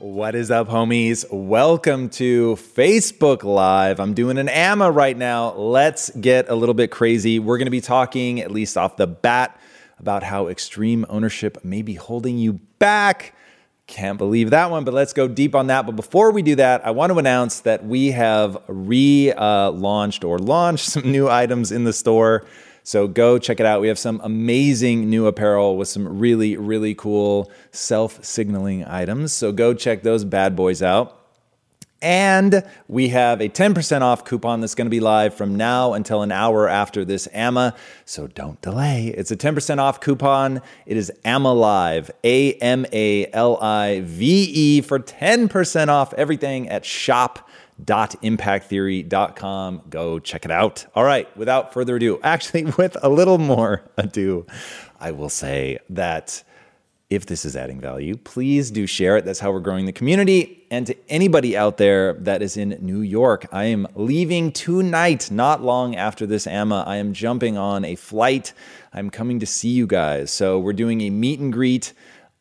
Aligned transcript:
What 0.00 0.36
is 0.36 0.52
up, 0.52 0.68
homies? 0.68 1.24
Welcome 1.28 2.08
to 2.10 2.54
Facebook 2.54 3.42
Live. 3.42 3.98
I'm 3.98 4.14
doing 4.14 4.38
an 4.38 4.48
AMA 4.48 4.92
right 4.92 5.16
now. 5.16 5.54
Let's 5.54 6.10
get 6.10 6.48
a 6.48 6.54
little 6.54 6.76
bit 6.76 6.92
crazy. 6.92 7.40
We're 7.40 7.58
going 7.58 7.66
to 7.66 7.72
be 7.72 7.80
talking, 7.80 8.38
at 8.40 8.52
least 8.52 8.78
off 8.78 8.96
the 8.96 9.08
bat, 9.08 9.58
about 9.98 10.22
how 10.22 10.46
extreme 10.46 11.04
ownership 11.08 11.64
may 11.64 11.82
be 11.82 11.94
holding 11.94 12.38
you 12.38 12.60
back. 12.78 13.34
Can't 13.88 14.18
believe 14.18 14.50
that 14.50 14.70
one, 14.70 14.84
but 14.84 14.94
let's 14.94 15.12
go 15.12 15.26
deep 15.26 15.56
on 15.56 15.66
that. 15.66 15.84
But 15.84 15.96
before 15.96 16.30
we 16.30 16.42
do 16.42 16.54
that, 16.54 16.86
I 16.86 16.92
want 16.92 17.12
to 17.12 17.18
announce 17.18 17.58
that 17.62 17.84
we 17.84 18.12
have 18.12 18.56
relaunched 18.68 20.22
uh, 20.22 20.28
or 20.28 20.38
launched 20.38 20.86
some 20.90 21.10
new 21.10 21.28
items 21.28 21.72
in 21.72 21.82
the 21.82 21.92
store. 21.92 22.46
So 22.88 23.06
go 23.06 23.38
check 23.38 23.60
it 23.60 23.66
out. 23.66 23.82
We 23.82 23.88
have 23.88 23.98
some 23.98 24.18
amazing 24.24 25.10
new 25.10 25.26
apparel 25.26 25.76
with 25.76 25.88
some 25.88 26.18
really, 26.18 26.56
really 26.56 26.94
cool 26.94 27.52
self 27.70 28.24
signaling 28.24 28.82
items. 28.82 29.34
So 29.34 29.52
go 29.52 29.74
check 29.74 30.02
those 30.02 30.24
bad 30.24 30.56
boys 30.56 30.82
out. 30.82 31.14
And 32.00 32.64
we 32.86 33.10
have 33.10 33.42
a 33.42 33.50
10% 33.50 34.00
off 34.00 34.24
coupon 34.24 34.62
that's 34.62 34.74
going 34.74 34.86
to 34.86 34.90
be 34.90 35.00
live 35.00 35.34
from 35.34 35.54
now 35.54 35.92
until 35.92 36.22
an 36.22 36.32
hour 36.32 36.66
after 36.66 37.04
this 37.04 37.28
AMA. 37.34 37.74
So 38.06 38.26
don't 38.26 38.58
delay. 38.62 39.08
It's 39.08 39.30
a 39.30 39.36
10% 39.36 39.76
off 39.76 40.00
coupon. 40.00 40.62
It 40.86 40.96
is 40.96 41.12
AMA 41.26 41.52
Live, 41.52 42.10
A 42.24 42.54
M 42.54 42.86
A 42.90 43.26
L 43.34 43.58
I 43.60 44.00
V 44.00 44.44
E, 44.44 44.80
for 44.80 44.98
10% 44.98 45.88
off 45.88 46.14
everything 46.14 46.70
at 46.70 46.86
shop 46.86 47.50
www.impacttheory.com. 47.84 49.82
Go 49.88 50.18
check 50.18 50.44
it 50.44 50.50
out. 50.50 50.86
All 50.94 51.04
right, 51.04 51.34
without 51.36 51.72
further 51.72 51.96
ado, 51.96 52.20
actually, 52.24 52.64
with 52.64 52.96
a 53.02 53.08
little 53.08 53.38
more 53.38 53.82
ado, 53.96 54.46
I 55.00 55.12
will 55.12 55.28
say 55.28 55.78
that 55.90 56.42
if 57.10 57.24
this 57.24 57.44
is 57.46 57.56
adding 57.56 57.80
value, 57.80 58.16
please 58.16 58.70
do 58.70 58.86
share 58.86 59.16
it. 59.16 59.24
That's 59.24 59.40
how 59.40 59.50
we're 59.50 59.60
growing 59.60 59.86
the 59.86 59.92
community. 59.92 60.66
And 60.70 60.86
to 60.88 60.96
anybody 61.08 61.56
out 61.56 61.78
there 61.78 62.12
that 62.14 62.42
is 62.42 62.58
in 62.58 62.76
New 62.82 63.00
York, 63.00 63.46
I 63.50 63.64
am 63.64 63.86
leaving 63.94 64.52
tonight, 64.52 65.30
not 65.30 65.62
long 65.62 65.96
after 65.96 66.26
this 66.26 66.46
AMA. 66.46 66.84
I 66.86 66.96
am 66.96 67.14
jumping 67.14 67.56
on 67.56 67.86
a 67.86 67.94
flight. 67.94 68.52
I'm 68.92 69.08
coming 69.08 69.40
to 69.40 69.46
see 69.46 69.70
you 69.70 69.86
guys. 69.86 70.30
So 70.30 70.58
we're 70.58 70.74
doing 70.74 71.00
a 71.00 71.08
meet 71.08 71.40
and 71.40 71.50
greet. 71.50 71.94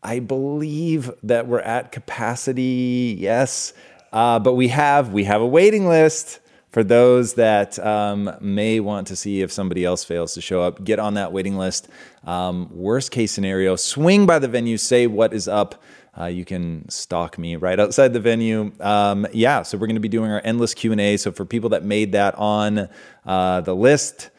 I 0.04 0.20
believe 0.20 1.12
that 1.24 1.48
we're 1.48 1.60
at 1.62 1.94
capacity. 1.94 3.16
Yes. 3.18 3.74
Uh, 4.12 4.40
but 4.40 4.54
we 4.54 4.70
have 4.70 5.14
we 5.14 5.24
have 5.26 5.42
a 5.42 5.48
waiting 5.48 5.88
list 5.88 6.40
for 6.70 6.84
those 6.84 7.36
that 7.36 7.80
um, 7.80 8.36
may 8.42 8.80
want 8.80 9.08
to 9.08 9.16
see 9.16 9.42
if 9.42 9.52
somebody 9.52 9.84
else 9.84 10.04
fails 10.04 10.34
to 10.34 10.42
show 10.42 10.62
up. 10.62 10.84
Get 10.84 11.00
on 11.00 11.16
that 11.16 11.32
waiting 11.32 11.58
list. 11.58 11.88
Um, 12.24 12.70
worst 12.72 13.12
case 13.12 13.32
scenario: 13.32 13.76
swing 13.76 14.26
by 14.26 14.40
the 14.40 14.48
venue, 14.48 14.78
say 14.78 15.08
what 15.08 15.34
is 15.34 15.48
up. 15.48 15.82
Uh, 16.20 16.26
you 16.26 16.46
can 16.46 16.88
stalk 16.90 17.38
me 17.38 17.56
right 17.56 17.80
outside 17.80 18.12
the 18.12 18.20
venue. 18.20 18.72
Um, 18.80 19.28
yeah, 19.34 19.62
so 19.62 19.78
we're 19.78 19.88
going 19.88 19.96
to 19.96 20.02
be 20.02 20.10
doing 20.10 20.32
our 20.32 20.42
endless 20.44 20.74
Q 20.74 20.92
and 20.92 21.02
A. 21.02 21.18
So 21.18 21.32
for 21.32 21.46
people 21.46 21.70
that 21.70 21.84
made 21.84 22.14
that 22.14 22.36
on 22.36 22.90
uh, 23.26 23.62
the 23.62 23.76
list. 23.76 24.32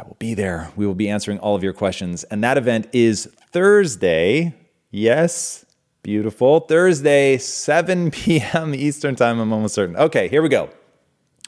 I 0.00 0.02
will 0.04 0.16
be 0.18 0.32
there. 0.32 0.70
We 0.76 0.86
will 0.86 0.94
be 0.94 1.10
answering 1.10 1.40
all 1.40 1.54
of 1.54 1.62
your 1.62 1.74
questions. 1.74 2.24
And 2.24 2.42
that 2.42 2.56
event 2.56 2.88
is 2.94 3.28
Thursday. 3.52 4.54
Yes, 4.90 5.66
Beautiful. 6.02 6.60
Thursday, 6.60 7.36
7 7.36 8.10
p.m. 8.12 8.74
Eastern 8.74 9.16
Time, 9.16 9.38
I'm 9.38 9.52
almost 9.52 9.74
certain. 9.74 9.96
Okay, 9.96 10.28
here 10.28 10.40
we 10.40 10.48
go. 10.48 10.70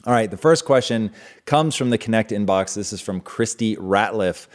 All 0.05 0.13
right, 0.13 0.31
the 0.31 0.37
first 0.37 0.65
question 0.65 1.11
comes 1.47 1.75
from 1.75 1.91
the 1.91 1.97
Connect 1.97 2.33
inbox. 2.33 2.75
This 2.75 2.93
is 2.93 3.01
from 3.01 3.21
Christy 3.21 3.77
Ratliff. 3.77 4.49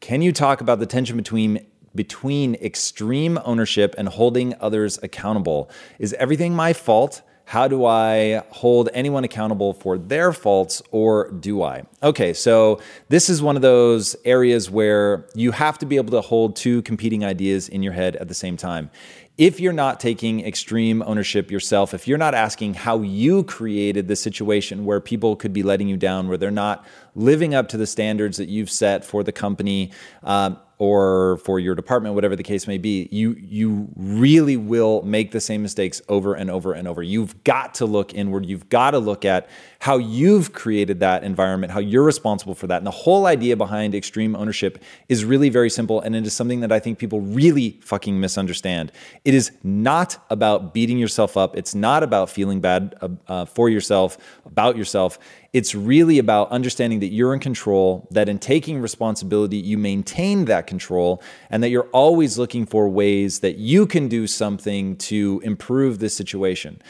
Can 0.00 0.20
you 0.20 0.32
talk 0.32 0.60
about 0.60 0.80
the 0.80 0.86
tension 0.86 1.16
between 1.16 1.64
between 1.94 2.56
extreme 2.56 3.38
ownership 3.44 3.94
and 3.96 4.08
holding 4.08 4.54
others 4.60 4.98
accountable? 5.02 5.70
Is 5.98 6.12
everything 6.14 6.54
my 6.54 6.72
fault? 6.72 7.22
How 7.44 7.68
do 7.68 7.84
I 7.84 8.42
hold 8.50 8.88
anyone 8.92 9.22
accountable 9.22 9.72
for 9.72 9.96
their 9.96 10.32
faults 10.32 10.82
or 10.90 11.30
do 11.30 11.62
I? 11.62 11.84
Okay, 12.02 12.32
so 12.32 12.80
this 13.08 13.30
is 13.30 13.40
one 13.40 13.54
of 13.54 13.62
those 13.62 14.16
areas 14.24 14.68
where 14.68 15.26
you 15.34 15.52
have 15.52 15.78
to 15.78 15.86
be 15.86 15.96
able 15.96 16.10
to 16.10 16.20
hold 16.20 16.56
two 16.56 16.82
competing 16.82 17.24
ideas 17.24 17.68
in 17.68 17.84
your 17.84 17.92
head 17.92 18.16
at 18.16 18.26
the 18.26 18.34
same 18.34 18.56
time 18.56 18.90
if 19.38 19.60
you're 19.60 19.72
not 19.72 20.00
taking 20.00 20.40
extreme 20.40 21.02
ownership 21.02 21.50
yourself, 21.50 21.92
if 21.92 22.08
you're 22.08 22.16
not 22.16 22.34
asking 22.34 22.74
how 22.74 23.02
you 23.02 23.44
created 23.44 24.08
the 24.08 24.16
situation 24.16 24.84
where 24.84 25.00
people 25.00 25.36
could 25.36 25.52
be 25.52 25.62
letting 25.62 25.88
you 25.88 25.96
down, 25.96 26.26
where 26.28 26.38
they're 26.38 26.50
not 26.50 26.84
living 27.14 27.54
up 27.54 27.68
to 27.68 27.76
the 27.76 27.86
standards 27.86 28.38
that 28.38 28.48
you've 28.48 28.70
set 28.70 29.04
for 29.04 29.22
the 29.22 29.32
company, 29.32 29.90
um, 30.22 30.58
or 30.78 31.38
for 31.38 31.58
your 31.58 31.74
department, 31.74 32.14
whatever 32.14 32.36
the 32.36 32.42
case 32.42 32.66
may 32.66 32.76
be, 32.76 33.08
you 33.10 33.32
you 33.38 33.88
really 33.96 34.56
will 34.58 35.00
make 35.02 35.30
the 35.30 35.40
same 35.40 35.62
mistakes 35.62 36.02
over 36.08 36.34
and 36.34 36.50
over 36.50 36.74
and 36.74 36.86
over. 36.86 37.02
You've 37.02 37.42
got 37.44 37.74
to 37.76 37.86
look 37.86 38.12
inward. 38.12 38.44
You've 38.44 38.68
got 38.68 38.90
to 38.90 38.98
look 38.98 39.24
at 39.24 39.48
how 39.78 39.96
you've 39.96 40.52
created 40.52 41.00
that 41.00 41.24
environment, 41.24 41.72
how 41.72 41.80
you're 41.80 42.02
responsible 42.02 42.54
for 42.54 42.66
that. 42.66 42.78
And 42.78 42.86
the 42.86 42.90
whole 42.90 43.26
idea 43.26 43.56
behind 43.56 43.94
extreme 43.94 44.36
ownership 44.36 44.82
is 45.08 45.24
really 45.24 45.48
very 45.48 45.70
simple, 45.70 46.00
and 46.00 46.14
it 46.14 46.26
is 46.26 46.34
something 46.34 46.60
that 46.60 46.72
I 46.72 46.78
think 46.78 46.98
people 46.98 47.22
really 47.22 47.78
fucking 47.82 48.20
misunderstand. 48.20 48.92
It 49.24 49.32
is 49.32 49.52
not 49.62 50.22
about 50.28 50.74
beating 50.74 50.98
yourself 50.98 51.38
up. 51.38 51.56
It's 51.56 51.74
not 51.74 52.02
about 52.02 52.28
feeling 52.28 52.60
bad 52.60 52.94
uh, 53.00 53.08
uh 53.28 53.44
for 53.46 53.70
yourself, 53.70 54.18
about 54.44 54.76
yourself. 54.76 55.18
It's 55.56 55.74
really 55.74 56.18
about 56.18 56.50
understanding 56.50 57.00
that 57.00 57.14
you're 57.14 57.32
in 57.32 57.40
control, 57.40 58.06
that 58.10 58.28
in 58.28 58.38
taking 58.38 58.78
responsibility, 58.78 59.56
you 59.56 59.78
maintain 59.78 60.44
that 60.44 60.66
control, 60.66 61.22
and 61.48 61.62
that 61.62 61.70
you're 61.70 61.88
always 61.94 62.36
looking 62.36 62.66
for 62.66 62.90
ways 62.90 63.40
that 63.40 63.56
you 63.56 63.86
can 63.86 64.06
do 64.06 64.26
something 64.26 64.96
to 64.96 65.40
improve 65.42 65.98
the 65.98 66.10
situation. 66.10 66.82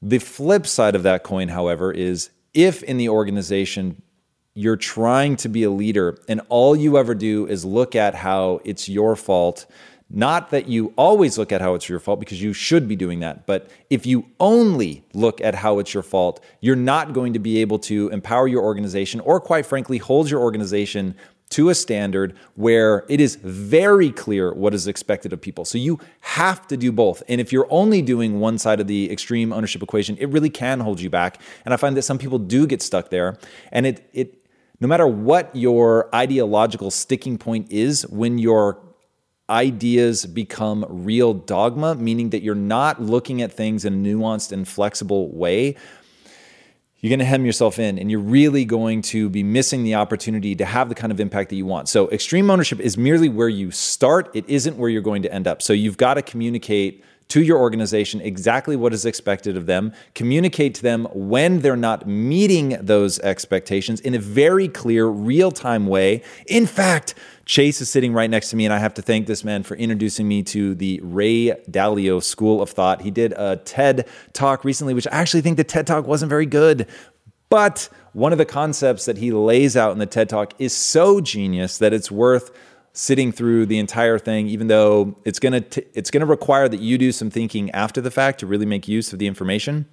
The 0.00 0.20
flip 0.20 0.68
side 0.68 0.94
of 0.94 1.02
that 1.02 1.24
coin, 1.24 1.48
however, 1.48 1.90
is 1.90 2.30
if 2.52 2.84
in 2.84 2.96
the 2.96 3.08
organization 3.08 4.00
you're 4.54 4.76
trying 4.76 5.34
to 5.38 5.48
be 5.48 5.64
a 5.64 5.70
leader 5.70 6.16
and 6.28 6.42
all 6.48 6.76
you 6.76 6.96
ever 6.96 7.12
do 7.12 7.44
is 7.48 7.64
look 7.64 7.96
at 7.96 8.14
how 8.14 8.60
it's 8.64 8.88
your 8.88 9.16
fault 9.16 9.66
not 10.10 10.50
that 10.50 10.68
you 10.68 10.92
always 10.96 11.38
look 11.38 11.50
at 11.50 11.60
how 11.60 11.74
it's 11.74 11.88
your 11.88 11.98
fault 11.98 12.20
because 12.20 12.40
you 12.40 12.52
should 12.52 12.86
be 12.86 12.94
doing 12.94 13.20
that, 13.20 13.46
but 13.46 13.70
if 13.90 14.06
you 14.06 14.26
only 14.38 15.04
look 15.12 15.40
at 15.40 15.54
how 15.54 15.78
it's 15.78 15.92
your 15.92 16.02
fault, 16.02 16.44
you're 16.60 16.76
not 16.76 17.12
going 17.12 17.32
to 17.32 17.38
be 17.38 17.58
able 17.58 17.78
to 17.80 18.08
empower 18.10 18.46
your 18.46 18.62
organization 18.62 19.20
or, 19.20 19.40
quite 19.40 19.66
frankly, 19.66 19.98
hold 19.98 20.30
your 20.30 20.40
organization 20.40 21.14
to 21.50 21.68
a 21.68 21.74
standard 21.74 22.34
where 22.54 23.04
it 23.08 23.20
is 23.20 23.36
very 23.36 24.10
clear 24.10 24.52
what 24.54 24.74
is 24.74 24.86
expected 24.86 25.32
of 25.32 25.40
people. 25.40 25.64
So 25.64 25.78
you 25.78 26.00
have 26.20 26.66
to 26.68 26.76
do 26.76 26.90
both. 26.90 27.22
And 27.28 27.40
if 27.40 27.52
you're 27.52 27.68
only 27.70 28.02
doing 28.02 28.40
one 28.40 28.58
side 28.58 28.80
of 28.80 28.86
the 28.86 29.10
extreme 29.12 29.52
ownership 29.52 29.82
equation, 29.82 30.16
it 30.18 30.26
really 30.26 30.50
can 30.50 30.80
hold 30.80 31.00
you 31.00 31.10
back. 31.10 31.40
And 31.64 31.72
I 31.72 31.76
find 31.76 31.96
that 31.96 32.02
some 32.02 32.18
people 32.18 32.38
do 32.38 32.66
get 32.66 32.82
stuck 32.82 33.10
there. 33.10 33.38
And 33.70 33.86
it 33.86 34.08
it 34.12 34.44
no 34.80 34.88
matter 34.88 35.06
what 35.06 35.54
your 35.54 36.14
ideological 36.14 36.90
sticking 36.90 37.38
point 37.38 37.70
is 37.70 38.06
when 38.08 38.38
your 38.38 38.80
ideas 39.50 40.24
become 40.26 40.86
real 40.88 41.34
dogma, 41.34 41.94
meaning 41.94 42.30
that 42.30 42.42
you're 42.42 42.54
not 42.54 43.02
looking 43.02 43.42
at 43.42 43.52
things 43.52 43.84
in 43.84 43.94
a 43.94 43.96
nuanced 43.96 44.52
and 44.52 44.66
flexible 44.66 45.28
way, 45.30 45.76
you're 47.00 47.10
going 47.10 47.18
to 47.18 47.26
hem 47.26 47.44
yourself 47.44 47.78
in 47.78 47.98
and 47.98 48.10
you're 48.10 48.18
really 48.18 48.64
going 48.64 49.02
to 49.02 49.28
be 49.28 49.42
missing 49.42 49.84
the 49.84 49.94
opportunity 49.94 50.54
to 50.54 50.64
have 50.64 50.88
the 50.88 50.94
kind 50.94 51.12
of 51.12 51.20
impact 51.20 51.50
that 51.50 51.56
you 51.56 51.66
want. 51.66 51.86
So, 51.86 52.10
extreme 52.10 52.50
ownership 52.50 52.80
is 52.80 52.96
merely 52.96 53.28
where 53.28 53.50
you 53.50 53.70
start, 53.70 54.30
it 54.34 54.48
isn't 54.48 54.78
where 54.78 54.88
you're 54.88 55.02
going 55.02 55.22
to 55.22 55.32
end 55.32 55.46
up. 55.46 55.60
So, 55.60 55.74
you've 55.74 55.98
got 55.98 56.14
to 56.14 56.22
communicate 56.22 57.04
to 57.28 57.42
your 57.42 57.58
organization 57.58 58.20
exactly 58.20 58.76
what 58.76 58.92
is 58.92 59.04
expected 59.04 59.56
of 59.56 59.66
them, 59.66 59.92
communicate 60.14 60.74
to 60.74 60.82
them 60.82 61.06
when 61.12 61.60
they're 61.60 61.76
not 61.76 62.06
meeting 62.06 62.76
those 62.80 63.18
expectations 63.20 64.00
in 64.00 64.14
a 64.14 64.18
very 64.18 64.68
clear, 64.68 65.06
real 65.06 65.50
time 65.50 65.86
way. 65.86 66.22
In 66.46 66.66
fact, 66.66 67.14
Chase 67.46 67.80
is 67.80 67.90
sitting 67.90 68.12
right 68.12 68.30
next 68.30 68.50
to 68.50 68.56
me, 68.56 68.64
and 68.64 68.72
I 68.72 68.78
have 68.78 68.94
to 68.94 69.02
thank 69.02 69.26
this 69.26 69.44
man 69.44 69.62
for 69.62 69.74
introducing 69.76 70.26
me 70.26 70.42
to 70.44 70.74
the 70.74 71.00
Ray 71.02 71.50
Dalio 71.70 72.22
School 72.22 72.62
of 72.62 72.70
Thought. 72.70 73.02
He 73.02 73.10
did 73.10 73.34
a 73.36 73.56
TED 73.56 74.08
talk 74.32 74.64
recently, 74.64 74.94
which 74.94 75.06
I 75.08 75.16
actually 75.16 75.42
think 75.42 75.56
the 75.56 75.64
TED 75.64 75.86
talk 75.86 76.06
wasn't 76.06 76.30
very 76.30 76.46
good. 76.46 76.86
But 77.50 77.88
one 78.14 78.32
of 78.32 78.38
the 78.38 78.46
concepts 78.46 79.04
that 79.04 79.18
he 79.18 79.30
lays 79.30 79.76
out 79.76 79.92
in 79.92 79.98
the 79.98 80.06
TED 80.06 80.28
talk 80.28 80.54
is 80.58 80.74
so 80.74 81.20
genius 81.20 81.78
that 81.78 81.92
it's 81.92 82.10
worth 82.10 82.50
sitting 82.94 83.32
through 83.32 83.66
the 83.66 83.78
entire 83.78 84.18
thing, 84.18 84.46
even 84.46 84.68
though 84.68 85.18
it's 85.24 85.38
gonna 85.38 85.60
t- 85.60 85.84
it's 85.92 86.10
gonna 86.10 86.24
require 86.24 86.68
that 86.68 86.80
you 86.80 86.96
do 86.96 87.12
some 87.12 87.28
thinking 87.28 87.70
after 87.72 88.00
the 88.00 88.10
fact 88.10 88.40
to 88.40 88.46
really 88.46 88.64
make 88.64 88.88
use 88.88 89.12
of 89.12 89.18
the 89.18 89.26
information. 89.26 89.86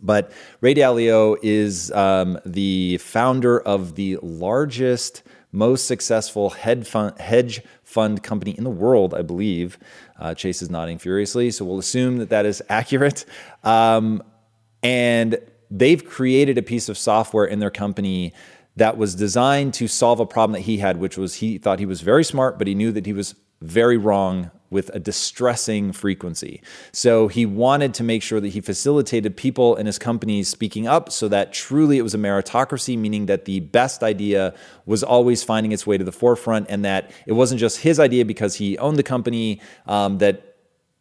But 0.00 0.32
Ray 0.60 0.74
Dalio 0.74 1.36
is 1.42 1.90
um, 1.92 2.38
the 2.46 2.98
founder 2.98 3.60
of 3.60 3.96
the 3.96 4.18
largest, 4.22 5.24
most 5.50 5.86
successful 5.86 6.50
fund, 6.50 7.18
hedge 7.18 7.60
fund 7.82 8.22
company 8.22 8.52
in 8.56 8.62
the 8.62 8.70
world, 8.70 9.14
I 9.14 9.22
believe. 9.22 9.76
Uh, 10.18 10.34
Chase 10.34 10.62
is 10.62 10.70
nodding 10.70 10.98
furiously, 10.98 11.50
so 11.50 11.64
we'll 11.64 11.78
assume 11.78 12.18
that 12.18 12.30
that 12.30 12.46
is 12.46 12.62
accurate. 12.68 13.24
Um, 13.64 14.22
and 14.84 15.38
they've 15.70 16.04
created 16.04 16.58
a 16.58 16.62
piece 16.62 16.88
of 16.88 16.96
software 16.96 17.44
in 17.44 17.58
their 17.58 17.70
company 17.70 18.32
that 18.78 18.96
was 18.96 19.14
designed 19.14 19.74
to 19.74 19.88
solve 19.88 20.20
a 20.20 20.26
problem 20.26 20.52
that 20.52 20.62
he 20.62 20.78
had, 20.78 20.98
which 20.98 21.18
was 21.18 21.36
he 21.36 21.58
thought 21.58 21.78
he 21.78 21.86
was 21.86 22.00
very 22.00 22.24
smart, 22.24 22.58
but 22.58 22.66
he 22.66 22.74
knew 22.74 22.92
that 22.92 23.06
he 23.06 23.12
was 23.12 23.34
very 23.60 23.96
wrong 23.96 24.50
with 24.70 24.90
a 24.90 24.98
distressing 24.98 25.92
frequency. 25.92 26.62
So 26.92 27.28
he 27.28 27.46
wanted 27.46 27.94
to 27.94 28.04
make 28.04 28.22
sure 28.22 28.38
that 28.40 28.48
he 28.48 28.60
facilitated 28.60 29.36
people 29.36 29.76
in 29.76 29.86
his 29.86 29.98
companies 29.98 30.48
speaking 30.48 30.86
up 30.86 31.10
so 31.10 31.26
that 31.28 31.52
truly 31.52 31.98
it 31.98 32.02
was 32.02 32.14
a 32.14 32.18
meritocracy, 32.18 32.96
meaning 32.96 33.26
that 33.26 33.46
the 33.46 33.60
best 33.60 34.02
idea 34.02 34.54
was 34.84 35.02
always 35.02 35.42
finding 35.42 35.72
its 35.72 35.86
way 35.86 35.96
to 35.96 36.04
the 36.04 36.12
forefront 36.12 36.66
and 36.68 36.84
that 36.84 37.10
it 37.26 37.32
wasn't 37.32 37.58
just 37.58 37.80
his 37.80 37.98
idea 37.98 38.24
because 38.24 38.56
he 38.56 38.76
owned 38.78 38.98
the 38.98 39.02
company, 39.02 39.60
um, 39.86 40.18
that 40.18 40.47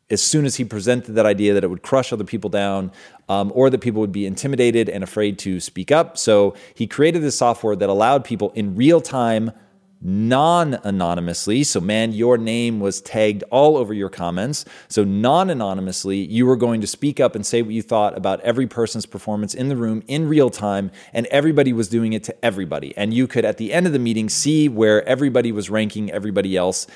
as 0.09 0.21
soon 0.21 0.45
as 0.45 0.55
he 0.55 0.63
presented 0.63 1.13
that 1.13 1.25
idea 1.25 1.53
that 1.53 1.63
it 1.63 1.67
would 1.67 1.81
crush 1.81 2.13
other 2.13 2.23
people 2.23 2.49
down 2.49 2.91
um, 3.29 3.51
or 3.53 3.69
that 3.69 3.79
people 3.79 3.99
would 3.99 4.11
be 4.11 4.25
intimidated 4.25 4.87
and 4.87 5.03
afraid 5.03 5.37
to 5.39 5.59
speak 5.59 5.91
up. 5.91 6.17
So 6.17 6.55
he 6.75 6.87
created 6.87 7.21
this 7.21 7.37
software 7.37 7.75
that 7.75 7.89
allowed 7.89 8.23
people 8.23 8.51
in 8.55 8.75
real 8.75 9.01
time, 9.01 9.51
non 9.99 10.75
anonymously. 10.83 11.63
So, 11.63 11.81
man, 11.81 12.13
your 12.13 12.37
name 12.37 12.79
was 12.79 13.01
tagged 13.01 13.43
all 13.49 13.75
over 13.75 13.93
your 13.93 14.09
comments. 14.09 14.63
So, 14.87 15.03
non 15.03 15.49
anonymously, 15.49 16.19
you 16.19 16.45
were 16.45 16.55
going 16.55 16.81
to 16.81 16.87
speak 16.87 17.19
up 17.19 17.35
and 17.35 17.45
say 17.45 17.61
what 17.61 17.73
you 17.73 17.81
thought 17.81 18.15
about 18.15 18.39
every 18.41 18.67
person's 18.67 19.05
performance 19.05 19.53
in 19.53 19.69
the 19.69 19.75
room 19.75 20.03
in 20.07 20.29
real 20.29 20.49
time. 20.49 20.91
And 21.13 21.25
everybody 21.27 21.73
was 21.73 21.89
doing 21.89 22.13
it 22.13 22.23
to 22.25 22.45
everybody. 22.45 22.95
And 22.95 23.13
you 23.13 23.27
could, 23.27 23.43
at 23.43 23.57
the 23.57 23.73
end 23.73 23.87
of 23.87 23.93
the 23.93 23.99
meeting, 23.99 24.29
see 24.29 24.69
where 24.69 25.03
everybody 25.07 25.51
was 25.51 25.69
ranking 25.69 26.11
everybody 26.11 26.55
else 26.55 26.87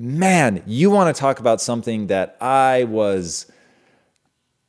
man, 0.00 0.62
you 0.66 0.90
want 0.90 1.14
to 1.14 1.20
talk 1.20 1.40
about 1.40 1.60
something 1.60 2.06
that 2.06 2.36
I 2.40 2.84
was 2.84 3.46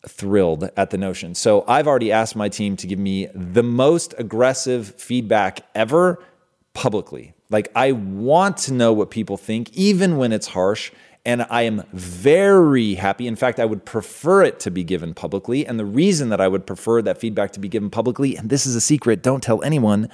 thrilled 0.06 0.70
at 0.76 0.90
the 0.90 0.98
notion. 0.98 1.36
So 1.36 1.64
I've 1.68 1.88
already 1.88 2.12
asked 2.12 2.36
my 2.36 2.50
team 2.50 2.76
to 2.78 2.88
give 2.88 3.00
me 3.00 3.28
the 3.34 3.64
most 3.64 4.14
aggressive 4.18 4.94
feedback 4.96 5.62
ever 5.74 6.22
publicly. 6.74 7.34
Like, 7.50 7.72
I 7.76 7.94
want 7.94 8.58
to 8.58 8.74
know 8.74 8.92
what 8.92 9.10
people 9.10 9.38
think, 9.38 9.72
even 9.74 10.18
when 10.18 10.34
it's 10.34 10.48
harsh. 10.48 10.92
And 11.24 11.46
I 11.50 11.62
am 11.62 11.84
very 11.94 12.96
happy. 12.96 13.28
In 13.28 13.36
fact, 13.36 13.60
I 13.60 13.66
would 13.66 13.86
prefer 13.86 14.42
it 14.42 14.60
to 14.62 14.72
be 14.72 14.84
given 14.84 15.14
publicly. 15.14 15.66
And 15.66 15.80
the 15.80 15.86
reason 15.86 16.30
that 16.30 16.42
I 16.42 16.48
would 16.48 16.66
prefer 16.66 17.02
that 17.04 17.20
feedback 17.20 17.52
to 17.52 17.60
be 17.60 17.70
given 17.70 17.90
publicly, 17.90 18.36
and 18.36 18.50
this 18.50 18.66
is 18.66 18.76
a 18.76 18.82
secret, 18.82 19.22
don't 19.22 19.44
tell 19.44 19.64
anyone, 19.64 20.10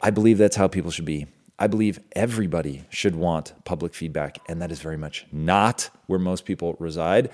I 0.00 0.10
believe 0.10 0.38
that's 0.38 0.56
how 0.56 0.68
people 0.68 0.90
should 0.90 1.06
be. 1.06 1.26
I 1.58 1.66
believe 1.66 1.98
everybody 2.12 2.84
should 2.88 3.16
want 3.16 3.52
public 3.64 3.94
feedback, 3.94 4.38
and 4.48 4.62
that 4.62 4.70
is 4.70 4.80
very 4.80 4.96
much 4.96 5.26
not 5.32 5.90
where 6.06 6.18
most 6.18 6.44
people 6.44 6.76
reside. 6.78 7.30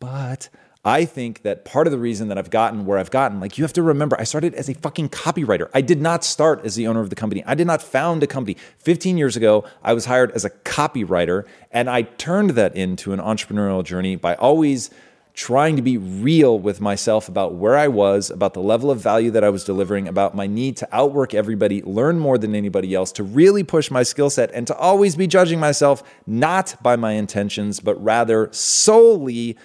But 0.00 0.48
I 0.84 1.04
think 1.04 1.42
that 1.42 1.64
part 1.66 1.86
of 1.86 1.90
the 1.90 1.98
reason 1.98 2.28
that 2.28 2.38
I've 2.38 2.50
gotten 2.50 2.86
where 2.86 2.98
I've 2.98 3.10
gotten, 3.10 3.38
like 3.38 3.58
you 3.58 3.64
have 3.64 3.72
to 3.74 3.82
remember, 3.82 4.18
I 4.18 4.24
started 4.24 4.54
as 4.54 4.68
a 4.68 4.74
fucking 4.74 5.10
copywriter. 5.10 5.68
I 5.74 5.82
did 5.82 6.00
not 6.00 6.24
start 6.24 6.64
as 6.64 6.74
the 6.74 6.86
owner 6.86 7.00
of 7.00 7.10
the 7.10 7.16
company. 7.16 7.44
I 7.46 7.54
did 7.54 7.66
not 7.66 7.82
found 7.82 8.22
a 8.22 8.26
company. 8.26 8.56
15 8.78 9.18
years 9.18 9.36
ago, 9.36 9.64
I 9.84 9.92
was 9.92 10.06
hired 10.06 10.32
as 10.32 10.44
a 10.44 10.50
copywriter, 10.50 11.44
and 11.70 11.90
I 11.90 12.02
turned 12.02 12.50
that 12.50 12.74
into 12.74 13.12
an 13.12 13.20
entrepreneurial 13.20 13.84
journey 13.84 14.16
by 14.16 14.34
always 14.36 14.90
trying 15.34 15.76
to 15.76 15.82
be 15.82 15.96
real 15.96 16.58
with 16.58 16.80
myself 16.80 17.28
about 17.28 17.54
where 17.54 17.76
I 17.76 17.88
was, 17.88 18.30
about 18.30 18.54
the 18.54 18.60
level 18.60 18.90
of 18.90 19.00
value 19.00 19.30
that 19.30 19.44
I 19.44 19.50
was 19.50 19.64
delivering, 19.64 20.08
about 20.08 20.34
my 20.34 20.46
need 20.46 20.76
to 20.78 20.88
outwork 20.92 21.34
everybody, 21.34 21.82
learn 21.82 22.18
more 22.18 22.38
than 22.38 22.54
anybody 22.54 22.94
else, 22.94 23.12
to 23.12 23.22
really 23.22 23.62
push 23.62 23.90
my 23.90 24.02
skill 24.02 24.30
set, 24.30 24.50
and 24.52 24.66
to 24.66 24.76
always 24.76 25.16
be 25.16 25.26
judging 25.26 25.60
myself 25.60 26.02
not 26.26 26.76
by 26.82 26.96
my 26.96 27.12
intentions, 27.12 27.80
but 27.80 28.02
rather 28.02 28.48
solely 28.52 29.56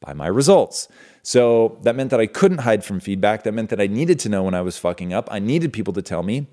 by 0.00 0.12
my 0.12 0.26
results. 0.26 0.88
So 1.22 1.78
that 1.82 1.94
meant 1.94 2.10
that 2.10 2.20
I 2.20 2.26
couldn't 2.26 2.58
hide 2.58 2.84
from 2.84 2.98
feedback. 2.98 3.44
That 3.44 3.52
meant 3.52 3.70
that 3.70 3.80
I 3.80 3.86
needed 3.86 4.18
to 4.20 4.28
know 4.28 4.42
when 4.42 4.54
I 4.54 4.62
was 4.62 4.76
fucking 4.76 5.12
up. 5.12 5.28
I 5.30 5.38
needed 5.38 5.72
people 5.72 5.92
to 5.94 6.02
tell 6.02 6.22
me. 6.22 6.46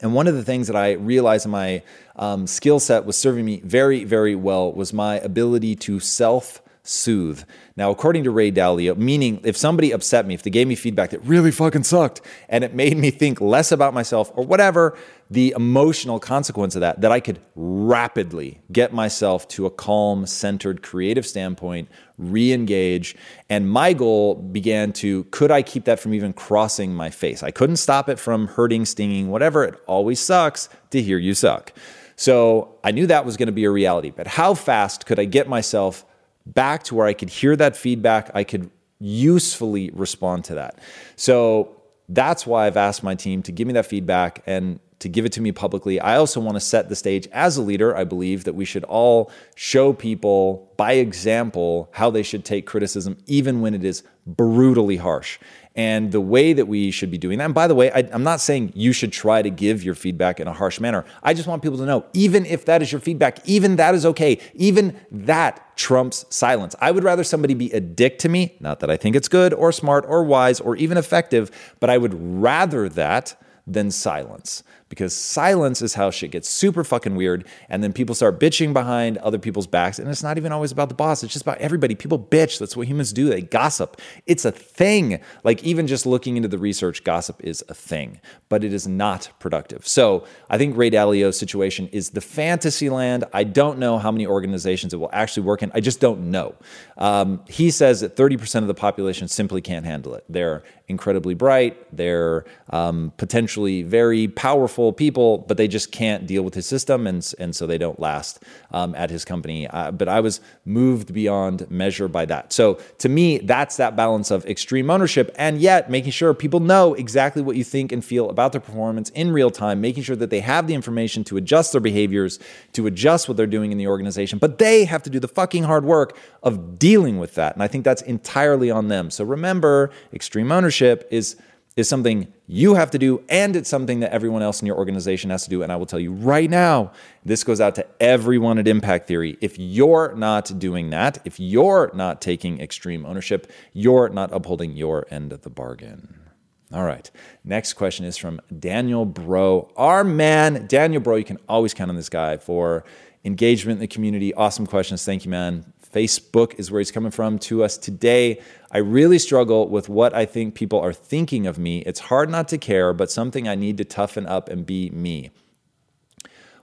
And 0.00 0.14
one 0.14 0.26
of 0.26 0.34
the 0.34 0.44
things 0.44 0.66
that 0.66 0.76
I 0.76 0.92
realized 0.92 1.46
my 1.46 1.82
um, 2.16 2.46
skill 2.46 2.78
set 2.78 3.06
was 3.06 3.16
serving 3.16 3.46
me 3.46 3.60
very, 3.60 4.04
very 4.04 4.34
well 4.34 4.70
was 4.70 4.92
my 4.92 5.18
ability 5.20 5.74
to 5.76 6.00
self 6.00 6.60
soothe. 6.88 7.42
Now, 7.76 7.90
according 7.90 8.24
to 8.24 8.30
Ray 8.30 8.50
Dalio, 8.50 8.96
meaning 8.96 9.40
if 9.44 9.56
somebody 9.56 9.92
upset 9.92 10.26
me, 10.26 10.34
if 10.34 10.42
they 10.42 10.50
gave 10.50 10.66
me 10.66 10.74
feedback 10.74 11.10
that 11.10 11.24
really 11.24 11.50
fucking 11.50 11.84
sucked 11.84 12.20
and 12.48 12.64
it 12.64 12.74
made 12.74 12.96
me 12.96 13.10
think 13.10 13.40
less 13.40 13.72
about 13.72 13.94
myself 13.94 14.30
or 14.34 14.44
whatever, 14.44 14.96
the 15.30 15.52
emotional 15.56 16.20
consequence 16.20 16.74
of 16.76 16.80
that, 16.80 17.00
that 17.00 17.10
I 17.10 17.20
could 17.20 17.40
rapidly 17.54 18.60
get 18.70 18.92
myself 18.92 19.48
to 19.48 19.66
a 19.66 19.70
calm, 19.70 20.26
centered, 20.26 20.82
creative 20.82 21.26
standpoint, 21.26 21.88
re 22.16 22.52
engage. 22.52 23.16
And 23.50 23.68
my 23.68 23.92
goal 23.92 24.36
began 24.36 24.92
to 24.94 25.24
could 25.24 25.50
I 25.50 25.62
keep 25.62 25.84
that 25.84 25.98
from 25.98 26.14
even 26.14 26.32
crossing 26.32 26.94
my 26.94 27.10
face? 27.10 27.42
I 27.42 27.50
couldn't 27.50 27.76
stop 27.76 28.08
it 28.08 28.18
from 28.18 28.46
hurting, 28.46 28.84
stinging, 28.84 29.30
whatever. 29.30 29.64
It 29.64 29.80
always 29.86 30.20
sucks 30.20 30.68
to 30.90 31.02
hear 31.02 31.18
you 31.18 31.34
suck. 31.34 31.72
So 32.16 32.78
I 32.82 32.92
knew 32.92 33.06
that 33.08 33.26
was 33.26 33.36
going 33.36 33.46
to 33.48 33.52
be 33.52 33.64
a 33.64 33.70
reality. 33.70 34.10
But 34.10 34.26
how 34.26 34.54
fast 34.54 35.04
could 35.06 35.18
I 35.18 35.26
get 35.26 35.48
myself 35.48 36.06
back 36.46 36.84
to 36.84 36.94
where 36.94 37.06
I 37.06 37.12
could 37.12 37.28
hear 37.28 37.56
that 37.56 37.76
feedback, 37.76 38.30
I 38.34 38.44
could 38.44 38.70
usefully 38.98 39.90
respond 39.92 40.44
to 40.44 40.54
that. 40.54 40.78
So 41.16 41.76
that's 42.08 42.46
why 42.46 42.66
I've 42.66 42.76
asked 42.76 43.02
my 43.02 43.14
team 43.14 43.42
to 43.42 43.52
give 43.52 43.66
me 43.66 43.74
that 43.74 43.86
feedback 43.86 44.42
and 44.46 44.80
to 44.98 45.08
give 45.08 45.26
it 45.26 45.32
to 45.32 45.42
me 45.42 45.52
publicly. 45.52 46.00
I 46.00 46.16
also 46.16 46.40
want 46.40 46.56
to 46.56 46.60
set 46.60 46.88
the 46.88 46.96
stage 46.96 47.28
as 47.32 47.58
a 47.58 47.62
leader. 47.62 47.94
I 47.94 48.04
believe 48.04 48.44
that 48.44 48.54
we 48.54 48.64
should 48.64 48.84
all 48.84 49.30
show 49.54 49.92
people 49.92 50.72
by 50.78 50.92
example 50.92 51.90
how 51.92 52.08
they 52.08 52.22
should 52.22 52.44
take 52.44 52.66
criticism, 52.66 53.18
even 53.26 53.60
when 53.60 53.74
it 53.74 53.84
is 53.84 54.02
brutally 54.26 54.96
harsh 54.96 55.38
and 55.76 56.10
the 56.10 56.20
way 56.20 56.54
that 56.54 56.66
we 56.66 56.90
should 56.90 57.10
be 57.10 57.18
doing 57.18 57.38
that. 57.38 57.44
And 57.44 57.54
by 57.54 57.68
the 57.68 57.74
way, 57.74 57.90
I, 57.90 58.00
am 58.00 58.22
not 58.22 58.40
saying 58.40 58.72
you 58.74 58.92
should 58.92 59.12
try 59.12 59.42
to 59.42 59.50
give 59.50 59.84
your 59.84 59.94
feedback 59.94 60.40
in 60.40 60.48
a 60.48 60.52
harsh 60.52 60.80
manner. 60.80 61.04
I 61.22 61.34
just 61.34 61.46
want 61.46 61.62
people 61.62 61.78
to 61.78 61.86
know, 61.86 62.06
even 62.14 62.46
if 62.46 62.64
that 62.64 62.80
is 62.80 62.90
your 62.90 63.00
feedback, 63.00 63.46
even 63.46 63.76
that 63.76 63.94
is 63.94 64.06
okay. 64.06 64.40
Even 64.54 64.98
that 65.10 65.76
trumps 65.76 66.24
silence. 66.30 66.74
I 66.80 66.90
would 66.90 67.04
rather 67.04 67.22
somebody 67.22 67.52
be 67.52 67.70
a 67.72 67.80
dick 67.80 68.18
to 68.20 68.28
me, 68.30 68.56
not 68.58 68.80
that 68.80 68.90
I 68.90 68.96
think 68.96 69.14
it's 69.14 69.28
good 69.28 69.52
or 69.52 69.70
smart 69.70 70.06
or 70.08 70.24
wise 70.24 70.60
or 70.60 70.76
even 70.76 70.96
effective, 70.96 71.50
but 71.78 71.90
I 71.90 71.98
would 71.98 72.14
rather 72.14 72.88
that 72.88 73.40
than 73.66 73.90
silence 73.90 74.62
because 74.88 75.14
silence 75.14 75.82
is 75.82 75.94
how 75.94 76.10
shit 76.10 76.30
gets 76.30 76.48
super 76.48 76.84
fucking 76.84 77.16
weird. 77.16 77.46
And 77.68 77.82
then 77.82 77.92
people 77.92 78.14
start 78.14 78.38
bitching 78.38 78.72
behind 78.72 79.18
other 79.18 79.38
people's 79.38 79.66
backs. 79.66 79.98
And 79.98 80.08
it's 80.08 80.22
not 80.22 80.36
even 80.36 80.52
always 80.52 80.70
about 80.70 80.88
the 80.88 80.94
boss, 80.94 81.22
it's 81.24 81.32
just 81.32 81.44
about 81.44 81.58
everybody. 81.58 81.94
People 81.94 82.18
bitch. 82.18 82.58
That's 82.58 82.76
what 82.76 82.86
humans 82.86 83.12
do. 83.12 83.28
They 83.28 83.42
gossip. 83.42 84.00
It's 84.26 84.44
a 84.44 84.52
thing. 84.52 85.20
Like, 85.42 85.64
even 85.64 85.86
just 85.86 86.06
looking 86.06 86.36
into 86.36 86.48
the 86.48 86.58
research, 86.58 87.02
gossip 87.02 87.42
is 87.42 87.64
a 87.68 87.74
thing, 87.74 88.20
but 88.48 88.62
it 88.62 88.72
is 88.72 88.86
not 88.86 89.30
productive. 89.40 89.86
So 89.86 90.24
I 90.48 90.58
think 90.58 90.76
Ray 90.76 90.90
Dalio's 90.90 91.38
situation 91.38 91.88
is 91.88 92.10
the 92.10 92.20
fantasy 92.20 92.88
land. 92.88 93.24
I 93.32 93.44
don't 93.44 93.78
know 93.78 93.98
how 93.98 94.12
many 94.12 94.26
organizations 94.26 94.94
it 94.94 94.98
will 94.98 95.10
actually 95.12 95.44
work 95.44 95.62
in. 95.62 95.72
I 95.74 95.80
just 95.80 96.00
don't 96.00 96.30
know. 96.30 96.54
Um, 96.96 97.42
he 97.48 97.70
says 97.70 98.00
that 98.00 98.16
30% 98.16 98.62
of 98.62 98.68
the 98.68 98.74
population 98.74 99.26
simply 99.28 99.60
can't 99.60 99.84
handle 99.84 100.14
it. 100.14 100.24
They're 100.28 100.62
incredibly 100.88 101.34
bright, 101.34 101.76
they're 101.94 102.44
um, 102.70 103.12
potentially 103.16 103.82
very 103.82 104.28
powerful 104.28 104.75
people, 104.92 105.38
but 105.38 105.56
they 105.56 105.68
just 105.68 105.92
can't 105.92 106.26
deal 106.26 106.42
with 106.42 106.54
his 106.54 106.66
system, 106.66 107.06
and, 107.06 107.34
and 107.38 107.54
so 107.54 107.66
they 107.66 107.78
don't 107.78 107.98
last 107.98 108.42
um, 108.70 108.94
at 108.94 109.10
his 109.10 109.24
company. 109.24 109.66
Uh, 109.66 109.90
but 109.90 110.08
I 110.08 110.20
was 110.20 110.40
moved 110.64 111.12
beyond 111.12 111.70
measure 111.70 112.08
by 112.08 112.24
that. 112.26 112.52
So 112.52 112.74
to 112.98 113.08
me, 113.08 113.38
that's 113.38 113.76
that 113.76 113.96
balance 113.96 114.30
of 114.30 114.44
extreme 114.46 114.90
ownership 114.90 115.34
and 115.36 115.58
yet 115.58 115.90
making 115.90 116.12
sure 116.12 116.34
people 116.34 116.60
know 116.60 116.94
exactly 116.94 117.42
what 117.42 117.56
you 117.56 117.64
think 117.64 117.92
and 117.92 118.04
feel 118.04 118.30
about 118.30 118.52
their 118.52 118.60
performance 118.60 119.10
in 119.10 119.30
real 119.30 119.50
time, 119.50 119.80
making 119.80 120.02
sure 120.02 120.16
that 120.16 120.30
they 120.30 120.40
have 120.40 120.66
the 120.66 120.74
information 120.74 121.24
to 121.24 121.36
adjust 121.36 121.72
their 121.72 121.80
behaviors, 121.80 122.38
to 122.72 122.86
adjust 122.86 123.28
what 123.28 123.36
they're 123.36 123.46
doing 123.46 123.72
in 123.72 123.78
the 123.78 123.86
organization, 123.86 124.38
but 124.38 124.58
they 124.58 124.84
have 124.84 125.02
to 125.02 125.10
do 125.10 125.20
the 125.20 125.28
fucking 125.28 125.64
hard 125.64 125.84
work 125.84 126.16
of 126.42 126.78
dealing 126.78 127.18
with 127.18 127.34
that. 127.34 127.54
And 127.54 127.62
I 127.62 127.68
think 127.68 127.84
that's 127.84 128.02
entirely 128.02 128.70
on 128.70 128.88
them. 128.88 129.10
So 129.10 129.24
remember, 129.24 129.90
extreme 130.12 130.52
ownership 130.52 131.08
is 131.10 131.36
is 131.76 131.88
something 131.88 132.32
you 132.46 132.74
have 132.74 132.90
to 132.90 132.98
do 132.98 133.22
and 133.28 133.54
it's 133.54 133.68
something 133.68 134.00
that 134.00 134.10
everyone 134.12 134.42
else 134.42 134.60
in 134.60 134.66
your 134.66 134.76
organization 134.76 135.30
has 135.30 135.44
to 135.44 135.50
do 135.50 135.62
and 135.62 135.70
I 135.70 135.76
will 135.76 135.86
tell 135.86 136.00
you 136.00 136.12
right 136.12 136.48
now 136.48 136.92
this 137.24 137.44
goes 137.44 137.60
out 137.60 137.74
to 137.74 137.86
everyone 138.00 138.58
at 138.58 138.66
Impact 138.66 139.06
Theory 139.06 139.36
if 139.40 139.58
you're 139.58 140.14
not 140.16 140.58
doing 140.58 140.90
that 140.90 141.18
if 141.24 141.38
you're 141.38 141.90
not 141.94 142.20
taking 142.22 142.60
extreme 142.60 143.04
ownership 143.04 143.52
you're 143.72 144.08
not 144.08 144.32
upholding 144.32 144.72
your 144.72 145.06
end 145.10 145.32
of 145.32 145.42
the 145.42 145.50
bargain 145.50 146.26
all 146.72 146.82
right. 146.82 147.08
Next 147.44 147.74
question 147.74 148.04
is 148.04 148.16
from 148.16 148.40
Daniel 148.58 149.04
Bro. 149.04 149.70
Our 149.76 150.02
man, 150.02 150.66
Daniel 150.66 151.00
Bro, 151.00 151.16
you 151.16 151.24
can 151.24 151.38
always 151.48 151.72
count 151.72 151.90
on 151.90 151.96
this 151.96 152.08
guy 152.08 152.38
for 152.38 152.84
engagement 153.24 153.76
in 153.76 153.80
the 153.80 153.86
community. 153.86 154.34
Awesome 154.34 154.66
questions. 154.66 155.04
Thank 155.04 155.24
you, 155.24 155.30
man. 155.30 155.72
Facebook 155.96 156.58
is 156.58 156.70
where 156.70 156.78
he's 156.78 156.90
coming 156.90 157.10
from 157.10 157.38
to 157.38 157.64
us 157.64 157.78
today. 157.78 158.42
I 158.70 158.78
really 158.78 159.18
struggle 159.18 159.66
with 159.66 159.88
what 159.88 160.12
I 160.12 160.26
think 160.26 160.54
people 160.54 160.78
are 160.78 160.92
thinking 160.92 161.46
of 161.46 161.56
me. 161.56 161.78
It's 161.86 162.00
hard 162.00 162.28
not 162.28 162.48
to 162.48 162.58
care, 162.58 162.92
but 162.92 163.10
something 163.10 163.48
I 163.48 163.54
need 163.54 163.78
to 163.78 163.84
toughen 163.84 164.26
up 164.26 164.50
and 164.50 164.66
be 164.66 164.90
me. 164.90 165.30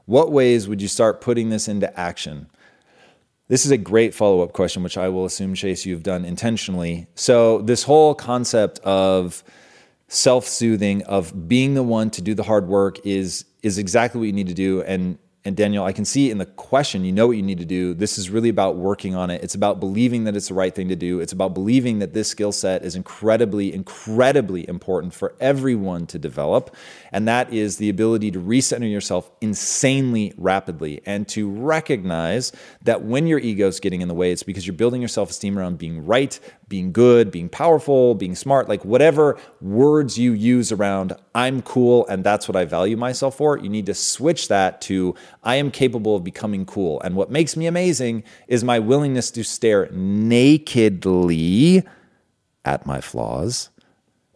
What 0.06 0.32
ways 0.32 0.68
would 0.68 0.84
you 0.84 0.88
start 0.88 1.20
putting 1.20 1.50
this 1.50 1.68
into 1.68 2.00
action? 2.00 2.48
This 3.48 3.66
is 3.66 3.72
a 3.72 3.78
great 3.78 4.14
follow 4.14 4.42
up 4.42 4.54
question, 4.54 4.84
which 4.84 5.00
I 5.00 5.10
will 5.10 5.26
assume, 5.26 5.56
Chase, 5.56 5.84
you've 5.84 6.04
done 6.04 6.26
intentionally. 6.26 7.08
So, 7.16 7.62
this 7.64 7.84
whole 7.84 8.14
concept 8.14 8.80
of 8.80 9.44
self 10.10 10.46
soothing, 10.46 11.02
of 11.06 11.48
being 11.48 11.74
the 11.74 11.84
one 11.84 12.12
to 12.12 12.22
do 12.22 12.36
the 12.36 12.44
hard 12.44 12.68
work, 12.68 13.04
is, 13.04 13.46
is 13.64 13.80
exactly 13.80 14.20
what 14.20 14.28
you 14.28 14.34
need 14.34 14.48
to 14.48 14.54
do. 14.54 14.84
And 14.84 15.18
and 15.46 15.58
Daniel, 15.58 15.84
I 15.84 15.92
can 15.92 16.06
see 16.06 16.32
in 16.32 16.38
the 16.38 16.46
question, 16.46 17.04
you 17.04 17.12
know 17.12 17.28
what 17.28 17.36
you 17.36 17.44
need 17.44 17.58
to 17.58 17.66
do. 17.66 17.94
This 17.94 18.18
is 18.18 18.30
really 18.30 18.48
about 18.48 18.78
working 18.78 19.14
on 19.14 19.30
it. 19.30 19.44
It's 19.44 19.56
about 19.56 19.78
believing 19.78 20.24
that 20.24 20.38
it's 20.38 20.48
the 20.48 20.54
right 20.54 20.74
thing 20.74 20.88
to 20.88 20.96
do. 20.96 21.20
It's 21.20 21.34
about 21.34 21.54
believing 21.54 22.00
that 22.00 22.14
this 22.14 22.30
skill 22.30 22.54
set 22.54 22.86
is 22.86 22.96
incredibly, 22.96 23.74
incredibly 23.74 24.68
important 24.70 25.14
for 25.14 25.36
everyone 25.42 26.08
to 26.08 26.18
develop. 26.18 26.74
And 27.14 27.28
that 27.28 27.54
is 27.54 27.78
the 27.78 27.90
ability 27.90 28.32
to 28.32 28.42
recenter 28.42 28.92
yourself 28.92 29.30
insanely 29.40 30.34
rapidly 30.36 31.02
and 31.06 31.28
to 31.30 31.50
recognize 31.50 32.52
that 32.82 33.04
when 33.04 33.28
your 33.28 33.38
ego 33.38 33.68
is 33.68 33.80
getting 33.80 34.02
in 34.02 34.08
the 34.08 34.16
way, 34.16 34.32
it's 34.32 34.42
because 34.42 34.66
you're 34.66 34.76
building 34.76 35.00
your 35.00 35.08
self 35.08 35.30
esteem 35.30 35.58
around 35.58 35.78
being 35.78 36.06
right, 36.06 36.40
being 36.68 36.92
good, 36.92 37.30
being 37.30 37.50
powerful, 37.50 38.16
being 38.16 38.34
smart, 38.34 38.68
like 38.68 38.84
whatever 38.84 39.38
words 39.62 40.18
you 40.18 40.34
use 40.34 40.72
around 40.72 41.14
I'm 41.36 41.62
cool 41.62 42.08
and 42.08 42.24
that's 42.24 42.48
what 42.48 42.56
I 42.56 42.66
value 42.66 42.98
myself 42.98 43.38
for, 43.38 43.60
you 43.60 43.70
need 43.70 43.86
to 43.86 43.94
switch 43.94 44.48
that 44.48 44.82
to 44.82 45.14
I 45.44 45.56
am 45.56 45.70
capable 45.70 46.16
of 46.16 46.24
becoming 46.24 46.66
cool. 46.66 47.00
And 47.02 47.16
what 47.16 47.30
makes 47.30 47.56
me 47.56 47.68
amazing 47.68 48.24
is 48.48 48.64
my 48.64 48.80
willingness 48.80 49.30
to 49.32 49.44
stare 49.44 49.88
nakedly 49.92 51.84
at 52.66 52.86
my 52.86 53.02
flaws 53.02 53.70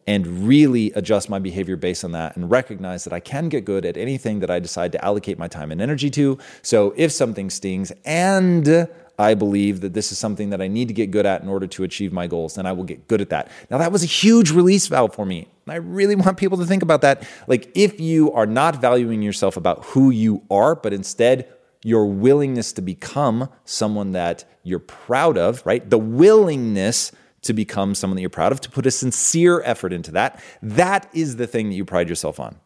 and 0.07 0.47
really 0.47 0.91
adjust 0.93 1.29
my 1.29 1.37
behavior 1.37 1.75
based 1.75 2.03
on 2.03 2.13
that 2.13 2.35
and 2.37 2.49
recognize 2.49 3.03
that 3.03 3.13
I 3.13 3.19
can 3.19 3.49
get 3.49 3.65
good 3.65 3.85
at 3.85 3.97
anything 3.97 4.39
that 4.39 4.49
I 4.49 4.59
decide 4.59 4.93
to 4.93 5.05
allocate 5.05 5.37
my 5.37 5.49
time 5.49 5.71
and 5.71 5.81
energy 5.81 6.09
to. 6.11 6.37
So 6.61 6.93
if 6.95 7.11
something 7.11 7.49
stings 7.49 7.91
and 8.05 8.87
I 9.19 9.33
believe 9.33 9.81
that 9.81 9.93
this 9.93 10.11
is 10.11 10.17
something 10.17 10.51
that 10.51 10.61
I 10.61 10.67
need 10.67 10.87
to 10.87 10.93
get 10.93 11.11
good 11.11 11.25
at 11.25 11.41
in 11.41 11.49
order 11.49 11.67
to 11.67 11.83
achieve 11.83 12.13
my 12.13 12.27
goals, 12.27 12.55
then 12.55 12.65
I 12.65 12.71
will 12.71 12.83
get 12.83 13.07
good 13.07 13.19
at 13.19 13.29
that. 13.31 13.51
Now, 13.69 13.79
that 13.79 13.91
was 13.91 14.03
a 14.03 14.07
huge 14.07 14.51
release 14.51 14.87
valve 14.87 15.13
for 15.13 15.25
me. 15.25 15.47
And 15.65 15.73
I 15.73 15.77
really 15.77 16.15
want 16.15 16.37
people 16.37 16.57
to 16.59 16.65
think 16.65 16.83
about 16.83 17.01
that. 17.01 17.27
Like, 17.47 17.71
if 17.75 17.99
you 17.99 18.31
are 18.33 18.45
not 18.45 18.79
valuing 18.79 19.23
yourself 19.23 19.57
about 19.57 19.83
who 19.85 20.11
you 20.11 20.43
are, 20.51 20.75
but 20.75 20.93
instead 20.93 21.51
your 21.83 22.05
willingness 22.05 22.73
to 22.73 22.81
become 22.81 23.49
someone 23.65 24.11
that 24.11 24.45
you're 24.63 24.79
proud 24.79 25.37
of, 25.37 25.65
right? 25.65 25.89
The 25.89 25.97
willingness 25.97 27.11
to 27.41 27.53
become 27.53 27.95
someone 27.95 28.15
that 28.15 28.21
you're 28.21 28.29
proud 28.29 28.51
of, 28.51 28.61
to 28.61 28.69
put 28.69 28.85
a 28.85 28.91
sincere 28.91 29.61
effort 29.63 29.93
into 29.93 30.11
that, 30.11 30.41
that 30.61 31.09
is 31.13 31.35
the 31.35 31.47
thing 31.47 31.69
that 31.69 31.75
you 31.75 31.85
pride 31.85 32.09
yourself 32.09 32.39
on. 32.39 32.57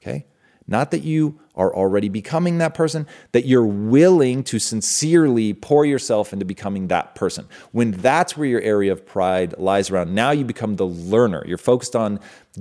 Okay? 0.00 0.26
Not 0.66 0.90
that 0.90 1.02
you 1.02 1.40
are 1.58 1.74
already 1.74 2.08
becoming 2.08 2.58
that 2.58 2.72
person, 2.72 3.06
that 3.32 3.44
you're 3.44 3.66
willing 3.66 4.42
to 4.44 4.58
sincerely 4.58 5.52
pour 5.52 5.84
yourself 5.84 6.32
into 6.32 6.44
becoming 6.44 6.88
that 6.88 7.14
person. 7.14 7.46
When 7.72 7.90
that's 7.90 8.36
where 8.36 8.48
your 8.48 8.62
area 8.62 8.92
of 8.92 9.04
pride 9.04 9.58
lies 9.58 9.90
around, 9.90 10.14
now 10.14 10.30
you 10.30 10.44
become 10.44 10.76
the 10.76 10.86
learner. 10.86 11.44
You're 11.46 11.58
focused 11.58 11.96
on 11.96 12.20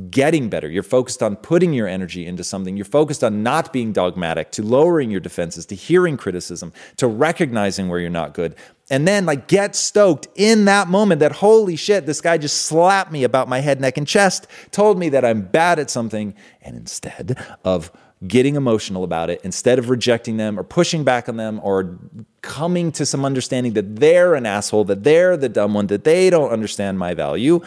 getting 0.10 0.50
better. 0.50 0.70
You're 0.70 0.84
focused 0.84 1.24
on 1.24 1.36
putting 1.38 1.74
your 1.74 1.88
energy 1.88 2.26
into 2.26 2.44
something. 2.44 2.76
You're 2.76 2.86
focused 2.86 3.24
on 3.24 3.44
not 3.44 3.72
being 3.72 3.94
dogmatic, 3.94 4.52
to 4.52 4.64
lowering 4.64 5.12
your 5.12 5.20
defenses, 5.20 5.66
to 5.68 5.76
hearing 5.76 6.18
criticism, 6.18 6.74
to 6.98 7.08
recognizing 7.08 7.88
where 7.90 8.00
you're 8.00 8.10
not 8.10 8.34
good. 8.34 8.56
And 8.90 9.08
then, 9.08 9.26
like, 9.26 9.48
get 9.48 9.76
stoked 9.76 10.28
in 10.36 10.66
that 10.66 10.88
moment 10.88 11.20
that, 11.20 11.34
holy 11.34 11.76
shit, 11.76 12.06
this 12.06 12.22
guy 12.22 12.38
just 12.38 12.64
slapped 12.64 13.12
me 13.12 13.24
about 13.24 13.50
my 13.50 13.60
head, 13.60 13.82
neck, 13.82 13.98
and 13.98 14.08
chest, 14.08 14.48
told 14.72 14.98
me 14.98 15.10
that 15.10 15.26
I'm 15.26 15.42
bad 15.42 15.78
at 15.78 15.90
something. 15.90 16.34
And 16.62 16.76
instead 16.76 17.38
of 17.66 17.92
getting 18.26 18.56
emotional 18.56 19.04
about 19.04 19.30
it 19.30 19.40
instead 19.44 19.78
of 19.78 19.90
rejecting 19.90 20.38
them 20.38 20.60
or 20.60 20.64
pushing 20.64 21.04
back 21.04 21.30
on 21.30 21.38
them 21.38 21.60
or 21.64 22.00
coming 22.42 22.92
to 22.92 23.06
some 23.06 23.24
understanding 23.24 23.74
that 23.74 23.98
they're 23.98 24.34
an 24.34 24.46
asshole, 24.46 24.86
that 24.86 25.04
they're 25.04 25.38
the 25.38 25.50
dumb 25.50 25.74
one, 25.74 25.88
that 25.88 26.04
they 26.04 26.30
don't 26.30 26.52
understand 26.52 26.98
my 26.98 27.14
value, 27.14 27.62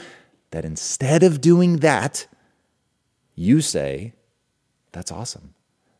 that 0.50 0.64
instead 0.64 1.22
of 1.22 1.40
doing 1.40 1.76
that, 1.78 2.26
you 3.36 3.60
say, 3.60 4.14
That's 4.92 5.12
awesome. 5.12 5.54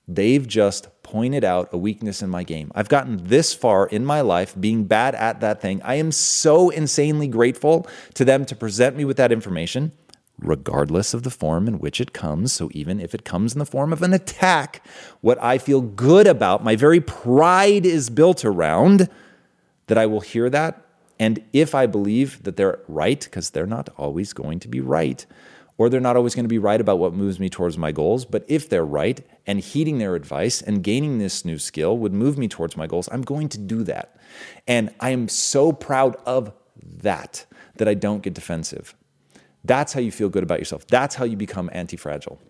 They've 0.09 0.47
just 0.47 0.89
pointed 1.05 1.45
out 1.45 1.69
a 1.73 1.79
weakness 1.79 2.21
in 2.21 2.31
my 2.31 2.43
game. 2.43 2.73
I've 2.75 2.89
gotten 2.89 3.29
this 3.29 3.55
far 3.55 3.87
in 3.87 4.05
my 4.05 4.23
life 4.23 4.55
being 4.59 4.85
bad 4.85 5.15
at 5.15 5.41
that 5.41 5.61
thing. 5.61 5.81
I 5.85 5.95
am 5.95 6.11
so 6.11 6.71
insanely 6.71 7.29
grateful 7.29 7.87
to 8.15 8.25
them 8.25 8.45
to 8.47 8.57
present 8.57 8.97
me 8.97 9.05
with 9.05 9.17
that 9.19 9.31
information 9.31 9.93
regardless 10.41 11.15
of 11.15 11.23
the 11.23 11.31
form 11.31 11.69
in 11.69 11.79
which 11.79 12.01
it 12.01 12.13
comes. 12.13 12.53
So, 12.53 12.71
even 12.73 13.01
if 13.01 13.15
it 13.15 13.25
comes 13.25 13.53
in 13.53 13.59
the 13.59 13.67
form 13.67 13.93
of 13.93 14.03
an 14.03 14.13
attack, 14.13 14.85
what 15.21 15.43
I 15.43 15.59
feel 15.59 15.81
good 15.81 16.27
about, 16.27 16.65
my 16.65 16.77
very 16.77 17.01
pride 17.01 17.87
is 17.87 18.11
built 18.11 18.45
around 18.45 19.09
that 19.87 19.99
I 19.99 20.07
will 20.07 20.21
hear 20.21 20.51
that. 20.51 20.83
And 21.19 21.43
if 21.53 21.75
I 21.75 21.87
believe 21.87 22.43
that 22.45 22.57
they're 22.57 22.79
right, 22.89 23.21
because 23.21 23.51
they're 23.51 23.67
not 23.67 23.91
always 23.99 24.33
going 24.33 24.59
to 24.61 24.69
be 24.69 24.81
right, 24.81 25.27
or 25.77 25.89
they're 25.89 26.01
not 26.01 26.17
always 26.17 26.35
going 26.35 26.45
to 26.45 26.49
be 26.49 26.59
right 26.59 26.81
about 26.81 26.99
what 26.99 27.15
moves 27.15 27.41
me 27.41 27.49
towards 27.49 27.77
my 27.77 27.91
goals, 27.91 28.25
but 28.25 28.45
if 28.49 28.69
they're 28.69 28.85
right 28.85 29.27
and 29.47 29.61
heeding 29.61 29.99
their 29.99 30.15
advice 30.15 30.61
and 30.63 30.83
gaining 30.83 31.19
this 31.19 31.45
new 31.45 31.59
skill 31.59 31.97
would 31.99 32.13
move 32.13 32.39
me 32.39 32.49
towards 32.49 32.77
my 32.77 32.87
goals, 32.87 33.09
I'm 33.13 33.23
going 33.23 33.49
to 33.51 33.59
do 33.59 33.83
that. 33.85 34.17
And 34.69 34.95
I 35.01 35.11
am 35.11 35.29
so 35.29 35.73
proud 35.73 36.17
of 36.27 36.53
that 36.83 37.47
that 37.77 37.89
I 37.89 37.95
don't 37.95 38.23
get 38.23 38.35
defensive. 38.35 38.95
That's 39.65 39.93
how 39.93 40.01
you 40.01 40.13
feel 40.13 40.29
good 40.29 40.43
about 40.43 40.59
yourself. 40.59 40.87
That's 40.87 41.15
how 41.15 41.25
you 41.25 41.37
become 41.37 41.71
anti 41.73 41.97
fragile. 41.97 42.41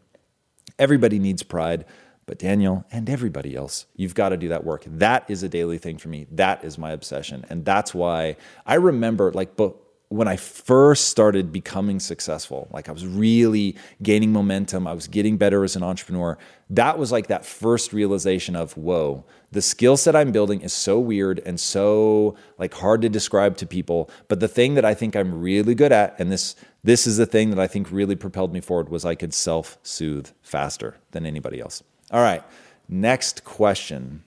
Everybody 0.79 1.19
needs 1.19 1.43
pride, 1.43 1.85
but 2.26 2.38
Daniel 2.38 2.85
and 2.93 3.11
everybody 3.11 3.57
else, 3.57 3.87
you've 3.97 4.14
got 4.14 4.31
to 4.31 4.37
do 4.37 4.49
that 4.49 4.64
work. 4.64 4.85
That 4.87 5.29
is 5.29 5.43
a 5.43 5.49
daily 5.49 5.79
thing 5.79 5.99
for 5.99 6.09
me. 6.09 6.26
That 6.31 6.64
is 6.64 6.79
my 6.79 6.93
obsession. 6.93 7.45
And 7.50 7.64
that's 7.64 7.93
why 7.93 8.37
I 8.64 8.75
remember, 8.75 9.33
like, 9.33 9.57
but 9.57 9.76
when 10.11 10.26
I 10.26 10.35
first 10.35 11.07
started 11.07 11.52
becoming 11.52 12.00
successful, 12.00 12.69
like 12.73 12.88
I 12.88 12.93
was 12.93 13.07
really 13.07 13.76
gaining 14.02 14.33
momentum, 14.33 14.88
I 14.88 14.93
was 14.93 15.07
getting 15.07 15.37
better 15.37 15.62
as 15.62 15.76
an 15.76 15.85
entrepreneur. 15.85 16.37
That 16.69 16.99
was 16.99 17.12
like 17.12 17.29
that 17.29 17.45
first 17.45 17.93
realization 17.93 18.57
of, 18.57 18.76
whoa, 18.76 19.25
the 19.52 19.62
skill 19.62 19.97
set 19.97 20.17
I'm 20.17 20.33
building 20.33 20.62
is 20.62 20.73
so 20.73 20.99
weird 20.99 21.40
and 21.47 21.61
so 21.61 22.35
like 22.59 22.75
hard 22.75 23.02
to 23.02 23.09
describe 23.09 23.57
to 23.59 23.67
people. 23.67 24.11
But 24.26 24.40
the 24.40 24.49
thing 24.49 24.75
that 24.75 24.85
I 24.85 24.95
think 24.95 25.14
I'm 25.14 25.40
really 25.40 25.76
good 25.76 25.93
at, 25.93 26.19
and 26.19 26.31
this 26.31 26.57
this 26.82 27.06
is 27.06 27.16
the 27.16 27.26
thing 27.26 27.50
that 27.50 27.58
I 27.58 27.66
think 27.66 27.90
really 27.90 28.16
propelled 28.16 28.52
me 28.52 28.60
forward 28.60 28.88
was 28.88 29.04
I 29.04 29.14
could 29.14 29.34
self-soothe 29.34 30.28
faster 30.42 30.96
than 31.10 31.26
anybody 31.26 31.60
else. 31.60 31.82
All 32.10 32.22
right, 32.22 32.42
next 32.88 33.44
question. 33.44 34.25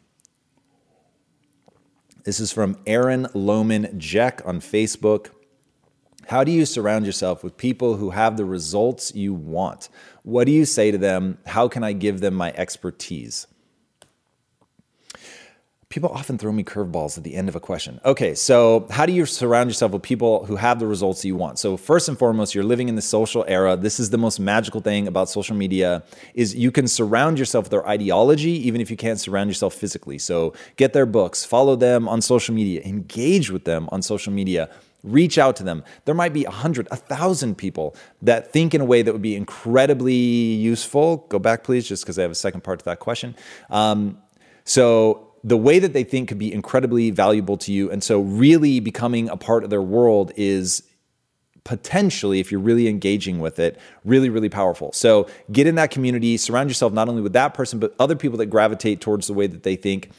This 2.24 2.40
is 2.40 2.54
from 2.54 2.78
Aaron 2.88 3.26
Lohman 3.34 3.98
Jack 3.98 4.42
on 4.46 4.62
Facebook. 4.62 5.32
How 6.28 6.46
do 6.46 6.52
you 6.52 6.66
surround 6.66 7.06
yourself 7.06 7.44
with 7.44 7.58
people 7.58 7.98
who 7.98 8.12
have 8.12 8.38
the 8.38 8.46
results 8.46 9.14
you 9.14 9.34
want? 9.34 9.90
What 10.24 10.46
do 10.46 10.54
you 10.54 10.64
say 10.64 10.90
to 10.92 10.98
them? 10.98 11.38
How 11.46 11.68
can 11.68 11.84
I 11.84 11.92
give 11.92 12.22
them 12.22 12.34
my 12.34 12.54
expertise? 12.56 13.46
People 15.94 16.10
often 16.10 16.40
throw 16.40 16.52
me 16.52 16.64
curveballs 16.64 17.20
at 17.20 17.24
the 17.24 17.36
end 17.36 17.48
of 17.48 17.56
a 17.56 17.60
question. 17.60 18.02
Okay, 18.04 18.34
so 18.34 18.88
how 18.90 19.06
do 19.06 19.14
you 19.14 19.28
surround 19.28 19.70
yourself 19.70 19.92
with 19.92 20.02
people 20.02 20.44
who 20.48 20.56
have 20.56 20.80
the 20.80 20.88
results 20.88 21.24
you 21.24 21.36
want? 21.36 21.60
So 21.60 21.78
first 21.78 22.10
and 22.10 22.18
foremost, 22.18 22.56
you're 22.56 22.64
living 22.64 22.90
in 22.90 22.96
the 22.96 23.02
social 23.04 23.46
era. 23.48 23.78
This 23.78 24.00
is 24.00 24.10
the 24.10 24.18
most 24.18 24.40
magical 24.40 24.82
thing 24.82 25.08
about 25.08 25.30
social 25.30 25.56
media 25.56 26.02
is 26.34 26.56
you 26.56 26.72
can 26.72 26.88
surround 26.88 27.38
yourself 27.38 27.66
with 27.66 27.70
their 27.70 27.88
ideology 27.88 28.54
even 28.68 28.82
if 28.82 28.90
you 28.90 28.98
can't 28.98 29.20
surround 29.20 29.52
yourself 29.52 29.76
physically. 29.76 30.18
So 30.18 30.56
get 30.78 30.94
their 30.94 31.06
books, 31.06 31.46
follow 31.46 31.76
them 31.76 32.10
on 32.10 32.24
social 32.24 32.56
media, 32.56 32.82
engage 32.82 33.52
with 33.52 33.66
them 33.66 33.88
on 33.92 34.02
social 34.02 34.34
media 34.34 34.72
reach 35.04 35.38
out 35.38 35.56
to 35.58 35.64
them. 35.64 35.84
There 36.06 36.16
might 36.16 36.32
be 36.32 36.46
a 36.46 36.50
hundred, 36.50 36.88
a 36.90 36.96
thousand 36.96 37.56
people 37.58 37.94
that 38.22 38.52
think 38.52 38.74
in 38.74 38.80
a 38.80 38.86
way 38.86 39.02
that 39.02 39.12
would 39.12 39.22
be 39.22 39.36
incredibly 39.36 40.16
useful. 40.16 41.28
Go 41.28 41.40
back, 41.40 41.64
please, 41.64 41.86
just 41.86 42.04
because 42.04 42.18
I 42.18 42.22
have 42.22 42.32
a 42.32 42.36
second 42.36 42.64
part 42.64 42.80
to 42.80 42.86
that 42.86 43.00
question. 43.00 43.36
Um, 43.70 44.18
so 44.64 45.33
the 45.44 45.58
way 45.58 45.80
that 45.80 45.94
they 45.94 46.04
think 46.04 46.30
could 46.30 46.40
be 46.40 46.54
incredibly 46.54 47.12
valuable 47.12 47.58
to 47.58 47.72
you. 47.72 47.92
And 47.92 48.04
so, 48.04 48.22
really 48.22 48.80
becoming 48.80 49.30
a 49.30 49.38
part 49.38 49.64
of 49.64 49.70
their 49.70 49.82
world 49.82 50.32
is 50.36 50.84
potentially, 51.64 52.40
if 52.40 52.52
you're 52.52 52.60
really 52.62 52.88
engaging 52.88 53.40
with 53.40 53.58
it, 53.60 53.80
really, 54.04 54.30
really 54.30 54.50
powerful. 54.50 54.92
So, 54.94 55.28
get 55.52 55.68
in 55.68 55.76
that 55.76 55.92
community, 55.92 56.38
surround 56.38 56.70
yourself 56.70 56.94
not 56.94 57.10
only 57.10 57.22
with 57.22 57.34
that 57.34 57.54
person, 57.54 57.80
but 57.80 57.94
other 58.00 58.16
people 58.16 58.38
that 58.40 58.48
gravitate 58.48 59.02
towards 59.02 59.28
the 59.28 59.34
way 59.34 59.48
that 59.48 59.64
they 59.64 59.76
think. 59.76 60.12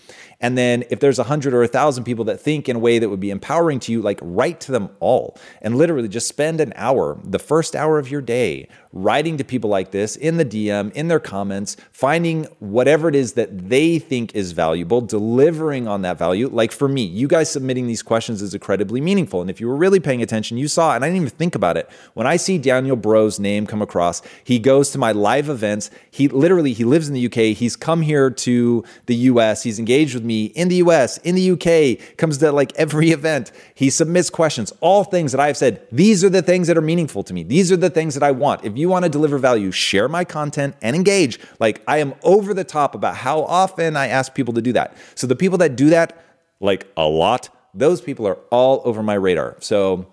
And 0.44 0.58
then 0.58 0.84
if 0.90 1.00
there's 1.00 1.18
a 1.18 1.24
hundred 1.24 1.54
or 1.54 1.62
a 1.62 1.68
thousand 1.68 2.04
people 2.04 2.26
that 2.26 2.38
think 2.38 2.68
in 2.68 2.76
a 2.76 2.78
way 2.78 2.98
that 2.98 3.08
would 3.08 3.18
be 3.18 3.30
empowering 3.30 3.80
to 3.80 3.92
you, 3.92 4.02
like 4.02 4.18
write 4.20 4.60
to 4.60 4.72
them 4.72 4.90
all 5.00 5.38
and 5.62 5.78
literally 5.78 6.06
just 6.06 6.28
spend 6.28 6.60
an 6.60 6.74
hour, 6.76 7.18
the 7.24 7.38
first 7.38 7.74
hour 7.74 7.98
of 7.98 8.10
your 8.10 8.20
day, 8.20 8.68
writing 8.92 9.38
to 9.38 9.42
people 9.42 9.70
like 9.70 9.90
this 9.90 10.16
in 10.16 10.36
the 10.36 10.44
DM, 10.44 10.92
in 10.92 11.08
their 11.08 11.18
comments, 11.18 11.78
finding 11.92 12.44
whatever 12.58 13.08
it 13.08 13.14
is 13.14 13.32
that 13.32 13.70
they 13.70 13.98
think 13.98 14.34
is 14.34 14.52
valuable, 14.52 15.00
delivering 15.00 15.88
on 15.88 16.02
that 16.02 16.18
value. 16.18 16.46
Like 16.48 16.72
for 16.72 16.88
me, 16.88 17.02
you 17.02 17.26
guys 17.26 17.50
submitting 17.50 17.86
these 17.86 18.02
questions 18.02 18.42
is 18.42 18.52
incredibly 18.52 19.00
meaningful. 19.00 19.40
And 19.40 19.48
if 19.48 19.62
you 19.62 19.66
were 19.66 19.76
really 19.76 19.98
paying 19.98 20.20
attention, 20.20 20.58
you 20.58 20.68
saw, 20.68 20.94
and 20.94 21.02
I 21.02 21.08
didn't 21.08 21.22
even 21.22 21.38
think 21.38 21.54
about 21.54 21.78
it. 21.78 21.88
When 22.12 22.26
I 22.26 22.36
see 22.36 22.58
Daniel 22.58 22.96
Bro's 22.96 23.40
name 23.40 23.66
come 23.66 23.80
across, 23.80 24.20
he 24.44 24.58
goes 24.58 24.90
to 24.90 24.98
my 24.98 25.10
live 25.10 25.48
events. 25.48 25.90
He 26.10 26.28
literally, 26.28 26.74
he 26.74 26.84
lives 26.84 27.08
in 27.08 27.14
the 27.14 27.24
UK. 27.24 27.56
He's 27.56 27.76
come 27.76 28.02
here 28.02 28.28
to 28.30 28.84
the 29.06 29.16
US. 29.16 29.62
He's 29.62 29.78
engaged 29.78 30.14
with 30.14 30.22
me 30.22 30.33
in 30.54 30.68
the 30.68 30.76
US, 30.76 31.18
in 31.18 31.34
the 31.34 31.50
UK, 31.50 32.16
comes 32.16 32.38
to 32.38 32.52
like 32.52 32.72
every 32.76 33.10
event. 33.10 33.50
He 33.74 33.90
submits 33.90 34.30
questions, 34.30 34.72
all 34.80 35.02
things 35.02 35.32
that 35.32 35.40
I've 35.40 35.56
said. 35.56 35.84
These 35.90 36.22
are 36.22 36.28
the 36.28 36.42
things 36.42 36.68
that 36.68 36.76
are 36.78 36.82
meaningful 36.82 37.24
to 37.24 37.34
me. 37.34 37.42
These 37.42 37.72
are 37.72 37.76
the 37.76 37.90
things 37.90 38.14
that 38.14 38.22
I 38.22 38.30
want. 38.30 38.64
If 38.64 38.78
you 38.78 38.84
you 38.84 38.90
want 38.90 39.04
to 39.06 39.08
deliver 39.08 39.38
value, 39.38 39.70
share 39.70 40.08
my 40.10 40.24
content 40.24 40.76
and 40.82 40.94
engage. 40.94 41.40
Like 41.58 41.82
I 41.88 41.98
am 41.98 42.14
over 42.22 42.52
the 42.52 42.64
top 42.64 42.94
about 42.94 43.16
how 43.16 43.42
often 43.42 43.96
I 43.96 44.08
ask 44.08 44.34
people 44.34 44.52
to 44.54 44.60
do 44.60 44.74
that. 44.74 44.94
So 45.14 45.26
the 45.26 45.34
people 45.34 45.56
that 45.58 45.74
do 45.74 45.88
that, 45.88 46.22
like 46.60 46.86
a 46.98 47.08
lot, 47.08 47.48
those 47.72 48.02
people 48.02 48.28
are 48.28 48.36
all 48.50 48.82
over 48.84 49.02
my 49.02 49.14
radar. 49.14 49.56
So 49.60 50.06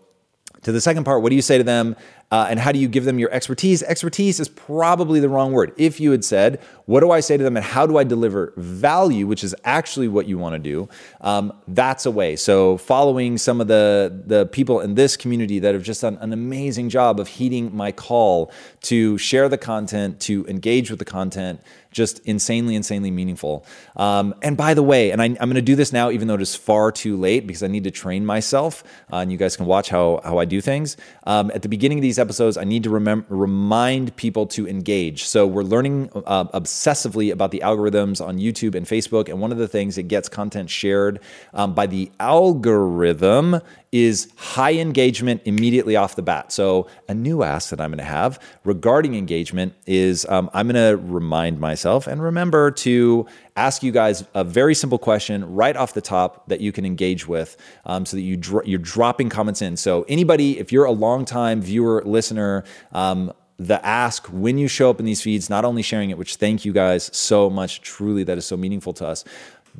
to 0.63 0.71
the 0.71 0.79
second 0.79 1.03
part, 1.03 1.21
what 1.21 1.31
do 1.31 1.35
you 1.35 1.41
say 1.41 1.57
to 1.57 1.65
them? 1.65 1.97
Uh, 2.31 2.47
and 2.49 2.59
how 2.59 2.71
do 2.71 2.79
you 2.79 2.87
give 2.87 3.03
them 3.03 3.19
your 3.19 3.29
expertise? 3.31 3.83
Expertise 3.83 4.39
is 4.39 4.47
probably 4.47 5.19
the 5.19 5.27
wrong 5.27 5.51
word. 5.51 5.73
If 5.75 5.99
you 5.99 6.11
had 6.11 6.23
said, 6.23 6.61
What 6.85 7.01
do 7.01 7.11
I 7.11 7.19
say 7.19 7.35
to 7.35 7.43
them 7.43 7.57
and 7.57 7.65
how 7.65 7.85
do 7.85 7.97
I 7.97 8.05
deliver 8.05 8.53
value, 8.55 9.27
which 9.27 9.43
is 9.43 9.53
actually 9.65 10.07
what 10.07 10.27
you 10.27 10.37
want 10.37 10.53
to 10.53 10.59
do, 10.59 10.87
um, 11.19 11.51
that's 11.67 12.05
a 12.05 12.11
way. 12.11 12.37
So, 12.37 12.77
following 12.77 13.37
some 13.37 13.59
of 13.59 13.67
the, 13.67 14.23
the 14.25 14.45
people 14.45 14.79
in 14.79 14.95
this 14.95 15.17
community 15.17 15.59
that 15.59 15.73
have 15.73 15.83
just 15.83 16.01
done 16.01 16.17
an 16.21 16.31
amazing 16.31 16.89
job 16.89 17.19
of 17.19 17.27
heeding 17.27 17.75
my 17.75 17.91
call 17.91 18.51
to 18.83 19.17
share 19.17 19.49
the 19.49 19.57
content, 19.57 20.19
to 20.21 20.45
engage 20.47 20.89
with 20.89 20.99
the 20.99 21.05
content, 21.05 21.61
just 21.91 22.19
insanely, 22.19 22.75
insanely 22.75 23.11
meaningful. 23.11 23.65
Um, 23.95 24.33
and 24.41 24.55
by 24.55 24.73
the 24.73 24.83
way, 24.83 25.11
and 25.11 25.21
I, 25.21 25.25
am 25.25 25.35
going 25.35 25.55
to 25.55 25.61
do 25.61 25.75
this 25.75 25.91
now, 25.91 26.09
even 26.09 26.27
though 26.27 26.35
it 26.35 26.41
is 26.41 26.55
far 26.55 26.91
too 26.91 27.17
late 27.17 27.45
because 27.45 27.63
I 27.63 27.67
need 27.67 27.83
to 27.83 27.91
train 27.91 28.25
myself, 28.25 28.83
uh, 29.11 29.17
and 29.17 29.31
you 29.31 29.37
guys 29.37 29.57
can 29.57 29.65
watch 29.65 29.89
how, 29.89 30.21
how 30.23 30.37
I 30.37 30.45
do 30.45 30.61
things. 30.61 30.95
Um, 31.25 31.51
at 31.53 31.61
the 31.61 31.69
beginning 31.69 31.97
of 31.97 32.01
these 32.01 32.17
episodes, 32.21 32.55
I 32.55 32.63
need 32.63 32.83
to 32.83 32.89
remem- 32.89 33.25
remind 33.27 34.15
people 34.15 34.45
to 34.47 34.67
engage. 34.67 35.25
So 35.25 35.45
we're 35.45 35.63
learning 35.63 36.09
uh, 36.15 36.45
obsessively 36.45 37.31
about 37.33 37.51
the 37.51 37.61
algorithms 37.65 38.25
on 38.25 38.37
YouTube 38.37 38.75
and 38.75 38.85
Facebook. 38.85 39.27
And 39.27 39.41
one 39.41 39.51
of 39.51 39.57
the 39.57 39.67
things 39.67 39.95
that 39.95 40.03
gets 40.03 40.29
content 40.29 40.69
shared 40.69 41.19
um, 41.53 41.73
by 41.73 41.87
the 41.87 42.09
algorithm 42.19 43.59
is 43.91 44.31
high 44.37 44.73
engagement 44.73 45.41
immediately 45.43 45.97
off 45.97 46.15
the 46.15 46.21
bat. 46.21 46.51
So, 46.51 46.87
a 47.09 47.13
new 47.13 47.43
ask 47.43 47.69
that 47.71 47.81
I'm 47.81 47.91
going 47.91 47.97
to 47.97 48.03
have 48.03 48.39
regarding 48.63 49.15
engagement 49.15 49.73
is 49.85 50.25
um, 50.29 50.49
I'm 50.53 50.69
going 50.69 50.75
to 50.75 50.97
remind 51.03 51.59
myself 51.59 52.07
and 52.07 52.23
remember 52.23 52.71
to 52.71 53.25
ask 53.57 53.83
you 53.83 53.91
guys 53.91 54.23
a 54.33 54.45
very 54.45 54.75
simple 54.75 54.97
question 54.97 55.45
right 55.53 55.75
off 55.75 55.93
the 55.93 56.01
top 56.01 56.47
that 56.47 56.61
you 56.61 56.71
can 56.71 56.85
engage 56.85 57.27
with 57.27 57.57
um, 57.85 58.05
so 58.05 58.15
that 58.15 58.21
you 58.21 58.37
dro- 58.37 58.63
you're 58.63 58.79
dropping 58.79 59.27
comments 59.27 59.61
in. 59.61 59.75
So, 59.75 60.03
anybody, 60.07 60.57
if 60.57 60.71
you're 60.71 60.85
a 60.85 60.91
long-time 60.91 61.61
viewer, 61.61 62.01
listener, 62.05 62.63
um, 62.93 63.33
the 63.57 63.85
ask 63.85 64.25
when 64.27 64.57
you 64.57 64.67
show 64.67 64.89
up 64.89 64.99
in 64.99 65.05
these 65.05 65.21
feeds, 65.21 65.49
not 65.49 65.65
only 65.65 65.83
sharing 65.83 66.09
it, 66.09 66.17
which 66.17 66.37
thank 66.37 66.65
you 66.65 66.73
guys 66.73 67.15
so 67.15 67.47
much, 67.47 67.81
truly, 67.81 68.23
that 68.23 68.37
is 68.37 68.45
so 68.45 68.57
meaningful 68.57 68.93
to 68.93 69.05
us 69.05 69.23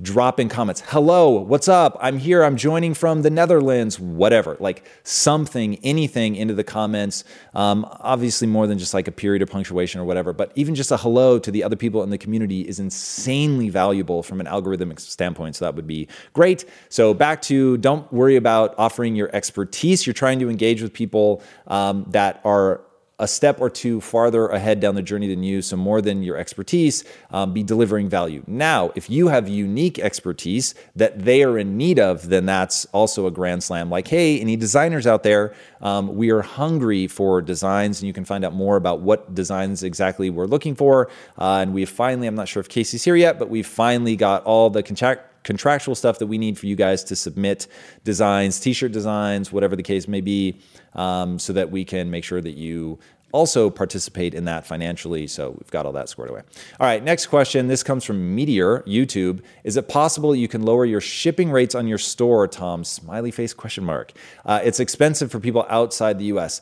drop 0.01 0.39
in 0.39 0.49
comments. 0.49 0.81
Hello, 0.87 1.29
what's 1.29 1.67
up? 1.67 1.97
I'm 2.01 2.17
here. 2.17 2.43
I'm 2.43 2.57
joining 2.57 2.93
from 2.93 3.21
the 3.21 3.29
Netherlands, 3.29 3.99
whatever. 3.99 4.57
Like 4.59 4.85
something, 5.03 5.77
anything 5.83 6.35
into 6.35 6.53
the 6.53 6.63
comments. 6.63 7.23
Um, 7.53 7.85
obviously, 7.99 8.47
more 8.47 8.67
than 8.67 8.79
just 8.79 8.93
like 8.93 9.07
a 9.07 9.11
period 9.11 9.41
of 9.41 9.49
punctuation 9.49 10.01
or 10.01 10.05
whatever, 10.05 10.33
but 10.33 10.51
even 10.55 10.75
just 10.75 10.91
a 10.91 10.97
hello 10.97 11.39
to 11.39 11.51
the 11.51 11.63
other 11.63 11.75
people 11.75 12.03
in 12.03 12.09
the 12.09 12.17
community 12.17 12.61
is 12.61 12.79
insanely 12.79 13.69
valuable 13.69 14.23
from 14.23 14.39
an 14.39 14.47
algorithmic 14.47 14.99
standpoint. 14.99 15.55
So 15.55 15.65
that 15.65 15.75
would 15.75 15.87
be 15.87 16.07
great. 16.33 16.65
So 16.89 17.13
back 17.13 17.41
to 17.43 17.77
don't 17.77 18.11
worry 18.11 18.35
about 18.35 18.73
offering 18.77 19.15
your 19.15 19.29
expertise. 19.35 20.05
You're 20.05 20.13
trying 20.13 20.39
to 20.39 20.49
engage 20.49 20.81
with 20.81 20.93
people 20.93 21.43
um, 21.67 22.05
that 22.09 22.41
are 22.43 22.81
a 23.21 23.27
step 23.27 23.61
or 23.61 23.69
two 23.69 24.01
farther 24.01 24.47
ahead 24.47 24.79
down 24.79 24.95
the 24.95 25.01
journey 25.03 25.27
than 25.27 25.43
you, 25.43 25.61
so 25.61 25.77
more 25.77 26.01
than 26.01 26.23
your 26.23 26.37
expertise, 26.37 27.03
um, 27.29 27.53
be 27.53 27.61
delivering 27.61 28.09
value. 28.09 28.43
Now, 28.47 28.91
if 28.95 29.11
you 29.11 29.27
have 29.27 29.47
unique 29.47 29.99
expertise 29.99 30.73
that 30.95 31.23
they 31.23 31.43
are 31.43 31.57
in 31.59 31.77
need 31.77 31.99
of, 31.99 32.29
then 32.29 32.47
that's 32.47 32.85
also 32.85 33.27
a 33.27 33.31
grand 33.31 33.63
slam. 33.63 33.91
Like, 33.91 34.07
hey, 34.07 34.41
any 34.41 34.55
designers 34.55 35.05
out 35.05 35.21
there, 35.21 35.53
um, 35.81 36.15
we 36.15 36.31
are 36.31 36.41
hungry 36.41 37.05
for 37.05 37.43
designs, 37.43 38.01
and 38.01 38.07
you 38.07 38.13
can 38.13 38.25
find 38.25 38.43
out 38.43 38.53
more 38.53 38.75
about 38.75 39.01
what 39.01 39.35
designs 39.35 39.83
exactly 39.83 40.31
we're 40.31 40.47
looking 40.47 40.73
for. 40.73 41.07
Uh, 41.37 41.59
and 41.61 41.75
we 41.75 41.85
finally, 41.85 42.25
I'm 42.25 42.35
not 42.35 42.47
sure 42.47 42.59
if 42.59 42.69
Casey's 42.69 43.03
here 43.03 43.15
yet, 43.15 43.37
but 43.37 43.51
we 43.51 43.61
finally 43.61 44.15
got 44.15 44.43
all 44.45 44.71
the 44.71 44.81
contract 44.81 45.30
contractual 45.43 45.95
stuff 45.95 46.19
that 46.19 46.27
we 46.27 46.37
need 46.37 46.57
for 46.57 46.67
you 46.67 46.75
guys 46.75 47.03
to 47.05 47.15
submit 47.15 47.67
designs, 48.03 48.59
t-shirt 48.59 48.91
designs, 48.91 49.51
whatever 49.51 49.75
the 49.75 49.83
case 49.83 50.07
may 50.07 50.21
be, 50.21 50.59
um, 50.93 51.39
so 51.39 51.53
that 51.53 51.71
we 51.71 51.83
can 51.83 52.09
make 52.11 52.23
sure 52.23 52.41
that 52.41 52.51
you 52.51 52.99
also 53.31 53.69
participate 53.69 54.33
in 54.33 54.45
that 54.45 54.65
financially. 54.65 55.27
So 55.27 55.51
we've 55.51 55.71
got 55.71 55.85
all 55.85 55.93
that 55.93 56.09
squared 56.09 56.31
away. 56.31 56.41
All 56.79 56.87
right, 56.87 57.03
next 57.03 57.27
question. 57.27 57.67
This 57.67 57.83
comes 57.83 58.03
from 58.03 58.35
Meteor, 58.35 58.81
YouTube. 58.81 59.41
Is 59.63 59.77
it 59.77 59.87
possible 59.87 60.35
you 60.35 60.47
can 60.47 60.63
lower 60.63 60.85
your 60.85 61.01
shipping 61.01 61.51
rates 61.51 61.75
on 61.75 61.87
your 61.87 61.97
store, 61.97 62.47
Tom? 62.47 62.83
Smiley 62.83 63.31
face 63.31 63.53
question 63.53 63.83
mark. 63.83 64.11
Uh, 64.45 64.59
it's 64.63 64.79
expensive 64.79 65.31
for 65.31 65.39
people 65.39 65.65
outside 65.69 66.19
the 66.19 66.25
US. 66.25 66.61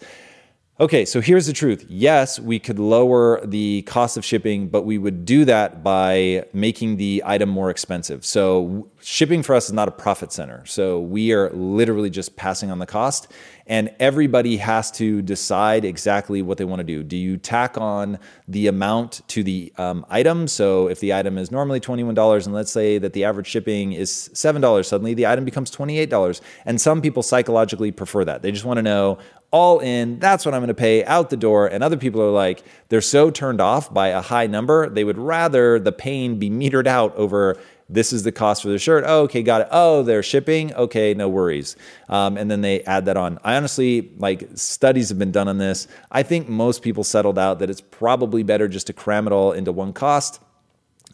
Okay, 0.81 1.03
so 1.03 1.19
here's 1.19 1.45
the 1.45 1.51
truth. 1.51 1.85
Yes, 1.89 2.39
we 2.39 2.57
could 2.57 2.79
lower 2.79 3.45
the 3.45 3.81
cost 3.81 4.15
of 4.15 4.23
shipping, 4.23 4.69
but 4.69 4.83
we 4.83 4.97
would 4.97 5.25
do 5.25 5.43
that 5.43 5.83
by 5.83 6.45
making 6.53 6.95
the 6.95 7.21
item 7.25 7.49
more 7.49 7.69
expensive. 7.69 8.23
So, 8.23 8.87
shipping 9.01 9.43
for 9.43 9.55
us 9.55 9.67
is 9.67 9.73
not 9.73 9.87
a 9.87 9.91
profit 9.91 10.31
center. 10.31 10.65
So, 10.65 10.99
we 10.99 11.33
are 11.33 11.49
literally 11.51 12.09
just 12.09 12.35
passing 12.35 12.71
on 12.71 12.79
the 12.79 12.85
cost, 12.85 13.31
and 13.67 13.93
everybody 13.99 14.57
has 14.57 14.91
to 14.91 15.21
decide 15.21 15.85
exactly 15.85 16.41
what 16.41 16.57
they 16.57 16.65
want 16.65 16.79
to 16.79 16.83
do. 16.83 17.03
Do 17.03 17.17
you 17.17 17.37
tack 17.37 17.77
on 17.77 18.19
the 18.47 18.67
amount 18.67 19.21
to 19.29 19.43
the 19.43 19.71
um, 19.77 20.05
item? 20.09 20.47
So, 20.47 20.87
if 20.87 20.99
the 20.99 21.13
item 21.13 21.37
is 21.37 21.51
normally 21.51 21.79
$21, 21.79 22.45
and 22.45 22.53
let's 22.53 22.71
say 22.71 22.97
that 22.97 23.13
the 23.13 23.23
average 23.25 23.47
shipping 23.47 23.93
is 23.93 24.29
$7, 24.33 24.85
suddenly 24.85 25.13
the 25.13 25.27
item 25.27 25.45
becomes 25.45 25.71
$28. 25.71 26.41
And 26.65 26.79
some 26.79 27.01
people 27.01 27.23
psychologically 27.23 27.91
prefer 27.91 28.25
that. 28.25 28.41
They 28.41 28.51
just 28.51 28.65
want 28.65 28.77
to 28.77 28.83
know, 28.83 29.19
all 29.51 29.79
in, 29.79 30.19
that's 30.19 30.45
what 30.45 30.53
I'm 30.53 30.61
going 30.61 30.67
to 30.67 30.73
pay 30.73 31.03
out 31.05 31.29
the 31.29 31.37
door. 31.37 31.67
And 31.67 31.83
other 31.83 31.97
people 31.97 32.21
are 32.21 32.31
like, 32.31 32.63
they're 32.89 33.01
so 33.01 33.31
turned 33.31 33.61
off 33.61 33.93
by 33.93 34.09
a 34.09 34.21
high 34.21 34.47
number, 34.47 34.89
they 34.89 35.03
would 35.03 35.17
rather 35.17 35.79
the 35.79 35.91
pain 35.91 36.37
be 36.37 36.49
metered 36.59 36.87
out 36.87 37.15
over 37.15 37.57
This 37.89 38.13
is 38.13 38.23
the 38.23 38.31
cost 38.31 38.61
for 38.61 38.69
the 38.69 38.77
shirt. 38.77 39.03
Oh, 39.07 39.23
okay, 39.23 39.41
got 39.41 39.61
it. 39.61 39.67
Oh, 39.71 40.03
they're 40.03 40.21
shipping. 40.21 40.73
Okay, 40.75 41.15
no 41.15 41.27
worries. 41.27 41.75
Um, 42.07 42.37
and 42.37 42.49
then 42.49 42.61
they 42.61 42.83
add 42.83 43.05
that 43.05 43.17
on. 43.17 43.39
I 43.43 43.55
honestly, 43.55 44.11
like, 44.17 44.47
studies 44.53 45.09
have 45.09 45.17
been 45.17 45.31
done 45.31 45.47
on 45.47 45.57
this. 45.57 45.87
I 46.11 46.21
think 46.21 46.47
most 46.47 46.83
people 46.83 47.03
settled 47.03 47.39
out 47.39 47.59
that 47.59 47.69
it's 47.69 47.81
probably 47.81 48.43
better 48.43 48.67
just 48.67 48.87
to 48.87 48.93
cram 48.93 49.25
it 49.25 49.33
all 49.33 49.53
into 49.53 49.71
one 49.71 49.93
cost 49.93 50.39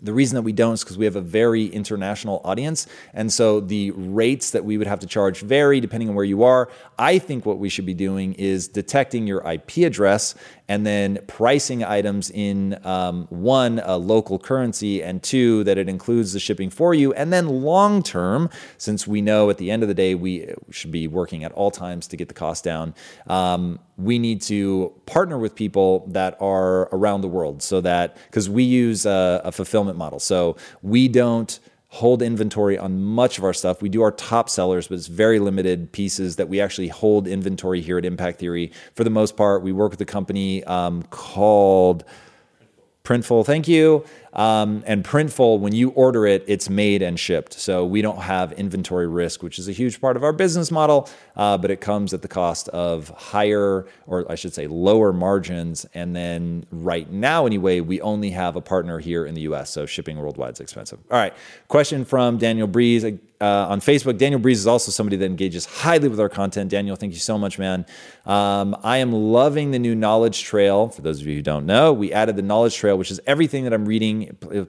the 0.02 0.14
reason 0.14 0.36
that 0.36 0.42
we 0.42 0.52
don't 0.52 0.74
is 0.74 0.84
because 0.84 0.98
we 0.98 1.06
have 1.06 1.16
a 1.16 1.22
very 1.22 1.66
international 1.66 2.42
audience. 2.44 2.86
And 3.14 3.32
so 3.32 3.60
the 3.60 3.92
rates 3.92 4.52
that 4.52 4.66
we 4.66 4.78
would 4.78 4.88
have 4.88 5.00
to 5.00 5.08
charge 5.08 5.42
vary 5.42 5.80
depending 5.80 6.10
on 6.10 6.16
where 6.16 6.26
you 6.26 6.44
are. 6.44 6.70
I 7.00 7.18
think 7.18 7.46
what 7.46 7.60
we 7.60 7.70
should 7.70 7.86
be 7.86 7.94
doing 7.94 8.34
is 8.34 8.68
detecting 8.68 9.26
your 9.26 9.42
IP 9.50 9.78
address 9.78 10.36
and 10.68 10.86
then 10.86 11.20
pricing 11.28 11.84
items 11.84 12.32
in 12.32 12.80
um, 12.86 13.28
one, 13.30 13.80
a 13.86 13.98
local 13.98 14.40
currency, 14.40 15.04
and 15.04 15.22
two, 15.22 15.64
that 15.64 15.78
it 15.78 15.88
includes 15.88 16.34
the 16.34 16.40
shipping 16.40 16.70
for 16.70 16.94
you. 16.94 17.14
And 17.14 17.32
then 17.32 17.48
long 17.48 18.02
term, 18.02 18.50
since 18.78 19.08
we 19.08 19.22
know 19.22 19.50
at 19.50 19.58
the 19.58 19.70
end 19.70 19.84
of 19.84 19.90
the 19.90 19.94
day 19.94 20.16
we 20.16 20.54
should 20.72 20.92
be 20.92 21.08
working 21.08 21.44
at 21.44 21.52
all 21.52 21.72
times 21.72 22.08
to 22.08 22.18
get 22.18 22.28
the 22.28 22.34
cost 22.34 22.64
down, 22.64 22.96
um, 23.28 23.80
we 23.98 24.20
need 24.20 24.42
to 24.42 24.94
partner 25.06 25.38
with 25.38 25.56
people 25.56 26.06
that 26.08 26.36
are 26.42 26.90
around 26.94 27.22
the 27.22 27.28
world 27.28 27.62
so 27.62 27.80
that, 27.82 28.18
because 28.28 28.50
we 28.50 28.64
use 28.64 29.06
a, 29.06 29.42
a 29.46 29.52
fulfillment 29.52 29.98
model. 29.98 30.20
So 30.20 30.58
we 30.82 31.08
don't 31.08 31.60
hold 31.96 32.22
inventory 32.22 32.78
on 32.78 33.02
much 33.02 33.38
of 33.38 33.46
our 33.46 33.54
stuff. 33.54 33.82
We 33.82 33.88
do 33.88 34.02
our 34.02 34.12
top 34.12 34.50
sellers, 34.50 34.90
but 34.90 34.96
it's 34.96 35.08
very 35.08 35.40
limited 35.40 35.94
pieces 35.94 36.36
that 36.36 36.50
we 36.50 36.60
actually 36.60 36.90
hold 36.90 37.26
inventory 37.26 37.80
here 37.80 37.98
at 37.98 38.04
Impact 38.04 38.38
Theory. 38.38 38.74
For 38.96 39.06
the 39.06 39.10
most 39.10 39.38
part, 39.38 39.64
we 39.64 39.72
work 39.72 39.92
with 39.92 40.02
a 40.02 40.06
company 40.06 40.62
um, 40.66 41.04
called 41.04 42.04
Printful. 43.06 43.46
Thank 43.46 43.70
you. 43.70 44.04
Um, 44.36 44.84
and 44.86 45.04
Printful, 45.04 45.60
when 45.60 45.74
you 45.74 45.90
order 45.92 46.26
it, 46.26 46.44
it's 46.48 46.70
made 46.70 47.02
and 47.02 47.20
shipped. 47.20 47.54
So 47.54 47.86
we 47.86 48.02
don't 48.02 48.22
have 48.22 48.52
inventory 48.54 49.08
risk, 49.08 49.42
which 49.42 49.58
is 49.60 49.68
a 49.68 49.72
huge 49.72 50.02
part 50.02 50.18
of 50.18 50.24
our 50.24 50.34
business 50.34 50.72
model, 50.72 51.10
uh, 51.36 51.58
but 51.58 51.72
it 51.72 51.82
comes 51.82 52.14
at 52.14 52.22
the 52.22 52.28
cost 52.28 52.68
of 52.70 53.10
higher, 53.10 53.86
or 54.08 54.30
I 54.30 54.36
should 54.36 54.54
say, 54.54 54.68
lower 54.68 55.14
margins. 55.14 55.86
And 55.94 56.16
then 56.16 56.66
right 56.72 57.10
now, 57.10 57.46
anyway, 57.46 57.80
we 57.80 58.02
only 58.02 58.32
have 58.32 58.56
a 58.56 58.62
partner 58.62 59.00
here 59.00 59.26
in 59.26 59.36
the 59.36 59.42
US. 59.42 59.70
So 59.70 59.86
shipping 59.86 60.18
worldwide 60.18 60.54
is 60.54 60.60
expensive. 60.60 61.00
All 61.10 61.18
right. 61.18 61.34
Question 61.68 62.04
from 62.06 62.38
Daniel 62.38 62.68
Breeze 62.68 63.06
uh, 63.42 63.68
on 63.70 63.82
Facebook. 63.82 64.18
Daniel 64.18 64.40
Breeze 64.40 64.60
is 64.60 64.68
also 64.68 64.92
somebody 64.92 65.18
that 65.18 65.26
engages 65.26 65.66
highly 65.66 66.08
with 66.08 66.20
our 66.20 66.30
content. 66.30 66.72
Daniel, 66.72 66.96
thank 66.96 67.14
you 67.14 67.20
so 67.20 67.38
much, 67.38 67.60
man. 67.60 67.86
Um, 68.26 68.76
I 68.84 68.98
am 68.98 69.12
loving 69.12 69.72
the 69.72 69.80
new 69.80 69.96
knowledge 69.96 70.44
trail. 70.44 70.90
For 70.90 71.02
those 71.02 71.22
of 71.22 71.28
you 71.28 71.36
who 71.36 71.42
don't 71.42 71.66
know, 71.66 71.92
we 71.94 72.14
added 72.14 72.36
the 72.36 72.42
knowledge 72.42 72.76
trail, 72.76 72.98
which 72.98 73.12
is 73.12 73.20
everything 73.28 73.66
that 73.66 73.74
I'm 73.74 73.86
reading, 73.86 74.25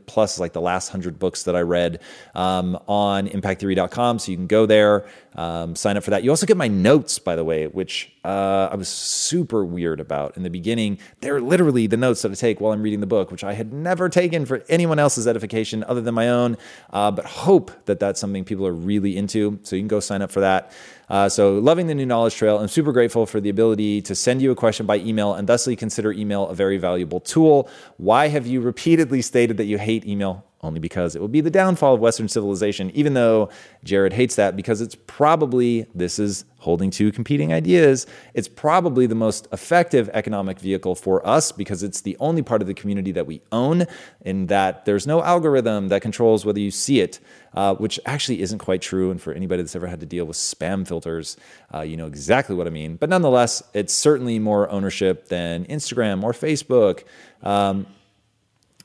plus 0.07 0.39
like 0.39 0.53
the 0.53 0.61
last 0.61 0.89
hundred 0.89 1.19
books 1.19 1.45
that 1.45 1.57
I 1.57 1.61
read 1.61 2.01
um, 2.35 2.79
on 2.89 3.29
impacttheory.com. 3.29 4.19
So 4.19 4.31
you 4.31 4.37
can 4.37 4.47
go 4.47 4.67
there, 4.67 5.07
um, 5.35 5.77
sign 5.77 5.97
up 5.97 6.05
for 6.05 6.11
that. 6.11 6.25
You 6.25 6.31
also 6.31 6.47
get 6.47 6.57
my 6.57 6.69
notes, 6.69 7.19
by 7.19 7.37
the 7.37 7.45
way, 7.45 7.67
which 7.67 8.13
uh, 8.25 8.69
I 8.73 8.75
was 8.75 8.89
super 8.89 9.65
weird 9.65 10.01
about 10.01 10.37
in 10.37 10.43
the 10.43 10.51
beginning. 10.51 10.99
They're 11.21 11.41
literally 11.41 11.87
the 11.87 11.97
notes 11.97 12.23
that 12.23 12.33
I 12.33 12.35
take 12.35 12.61
while 12.61 12.73
I'm 12.73 12.83
reading 12.83 13.01
the 13.01 13.07
book, 13.07 13.31
which 13.31 13.45
I 13.45 13.55
had 13.55 13.73
never 13.73 14.09
taken 14.09 14.47
for 14.47 14.65
anyone 14.69 14.99
else's 14.99 15.27
edification 15.27 15.85
other 15.85 16.01
than 16.01 16.15
my 16.15 16.29
own, 16.29 16.57
uh, 16.91 17.11
but 17.11 17.25
hope 17.25 17.71
that 17.87 18.01
that's 18.01 18.21
something 18.21 18.45
people 18.45 18.67
are 18.67 18.73
really 18.73 19.17
into. 19.17 19.59
So 19.63 19.77
you 19.77 19.83
can 19.83 19.89
go 19.89 20.01
sign 20.01 20.23
up 20.23 20.31
for 20.31 20.41
that. 20.41 20.73
Uh, 21.09 21.29
so, 21.29 21.59
loving 21.59 21.87
the 21.87 21.95
new 21.95 22.07
knowledge 22.07 22.35
trail. 22.35 22.59
I'm 22.59 22.69
super 22.69 22.93
grateful 22.93 23.27
for 23.27 23.41
the 23.41 23.49
ability 23.49 24.03
to 24.03 24.15
send 24.15 24.43
you 24.43 24.51
a 24.51 24.57
question 24.57 24.87
by 24.87 24.97
email 24.99 25.35
and 25.35 25.47
thusly 25.47 25.77
consider 25.77 26.13
email 26.13 26.49
a 26.49 26.55
very 26.55 26.79
valuable 26.79 27.21
tool. 27.21 27.69
Why 27.97 28.29
have 28.29 28.47
you 28.47 28.61
repeatedly 28.61 29.23
stated 29.23 29.57
that 29.59 29.67
you 29.67 29.79
hate 29.79 30.07
email? 30.07 30.45
only 30.63 30.81
because 30.81 31.15
it 31.15 31.21
will 31.21 31.29
be 31.29 31.41
the 31.41 31.51
downfall 31.51 31.95
of 31.95 32.01
Western 32.01 32.29
civilization, 32.29 32.91
even 32.91 33.15
though 33.15 33.49
Jared 33.85 34.13
hates 34.13 34.37
that 34.37 34.57
because 34.57 34.81
it's 34.81 34.97
probably, 35.07 35.87
this 35.95 36.19
is 36.19 36.45
holding 36.67 36.91
two 36.91 37.13
competing 37.13 37.53
ideas, 37.53 38.07
it's 38.35 38.49
probably 38.49 39.07
the 39.07 39.15
most 39.15 39.47
effective 39.53 40.11
economic 40.13 40.59
vehicle 40.59 40.97
for 40.97 41.25
us 41.27 41.53
because 41.53 41.85
it's 41.85 42.01
the 42.01 42.17
only 42.19 42.43
part 42.43 42.61
of 42.61 42.67
the 42.67 42.75
community 42.75 43.13
that 43.13 43.25
we 43.25 43.41
own, 43.53 43.87
in 44.23 44.49
that 44.49 44.85
there's 44.85 45.07
no 45.07 45.23
algorithm 45.23 45.89
that 45.89 46.03
controls 46.03 46.45
whether 46.45 46.59
you 46.59 46.73
see 46.73 47.01
it, 47.01 47.21
uh, 47.55 47.77
which 47.77 48.01
actually 48.05 48.43
isn't 48.43 48.59
quite 48.59 48.83
true. 48.83 49.13
And 49.13 49.23
for 49.23 49.33
anybody 49.33 49.63
that's 49.63 49.77
ever 49.77 49.87
had 49.87 50.01
to 50.01 50.07
deal 50.07 50.25
with 50.25 50.37
spam 50.37 50.87
filters, 50.87 51.37
uh, 51.73 51.83
you 51.83 51.97
know 51.97 52.07
exactly 52.07 52.57
what 52.57 52.67
I 52.67 52.71
mean. 52.71 52.97
But 52.97 53.11
nonetheless, 53.11 53.63
it's 53.73 53.95
certainly 53.95 54.41
more 54.41 54.69
ownership 54.69 55.29
than 55.29 55.65
Instagram 55.67 56.25
or 56.25 56.33
Facebook. 56.33 57.05
Um, 57.43 57.87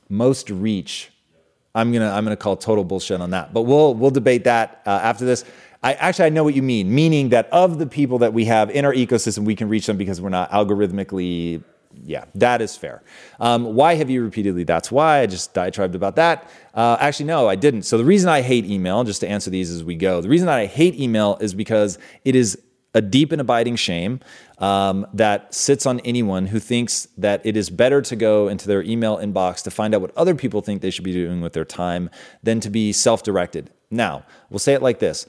most 0.08 0.50
reach 0.50 1.12
I'm 1.74 1.92
gonna 1.92 2.10
I'm 2.10 2.24
gonna 2.24 2.36
call 2.36 2.56
total 2.56 2.84
bullshit 2.84 3.20
on 3.20 3.30
that. 3.30 3.52
But 3.54 3.62
we'll 3.62 3.94
we'll 3.94 4.10
debate 4.10 4.44
that 4.44 4.82
uh, 4.86 4.90
after 5.02 5.24
this. 5.24 5.44
I 5.82 5.94
actually 5.94 6.26
I 6.26 6.28
know 6.28 6.44
what 6.44 6.54
you 6.54 6.62
mean, 6.62 6.94
meaning 6.94 7.30
that 7.30 7.48
of 7.50 7.78
the 7.78 7.86
people 7.86 8.18
that 8.18 8.32
we 8.32 8.44
have 8.44 8.70
in 8.70 8.84
our 8.84 8.94
ecosystem, 8.94 9.44
we 9.44 9.56
can 9.56 9.68
reach 9.68 9.86
them 9.86 9.96
because 9.96 10.20
we're 10.20 10.28
not 10.28 10.50
algorithmically. 10.50 11.62
Yeah, 12.04 12.24
that 12.36 12.62
is 12.62 12.74
fair. 12.76 13.02
Um, 13.38 13.74
why 13.74 13.94
have 13.96 14.08
you 14.08 14.22
repeatedly? 14.22 14.64
That's 14.64 14.90
why 14.90 15.20
I 15.20 15.26
just 15.26 15.52
diatribed 15.52 15.94
about 15.94 16.16
that. 16.16 16.48
Uh, 16.72 16.96
actually, 16.98 17.26
no, 17.26 17.48
I 17.48 17.54
didn't. 17.54 17.82
So 17.82 17.98
the 17.98 18.04
reason 18.04 18.30
I 18.30 18.40
hate 18.40 18.64
email, 18.64 19.04
just 19.04 19.20
to 19.20 19.28
answer 19.28 19.50
these 19.50 19.70
as 19.70 19.84
we 19.84 19.96
go, 19.96 20.22
the 20.22 20.28
reason 20.28 20.46
that 20.46 20.58
I 20.58 20.66
hate 20.66 20.98
email 20.98 21.36
is 21.40 21.52
because 21.52 21.98
it 22.24 22.34
is 22.34 22.58
a 22.94 23.00
deep 23.00 23.32
and 23.32 23.40
abiding 23.40 23.76
shame 23.76 24.20
um, 24.58 25.06
that 25.12 25.52
sits 25.52 25.86
on 25.86 26.00
anyone 26.00 26.46
who 26.46 26.58
thinks 26.58 27.08
that 27.18 27.44
it 27.44 27.56
is 27.56 27.70
better 27.70 28.00
to 28.02 28.16
go 28.16 28.48
into 28.48 28.68
their 28.68 28.82
email 28.82 29.18
inbox 29.18 29.62
to 29.64 29.70
find 29.70 29.94
out 29.94 30.00
what 30.00 30.16
other 30.16 30.34
people 30.34 30.60
think 30.60 30.82
they 30.82 30.90
should 30.90 31.04
be 31.04 31.12
doing 31.12 31.40
with 31.40 31.52
their 31.52 31.64
time 31.64 32.10
than 32.42 32.60
to 32.60 32.70
be 32.70 32.92
self 32.92 33.22
directed. 33.22 33.70
Now, 33.90 34.24
we'll 34.50 34.58
say 34.58 34.74
it 34.74 34.82
like 34.82 34.98
this 34.98 35.26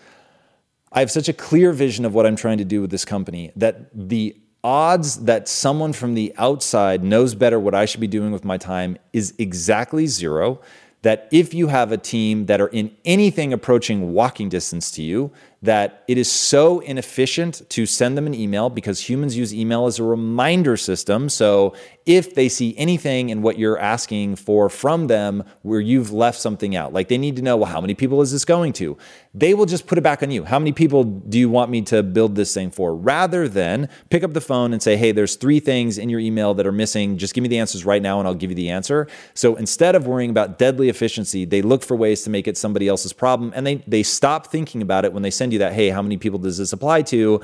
I 0.93 0.99
have 0.99 1.09
such 1.09 1.27
a 1.27 1.33
clear 1.33 1.73
vision 1.73 2.05
of 2.05 2.13
what 2.13 2.25
I'm 2.25 2.35
trying 2.35 2.59
to 2.59 2.65
do 2.65 2.81
with 2.81 2.91
this 2.91 3.03
company 3.03 3.51
that 3.55 3.89
the 3.93 4.35
odds 4.63 5.25
that 5.25 5.49
someone 5.49 5.91
from 5.91 6.13
the 6.13 6.33
outside 6.37 7.03
knows 7.03 7.33
better 7.35 7.59
what 7.59 7.73
I 7.73 7.85
should 7.85 7.99
be 7.99 8.07
doing 8.07 8.31
with 8.31 8.45
my 8.45 8.57
time 8.57 8.97
is 9.11 9.33
exactly 9.39 10.05
zero. 10.07 10.61
That 11.01 11.27
if 11.31 11.53
you 11.53 11.67
have 11.67 11.91
a 11.91 11.97
team 11.97 12.45
that 12.45 12.61
are 12.61 12.69
in 12.69 12.95
anything 13.03 13.51
approaching 13.51 14.13
walking 14.13 14.47
distance 14.47 14.89
to 14.91 15.03
you, 15.03 15.31
that 15.63 16.03
it 16.09 16.17
is 16.17 16.29
so 16.29 16.81
inefficient 16.81 17.61
to 17.69 17.85
send 17.85 18.17
them 18.17 18.27
an 18.27 18.33
email 18.33 18.69
because 18.69 19.09
humans 19.09 19.37
use 19.37 19.53
email 19.53 19.85
as 19.85 19.97
a 19.97 20.03
reminder 20.03 20.75
system. 20.75 21.29
So 21.29 21.73
if 22.05 22.35
they 22.35 22.49
see 22.49 22.77
anything 22.77 23.29
in 23.29 23.41
what 23.41 23.57
you're 23.57 23.79
asking 23.79 24.35
for 24.35 24.69
from 24.69 25.07
them 25.07 25.45
where 25.61 25.79
you've 25.79 26.11
left 26.11 26.37
something 26.37 26.75
out, 26.75 26.91
like 26.91 27.07
they 27.07 27.17
need 27.17 27.37
to 27.37 27.41
know, 27.41 27.55
well, 27.55 27.71
how 27.71 27.79
many 27.79 27.93
people 27.93 28.21
is 28.21 28.33
this 28.33 28.43
going 28.43 28.73
to? 28.73 28.97
They 29.33 29.53
will 29.53 29.65
just 29.65 29.87
put 29.87 29.97
it 29.97 30.01
back 30.01 30.21
on 30.21 30.31
you. 30.31 30.43
How 30.43 30.59
many 30.59 30.73
people 30.73 31.05
do 31.05 31.39
you 31.39 31.49
want 31.49 31.71
me 31.71 31.81
to 31.83 32.03
build 32.03 32.35
this 32.35 32.53
thing 32.53 32.69
for? 32.69 32.93
Rather 32.93 33.47
than 33.47 33.87
pick 34.09 34.21
up 34.21 34.33
the 34.33 34.41
phone 34.41 34.73
and 34.73 34.83
say, 34.83 34.97
hey, 34.97 35.13
there's 35.13 35.37
three 35.37 35.61
things 35.61 35.97
in 35.97 36.09
your 36.09 36.19
email 36.19 36.53
that 36.55 36.67
are 36.67 36.73
missing. 36.73 37.17
Just 37.17 37.33
give 37.33 37.41
me 37.41 37.47
the 37.47 37.59
answers 37.59 37.85
right 37.85 38.01
now 38.01 38.19
and 38.19 38.27
I'll 38.27 38.35
give 38.35 38.51
you 38.51 38.55
the 38.55 38.69
answer. 38.69 39.07
So 39.33 39.55
instead 39.55 39.95
of 39.95 40.05
worrying 40.05 40.29
about 40.29 40.59
deadly 40.59 40.89
efficiency, 40.89 41.45
they 41.45 41.61
look 41.61 41.83
for 41.83 41.95
ways 41.95 42.23
to 42.23 42.29
make 42.29 42.49
it 42.49 42.57
somebody 42.57 42.89
else's 42.89 43.13
problem 43.13 43.53
and 43.55 43.65
they, 43.65 43.75
they 43.87 44.03
stop 44.03 44.47
thinking 44.47 44.81
about 44.81 45.05
it 45.05 45.13
when 45.13 45.23
they 45.23 45.31
send 45.31 45.52
you 45.53 45.59
that, 45.59 45.73
hey, 45.73 45.89
how 45.89 46.01
many 46.01 46.17
people 46.17 46.39
does 46.39 46.57
this 46.57 46.73
apply 46.73 47.03
to? 47.03 47.41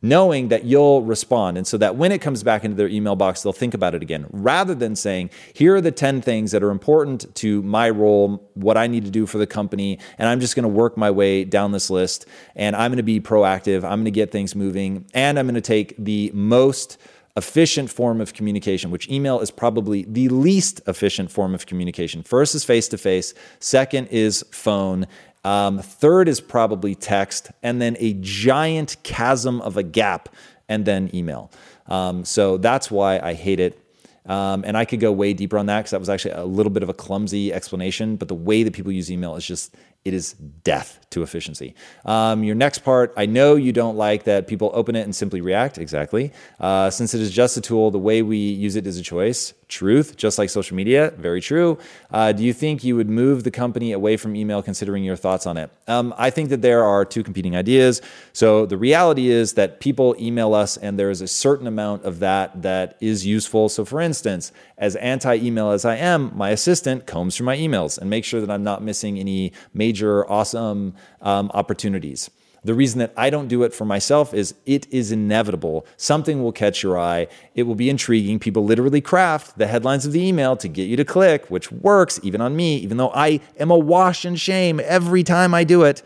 knowing 0.00 0.48
that 0.48 0.64
you'll 0.64 1.02
respond. 1.02 1.58
And 1.58 1.66
so 1.66 1.76
that 1.78 1.96
when 1.96 2.12
it 2.12 2.20
comes 2.20 2.42
back 2.42 2.64
into 2.64 2.76
their 2.76 2.88
email 2.88 3.16
box, 3.16 3.42
they'll 3.42 3.52
think 3.52 3.74
about 3.74 3.94
it 3.94 4.02
again 4.02 4.26
rather 4.30 4.74
than 4.74 4.94
saying, 4.94 5.30
here 5.54 5.74
are 5.74 5.80
the 5.80 5.90
10 5.90 6.20
things 6.22 6.52
that 6.52 6.62
are 6.62 6.70
important 6.70 7.34
to 7.36 7.62
my 7.62 7.90
role, 7.90 8.48
what 8.54 8.76
I 8.76 8.86
need 8.86 9.04
to 9.04 9.10
do 9.10 9.26
for 9.26 9.38
the 9.38 9.46
company. 9.46 9.98
And 10.18 10.28
I'm 10.28 10.40
just 10.40 10.54
going 10.54 10.62
to 10.62 10.68
work 10.68 10.96
my 10.96 11.10
way 11.10 11.44
down 11.44 11.72
this 11.72 11.90
list 11.90 12.26
and 12.54 12.76
I'm 12.76 12.90
going 12.90 12.98
to 12.98 13.02
be 13.02 13.20
proactive. 13.20 13.78
I'm 13.78 13.98
going 13.98 14.04
to 14.04 14.10
get 14.10 14.30
things 14.30 14.54
moving 14.54 15.06
and 15.14 15.38
I'm 15.38 15.46
going 15.46 15.56
to 15.56 15.60
take 15.60 15.94
the 15.98 16.30
most 16.32 16.98
efficient 17.36 17.88
form 17.88 18.20
of 18.20 18.34
communication, 18.34 18.90
which 18.90 19.08
email 19.08 19.38
is 19.40 19.50
probably 19.50 20.04
the 20.08 20.28
least 20.28 20.80
efficient 20.88 21.30
form 21.30 21.54
of 21.54 21.66
communication. 21.66 22.22
First 22.22 22.54
is 22.56 22.64
face 22.64 22.88
to 22.88 22.98
face, 22.98 23.32
second 23.60 24.08
is 24.08 24.44
phone, 24.50 25.06
um, 25.48 25.78
third 25.78 26.28
is 26.28 26.40
probably 26.40 26.94
text, 26.94 27.50
and 27.62 27.80
then 27.80 27.96
a 28.00 28.12
giant 28.20 28.96
chasm 29.02 29.62
of 29.62 29.78
a 29.78 29.82
gap, 29.82 30.28
and 30.68 30.84
then 30.84 31.10
email. 31.14 31.50
Um, 31.86 32.26
so 32.26 32.58
that's 32.58 32.90
why 32.90 33.18
I 33.18 33.32
hate 33.32 33.58
it. 33.58 33.82
Um, 34.26 34.62
and 34.66 34.76
I 34.76 34.84
could 34.84 35.00
go 35.00 35.10
way 35.10 35.32
deeper 35.32 35.56
on 35.56 35.64
that 35.66 35.78
because 35.78 35.92
that 35.92 36.00
was 36.00 36.10
actually 36.10 36.32
a 36.32 36.44
little 36.44 36.68
bit 36.68 36.82
of 36.82 36.90
a 36.90 36.94
clumsy 36.94 37.50
explanation. 37.50 38.16
But 38.16 38.28
the 38.28 38.34
way 38.34 38.62
that 38.62 38.74
people 38.74 38.92
use 38.92 39.10
email 39.10 39.36
is 39.36 39.46
just 39.46 39.74
it 40.04 40.12
is 40.12 40.34
death 40.64 41.00
to 41.10 41.22
efficiency. 41.22 41.74
Um, 42.04 42.44
your 42.44 42.54
next 42.54 42.80
part, 42.80 43.14
I 43.16 43.24
know 43.24 43.56
you 43.56 43.72
don't 43.72 43.96
like 43.96 44.24
that 44.24 44.46
people 44.46 44.70
open 44.74 44.96
it 44.96 45.02
and 45.02 45.16
simply 45.16 45.40
react. 45.40 45.78
Exactly. 45.78 46.30
Uh, 46.60 46.90
since 46.90 47.14
it 47.14 47.22
is 47.22 47.30
just 47.30 47.56
a 47.56 47.62
tool, 47.62 47.90
the 47.90 47.98
way 47.98 48.20
we 48.20 48.36
use 48.36 48.76
it 48.76 48.86
is 48.86 48.98
a 48.98 49.02
choice. 49.02 49.54
Truth, 49.68 50.16
just 50.16 50.38
like 50.38 50.48
social 50.48 50.76
media. 50.76 51.12
Very 51.18 51.42
true. 51.42 51.78
Uh, 52.10 52.32
do 52.32 52.42
you 52.42 52.54
think 52.54 52.82
you 52.84 52.96
would 52.96 53.10
move 53.10 53.44
the 53.44 53.50
company 53.50 53.92
away 53.92 54.16
from 54.16 54.34
email 54.34 54.62
considering 54.62 55.04
your 55.04 55.14
thoughts 55.14 55.46
on 55.46 55.58
it? 55.58 55.70
Um, 55.86 56.14
I 56.16 56.30
think 56.30 56.48
that 56.48 56.62
there 56.62 56.84
are 56.84 57.04
two 57.04 57.22
competing 57.22 57.54
ideas. 57.54 58.00
So 58.32 58.64
the 58.64 58.78
reality 58.78 59.28
is 59.28 59.52
that 59.54 59.78
people 59.78 60.16
email 60.18 60.54
us 60.54 60.78
and 60.78 60.98
there 60.98 61.10
is 61.10 61.20
a 61.20 61.28
certain 61.28 61.66
amount 61.66 62.04
of 62.04 62.20
that 62.20 62.62
that 62.62 62.96
is 63.00 63.26
useful. 63.26 63.68
So 63.68 63.84
for 63.84 64.00
instance, 64.00 64.52
as 64.78 64.96
anti 64.96 65.34
email 65.36 65.70
as 65.70 65.84
I 65.84 65.96
am, 65.96 66.32
my 66.34 66.48
assistant 66.48 67.06
combs 67.06 67.36
through 67.36 67.46
my 67.46 67.56
emails 67.58 67.98
and 67.98 68.08
makes 68.08 68.26
sure 68.26 68.40
that 68.40 68.50
I'm 68.50 68.64
not 68.64 68.82
missing 68.82 69.18
any 69.18 69.52
major 69.74 70.26
awesome 70.30 70.94
um, 71.20 71.50
opportunities. 71.52 72.30
The 72.68 72.74
reason 72.74 72.98
that 72.98 73.14
I 73.16 73.30
don't 73.30 73.48
do 73.48 73.62
it 73.62 73.72
for 73.72 73.86
myself 73.86 74.34
is 74.34 74.54
it 74.66 74.86
is 74.90 75.10
inevitable. 75.10 75.86
Something 75.96 76.42
will 76.42 76.52
catch 76.52 76.82
your 76.82 76.98
eye. 76.98 77.28
It 77.54 77.62
will 77.62 77.74
be 77.74 77.88
intriguing. 77.88 78.38
People 78.38 78.62
literally 78.62 79.00
craft 79.00 79.56
the 79.56 79.66
headlines 79.66 80.04
of 80.04 80.12
the 80.12 80.22
email 80.22 80.54
to 80.58 80.68
get 80.68 80.82
you 80.82 80.94
to 80.98 81.04
click, 81.06 81.46
which 81.46 81.72
works 81.72 82.20
even 82.22 82.42
on 82.42 82.56
me, 82.56 82.76
even 82.76 82.98
though 82.98 83.10
I 83.14 83.40
am 83.58 83.70
a 83.70 83.78
wash 83.78 84.26
and 84.26 84.38
shame 84.38 84.82
every 84.84 85.22
time 85.22 85.54
I 85.54 85.64
do 85.64 85.84
it. 85.84 86.02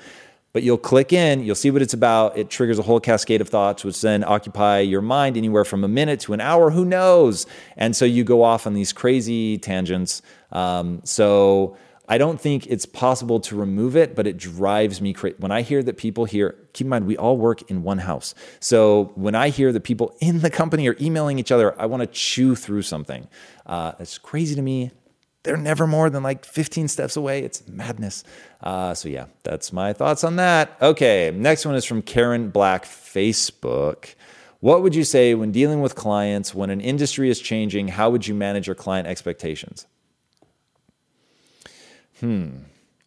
But 0.52 0.62
you'll 0.62 0.78
click 0.78 1.12
in, 1.12 1.42
you'll 1.42 1.56
see 1.56 1.72
what 1.72 1.82
it's 1.82 1.94
about. 1.94 2.38
It 2.38 2.48
triggers 2.48 2.78
a 2.78 2.82
whole 2.82 3.00
cascade 3.00 3.40
of 3.40 3.48
thoughts, 3.48 3.82
which 3.82 4.00
then 4.00 4.22
occupy 4.22 4.78
your 4.78 5.02
mind 5.02 5.36
anywhere 5.36 5.64
from 5.64 5.82
a 5.82 5.88
minute 5.88 6.20
to 6.20 6.32
an 6.32 6.40
hour, 6.40 6.70
who 6.70 6.84
knows? 6.84 7.44
And 7.76 7.96
so 7.96 8.04
you 8.04 8.22
go 8.22 8.44
off 8.44 8.68
on 8.68 8.74
these 8.74 8.92
crazy 8.92 9.58
tangents. 9.58 10.22
Um, 10.52 11.00
so 11.02 11.76
I 12.12 12.18
don't 12.18 12.38
think 12.38 12.66
it's 12.66 12.84
possible 12.84 13.40
to 13.40 13.56
remove 13.56 13.96
it, 13.96 14.14
but 14.14 14.26
it 14.26 14.36
drives 14.36 15.00
me 15.00 15.14
crazy. 15.14 15.34
When 15.38 15.50
I 15.50 15.62
hear 15.62 15.82
that 15.82 15.96
people 15.96 16.26
here, 16.26 16.56
keep 16.74 16.84
in 16.84 16.90
mind, 16.90 17.06
we 17.06 17.16
all 17.16 17.38
work 17.38 17.70
in 17.70 17.84
one 17.84 17.96
house. 17.96 18.34
So 18.60 19.12
when 19.14 19.34
I 19.34 19.48
hear 19.48 19.72
that 19.72 19.80
people 19.80 20.14
in 20.20 20.40
the 20.40 20.50
company 20.50 20.86
are 20.90 20.96
emailing 21.00 21.38
each 21.38 21.50
other, 21.50 21.74
I 21.80 21.86
want 21.86 22.02
to 22.02 22.06
chew 22.06 22.54
through 22.54 22.82
something. 22.82 23.28
Uh, 23.64 23.92
it's 23.98 24.18
crazy 24.18 24.54
to 24.54 24.60
me 24.60 24.90
they're 25.42 25.56
never 25.56 25.86
more 25.86 26.10
than 26.10 26.22
like 26.22 26.44
15 26.44 26.86
steps 26.88 27.16
away. 27.16 27.44
It's 27.44 27.66
madness. 27.66 28.24
Uh, 28.60 28.92
so, 28.92 29.08
yeah, 29.08 29.24
that's 29.42 29.72
my 29.72 29.94
thoughts 29.94 30.22
on 30.22 30.36
that. 30.36 30.76
Okay, 30.82 31.32
next 31.34 31.64
one 31.64 31.74
is 31.74 31.86
from 31.86 32.02
Karen 32.02 32.50
Black, 32.50 32.84
Facebook. 32.84 34.14
What 34.60 34.82
would 34.82 34.94
you 34.94 35.02
say 35.02 35.34
when 35.34 35.50
dealing 35.50 35.80
with 35.80 35.94
clients 35.94 36.54
when 36.54 36.68
an 36.68 36.82
industry 36.82 37.30
is 37.30 37.40
changing? 37.40 37.88
How 37.88 38.10
would 38.10 38.26
you 38.26 38.34
manage 38.34 38.66
your 38.66 38.76
client 38.76 39.08
expectations? 39.08 39.86
Hmm, 42.22 42.50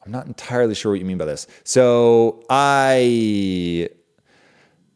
I'm 0.06 0.12
not 0.12 0.28
entirely 0.28 0.76
sure 0.76 0.92
what 0.92 1.00
you 1.00 1.06
mean 1.06 1.18
by 1.18 1.24
this. 1.24 1.48
So, 1.64 2.44
I 2.50 3.88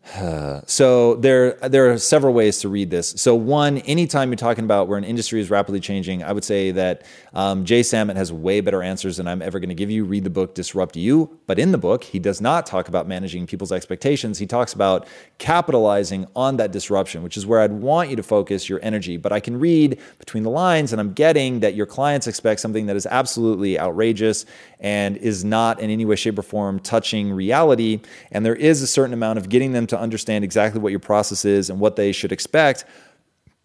so 0.66 1.16
there, 1.16 1.54
there 1.54 1.92
are 1.92 1.98
several 1.98 2.34
ways 2.34 2.60
to 2.60 2.70
read 2.70 2.90
this. 2.90 3.10
So 3.18 3.36
one, 3.36 3.80
anytime 3.80 4.30
you're 4.30 4.38
talking 4.38 4.64
about 4.64 4.88
where 4.88 4.98
an 4.98 5.04
industry 5.04 5.40
is 5.40 5.50
rapidly 5.50 5.80
changing, 5.80 6.24
I 6.24 6.32
would 6.32 6.44
say 6.44 6.72
that 6.72 7.06
um, 7.34 7.64
Jay 7.66 7.84
Samit 7.84 8.18
has 8.18 8.34
way 8.34 8.62
better 8.62 8.82
answers 8.82 9.18
than 9.18 9.28
I'm 9.28 9.42
ever 9.42 9.60
going 9.60 9.70
to 9.70 9.76
give 9.76 9.92
you. 9.92 10.06
Read 10.06 10.24
the 10.24 10.30
book 10.30 10.56
Disrupt 10.56 10.96
You, 10.96 11.40
but 11.46 11.60
in 11.60 11.72
the 11.72 11.78
book, 11.78 12.04
he 12.04 12.18
does 12.18 12.42
not 12.42 12.66
talk 12.66 12.88
about 12.88 13.08
managing 13.08 13.46
people's 13.46 13.72
expectations. 13.72 14.40
He 14.40 14.48
talks 14.48 14.74
about 14.74 15.08
capitalizing 15.38 16.28
on 16.36 16.58
that 16.58 16.72
disruption, 16.72 17.22
which 17.22 17.38
is 17.38 17.46
where 17.46 17.60
I'd 17.60 17.72
want 17.72 18.10
you 18.10 18.16
to 18.16 18.24
focus 18.24 18.68
your 18.68 18.80
energy. 18.82 19.18
But 19.18 19.32
I 19.32 19.40
can 19.40 19.60
read 19.60 20.00
between 20.18 20.44
the 20.44 20.50
lines, 20.50 20.92
and 20.92 21.00
I'm 21.00 21.14
getting 21.14 21.60
that 21.60 21.76
your 21.76 21.86
clients 21.86 22.26
expect 22.26 22.62
something 22.62 22.88
that 22.88 22.96
is 22.96 23.06
absolutely 23.06 23.80
outrageous 23.80 24.46
and 24.80 25.18
is 25.18 25.44
not 25.44 25.80
in 25.80 25.90
any 25.90 26.06
way, 26.06 26.16
shape, 26.16 26.40
or 26.40 26.42
form 26.42 26.80
touching 26.80 27.32
reality. 27.32 28.00
And 28.32 28.46
there 28.46 28.56
is 28.56 28.82
a 28.82 28.88
certain 28.88 29.14
amount 29.14 29.38
of 29.38 29.50
getting 29.50 29.74
them 29.74 29.86
to 29.88 29.99
understand 30.00 30.44
exactly 30.44 30.80
what 30.82 30.92
your 30.92 31.00
process 31.00 31.46
is 31.46 31.70
and 31.70 31.80
what 31.80 31.96
they 31.96 32.12
should 32.12 32.32
expect. 32.32 32.86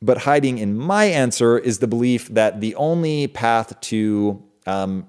But 0.03 0.19
hiding 0.19 0.59
in 0.59 0.77
my 0.77 1.05
answer 1.05 1.59
is 1.59 1.79
the 1.79 1.87
belief 1.87 2.29
that 2.29 2.61
the 2.61 2.75
only 2.75 3.27
path 3.27 3.81
to 3.83 4.43
um, 4.67 5.07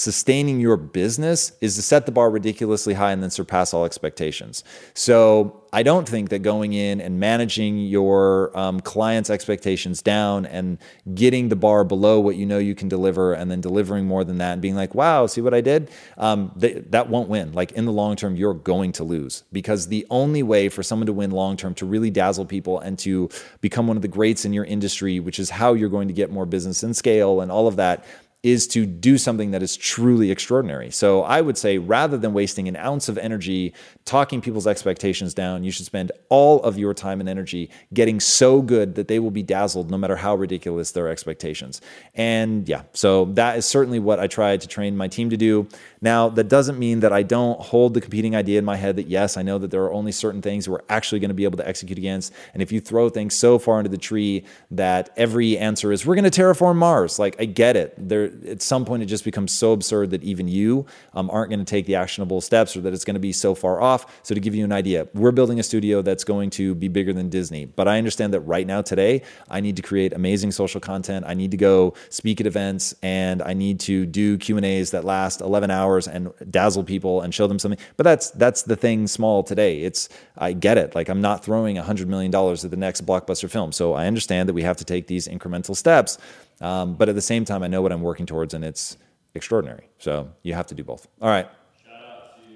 sustaining 0.00 0.58
your 0.60 0.78
business 0.78 1.52
is 1.60 1.76
to 1.76 1.82
set 1.82 2.06
the 2.06 2.12
bar 2.12 2.30
ridiculously 2.30 2.94
high 2.94 3.12
and 3.12 3.22
then 3.22 3.28
surpass 3.28 3.74
all 3.74 3.84
expectations. 3.84 4.64
So 4.94 5.62
I 5.74 5.82
don't 5.82 6.08
think 6.08 6.30
that 6.30 6.38
going 6.38 6.72
in 6.72 7.02
and 7.02 7.20
managing 7.20 7.78
your 7.80 8.56
um, 8.58 8.80
clients' 8.80 9.28
expectations 9.28 10.00
down 10.00 10.46
and 10.46 10.78
getting 11.14 11.50
the 11.50 11.56
bar 11.56 11.84
below 11.84 12.18
what 12.18 12.36
you 12.36 12.46
know 12.46 12.56
you 12.56 12.74
can 12.74 12.88
deliver 12.88 13.34
and 13.34 13.50
then 13.50 13.60
delivering 13.60 14.06
more 14.06 14.24
than 14.24 14.38
that 14.38 14.54
and 14.54 14.62
being 14.62 14.74
like, 14.74 14.94
wow, 14.94 15.26
see 15.26 15.42
what 15.42 15.52
I 15.52 15.60
did? 15.60 15.90
Um, 16.16 16.50
that 16.56 17.10
won't 17.10 17.28
win. 17.28 17.52
Like 17.52 17.72
in 17.72 17.84
the 17.84 17.92
long 17.92 18.16
term, 18.16 18.36
you're 18.36 18.54
going 18.54 18.92
to 18.92 19.04
lose 19.04 19.44
because 19.52 19.88
the 19.88 20.06
only 20.08 20.42
way 20.42 20.70
for 20.70 20.82
someone 20.82 21.08
to 21.08 21.12
win 21.12 21.30
long 21.30 21.58
term, 21.58 21.74
to 21.74 21.84
really 21.84 22.10
dazzle 22.10 22.46
people 22.46 22.78
and 22.78 22.98
to 23.00 23.28
become 23.60 23.86
one 23.86 23.98
of 23.98 24.02
the 24.02 24.08
greats 24.08 24.46
in 24.46 24.54
your 24.54 24.64
industry, 24.64 25.20
which 25.20 25.38
is 25.38 25.50
how 25.50 25.74
you're 25.74 25.90
going 25.90 26.08
to 26.08 26.14
get 26.14 26.30
more 26.30 26.46
business 26.46 26.82
and 26.82 26.96
scale 26.96 27.42
and 27.42 27.52
all 27.52 27.68
of 27.68 27.76
that, 27.76 28.06
is 28.42 28.66
to 28.66 28.86
do 28.86 29.18
something 29.18 29.50
that 29.50 29.62
is 29.62 29.76
truly 29.76 30.30
extraordinary. 30.30 30.90
So 30.90 31.22
I 31.22 31.42
would 31.42 31.58
say 31.58 31.76
rather 31.76 32.16
than 32.16 32.32
wasting 32.32 32.68
an 32.68 32.76
ounce 32.76 33.10
of 33.10 33.18
energy 33.18 33.74
talking 34.06 34.40
people's 34.40 34.66
expectations 34.66 35.34
down, 35.34 35.62
you 35.62 35.70
should 35.70 35.84
spend 35.84 36.10
all 36.30 36.62
of 36.62 36.78
your 36.78 36.94
time 36.94 37.20
and 37.20 37.28
energy 37.28 37.68
getting 37.92 38.18
so 38.18 38.62
good 38.62 38.94
that 38.94 39.08
they 39.08 39.18
will 39.18 39.30
be 39.30 39.42
dazzled 39.42 39.90
no 39.90 39.98
matter 39.98 40.16
how 40.16 40.34
ridiculous 40.34 40.92
their 40.92 41.08
expectations. 41.08 41.82
And 42.14 42.66
yeah, 42.66 42.84
so 42.94 43.26
that 43.26 43.58
is 43.58 43.66
certainly 43.66 43.98
what 43.98 44.18
I 44.18 44.26
try 44.26 44.56
to 44.56 44.68
train 44.68 44.96
my 44.96 45.08
team 45.08 45.28
to 45.30 45.36
do. 45.36 45.68
Now, 46.00 46.30
that 46.30 46.48
doesn't 46.48 46.78
mean 46.78 47.00
that 47.00 47.12
I 47.12 47.22
don't 47.22 47.60
hold 47.60 47.92
the 47.92 48.00
competing 48.00 48.34
idea 48.34 48.58
in 48.58 48.64
my 48.64 48.76
head 48.76 48.96
that 48.96 49.06
yes, 49.06 49.36
I 49.36 49.42
know 49.42 49.58
that 49.58 49.70
there 49.70 49.82
are 49.82 49.92
only 49.92 50.12
certain 50.12 50.40
things 50.40 50.66
we're 50.66 50.80
actually 50.88 51.20
going 51.20 51.28
to 51.28 51.34
be 51.34 51.44
able 51.44 51.58
to 51.58 51.68
execute 51.68 51.98
against. 51.98 52.32
And 52.54 52.62
if 52.62 52.72
you 52.72 52.80
throw 52.80 53.10
things 53.10 53.34
so 53.34 53.58
far 53.58 53.78
into 53.78 53.90
the 53.90 53.98
tree 53.98 54.44
that 54.70 55.10
every 55.18 55.58
answer 55.58 55.92
is 55.92 56.06
we're 56.06 56.14
going 56.14 56.30
to 56.30 56.40
terraform 56.40 56.76
Mars, 56.76 57.18
like 57.18 57.36
I 57.38 57.44
get 57.44 57.76
it. 57.76 57.92
There 57.98 58.29
at 58.46 58.62
some 58.62 58.84
point 58.84 59.02
it 59.02 59.06
just 59.06 59.24
becomes 59.24 59.52
so 59.52 59.72
absurd 59.72 60.10
that 60.10 60.22
even 60.22 60.48
you 60.48 60.86
um, 61.14 61.30
aren't 61.30 61.50
going 61.50 61.58
to 61.58 61.64
take 61.64 61.86
the 61.86 61.94
actionable 61.94 62.40
steps 62.40 62.76
or 62.76 62.80
that 62.82 62.92
it's 62.92 63.04
going 63.04 63.14
to 63.14 63.20
be 63.20 63.32
so 63.32 63.54
far 63.54 63.80
off. 63.80 64.20
So 64.22 64.34
to 64.34 64.40
give 64.40 64.54
you 64.54 64.64
an 64.64 64.72
idea, 64.72 65.08
we're 65.14 65.32
building 65.32 65.58
a 65.58 65.62
studio 65.62 66.02
that's 66.02 66.24
going 66.24 66.50
to 66.50 66.74
be 66.74 66.88
bigger 66.88 67.12
than 67.12 67.28
Disney. 67.28 67.66
But 67.66 67.88
I 67.88 67.98
understand 67.98 68.34
that 68.34 68.40
right 68.40 68.66
now 68.66 68.82
today, 68.82 69.22
I 69.48 69.60
need 69.60 69.76
to 69.76 69.82
create 69.82 70.12
amazing 70.12 70.52
social 70.52 70.80
content. 70.80 71.24
I 71.26 71.34
need 71.34 71.50
to 71.50 71.56
go 71.56 71.94
speak 72.08 72.40
at 72.40 72.46
events 72.46 72.94
and 73.02 73.42
I 73.42 73.54
need 73.54 73.80
to 73.80 74.06
do 74.06 74.38
Q&As 74.38 74.90
that 74.90 75.04
last 75.04 75.40
11 75.40 75.70
hours 75.70 76.08
and 76.08 76.32
dazzle 76.50 76.84
people 76.84 77.20
and 77.20 77.34
show 77.34 77.46
them 77.46 77.58
something. 77.58 77.80
But 77.96 78.04
that's 78.04 78.30
that's 78.30 78.62
the 78.62 78.76
thing 78.76 79.06
small 79.06 79.42
today. 79.42 79.82
It's 79.82 80.08
I 80.36 80.52
get 80.52 80.78
it. 80.78 80.94
Like 80.94 81.08
I'm 81.08 81.20
not 81.20 81.44
throwing 81.44 81.78
a 81.78 81.82
hundred 81.82 82.08
million 82.08 82.30
dollars 82.30 82.64
at 82.64 82.70
the 82.70 82.76
next 82.76 83.06
blockbuster 83.06 83.50
film. 83.50 83.72
So 83.72 83.94
I 83.94 84.06
understand 84.06 84.48
that 84.48 84.54
we 84.54 84.62
have 84.62 84.76
to 84.78 84.84
take 84.84 85.06
these 85.06 85.28
incremental 85.28 85.76
steps. 85.76 86.18
Um, 86.60 86.94
but 86.94 87.08
at 87.08 87.14
the 87.14 87.22
same 87.22 87.44
time, 87.44 87.62
I 87.62 87.68
know 87.68 87.82
what 87.82 87.92
I'm 87.92 88.02
working 88.02 88.26
towards, 88.26 88.54
and 88.54 88.64
it's 88.64 88.96
extraordinary. 89.34 89.88
So 89.98 90.30
you 90.42 90.54
have 90.54 90.66
to 90.68 90.74
do 90.74 90.84
both. 90.84 91.06
All 91.20 91.28
right. 91.28 91.48
Shout 91.82 91.92
out 91.92 92.36
to 92.36 92.54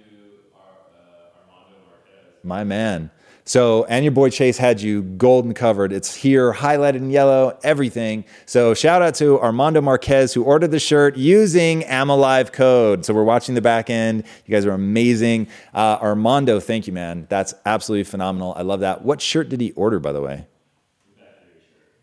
our, 0.55 0.61
uh, 0.61 1.53
Armando 1.53 1.79
Marquez. 1.89 2.45
My 2.45 2.65
man. 2.65 3.11
So, 3.47 3.85
and 3.85 4.03
your 4.07 4.13
boy 4.13 4.31
Chase 4.31 4.57
had 4.57 4.81
you 4.81 5.03
golden 5.03 5.53
covered. 5.53 5.93
It's 5.93 6.15
here, 6.15 6.51
highlighted 6.51 6.97
in 6.97 7.11
yellow, 7.11 7.59
everything. 7.63 8.25
So, 8.47 8.73
shout 8.73 9.03
out 9.03 9.15
to 9.17 9.39
Armando 9.39 9.83
Marquez 9.83 10.33
who 10.33 10.43
ordered 10.45 10.71
the 10.71 10.79
shirt 10.79 11.19
using 11.19 11.85
AMA 11.85 12.17
Live 12.17 12.53
code. 12.53 13.05
So, 13.05 13.13
we're 13.13 13.23
watching 13.23 13.55
the 13.55 13.61
back 13.61 13.91
end. 13.91 14.25
You 14.47 14.53
guys 14.53 14.65
are 14.65 14.73
amazing. 14.73 15.49
Uh, 15.75 15.99
Armando, 16.01 16.59
thank 16.59 16.87
you, 16.87 16.95
man. 16.95 17.27
That's 17.29 17.53
absolutely 17.67 18.05
phenomenal. 18.05 18.55
I 18.57 18.63
love 18.63 18.81
that. 18.81 19.05
What 19.05 19.21
shirt 19.21 19.51
did 19.51 19.61
he 19.61 19.73
order, 19.73 20.01
by 20.01 20.13
the 20.13 20.23
way? 20.23 20.47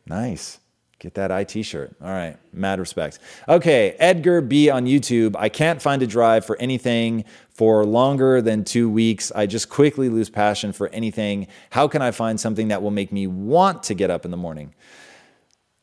Nice. 0.06 0.60
Get 1.02 1.16
that 1.16 1.32
IT 1.32 1.64
shirt. 1.64 1.96
All 2.00 2.12
right. 2.12 2.38
Mad 2.54 2.80
respect. 2.80 3.18
Okay. 3.50 3.96
Edgar 3.98 4.40
B 4.40 4.70
on 4.70 4.86
YouTube. 4.86 5.36
I 5.36 5.50
can't 5.50 5.82
find 5.82 6.04
a 6.04 6.08
drive 6.08 6.46
for 6.46 6.56
anything 6.58 7.26
for 7.50 7.84
longer 7.88 8.40
than 8.40 8.64
two 8.64 8.88
weeks. 8.88 9.32
I 9.32 9.48
just 9.48 9.68
quickly 9.68 10.10
lose 10.10 10.30
passion 10.30 10.72
for 10.74 10.90
anything. 10.90 11.48
How 11.72 11.88
can 11.88 12.04
I 12.04 12.12
find 12.12 12.40
something 12.40 12.68
that 12.68 12.84
will 12.84 12.92
make 12.92 13.12
me 13.12 13.26
want 13.26 13.82
to 13.84 13.96
get 13.96 14.12
up 14.12 14.26
in 14.26 14.32
the 14.32 14.38
morning? 14.38 14.76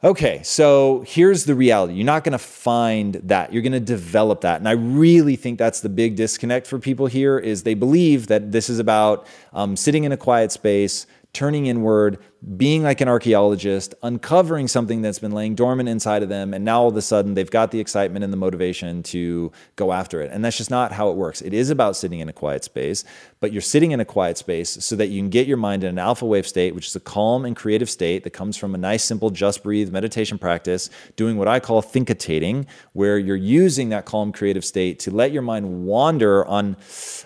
Okay, 0.04 0.40
so 0.44 1.02
here's 1.04 1.46
the 1.46 1.56
reality. 1.56 1.94
You're 1.94 2.06
not 2.06 2.22
to 2.30 2.38
find 2.38 3.14
that. 3.24 3.52
You're 3.52 3.62
to 3.72 3.80
develop 3.80 4.42
that. 4.42 4.60
And 4.60 4.68
I 4.68 4.72
really 4.72 5.34
think 5.34 5.58
that's 5.58 5.80
the 5.80 5.88
big 5.88 6.14
disconnect 6.14 6.68
for 6.68 6.78
people 6.78 7.08
here 7.08 7.36
is 7.36 7.64
they 7.64 7.74
believe 7.74 8.28
that 8.28 8.52
this 8.52 8.70
is 8.70 8.78
about 8.78 9.26
um, 9.52 9.74
sitting 9.74 10.04
in 10.04 10.12
a 10.12 10.16
quiet 10.16 10.52
space, 10.52 11.08
turning 11.32 11.66
inward, 11.66 12.18
being 12.56 12.84
like 12.84 13.00
an 13.00 13.08
archaeologist, 13.08 13.94
uncovering 14.02 14.68
something 14.68 15.02
that's 15.02 15.18
been 15.18 15.32
laying 15.32 15.56
dormant 15.56 15.88
inside 15.88 16.22
of 16.22 16.28
them, 16.28 16.54
and 16.54 16.64
now 16.64 16.82
all 16.82 16.88
of 16.88 16.96
a 16.96 17.02
sudden 17.02 17.34
they've 17.34 17.50
got 17.50 17.72
the 17.72 17.80
excitement 17.80 18.22
and 18.22 18.32
the 18.32 18.36
motivation 18.36 19.02
to 19.02 19.50
go 19.74 19.92
after 19.92 20.20
it. 20.20 20.30
And 20.30 20.44
that's 20.44 20.56
just 20.56 20.70
not 20.70 20.92
how 20.92 21.10
it 21.10 21.16
works. 21.16 21.42
It 21.42 21.52
is 21.52 21.68
about 21.68 21.96
sitting 21.96 22.20
in 22.20 22.28
a 22.28 22.32
quiet 22.32 22.62
space, 22.62 23.02
but 23.40 23.52
you're 23.52 23.60
sitting 23.60 23.90
in 23.90 23.98
a 23.98 24.04
quiet 24.04 24.38
space 24.38 24.70
so 24.84 24.94
that 24.96 25.08
you 25.08 25.20
can 25.20 25.30
get 25.30 25.48
your 25.48 25.56
mind 25.56 25.82
in 25.82 25.90
an 25.90 25.98
alpha 25.98 26.26
wave 26.26 26.46
state, 26.46 26.76
which 26.76 26.86
is 26.86 26.94
a 26.94 27.00
calm 27.00 27.44
and 27.44 27.56
creative 27.56 27.90
state 27.90 28.22
that 28.22 28.30
comes 28.30 28.56
from 28.56 28.72
a 28.72 28.78
nice, 28.78 29.02
simple, 29.02 29.30
just 29.30 29.64
breathe 29.64 29.90
meditation 29.90 30.38
practice, 30.38 30.90
doing 31.16 31.38
what 31.38 31.48
I 31.48 31.58
call 31.58 31.82
thinkitating, 31.82 32.66
where 32.92 33.18
you're 33.18 33.36
using 33.36 33.88
that 33.88 34.04
calm, 34.04 34.30
creative 34.30 34.64
state 34.64 35.00
to 35.00 35.10
let 35.10 35.32
your 35.32 35.42
mind 35.42 35.86
wander 35.86 36.46
on, 36.46 36.76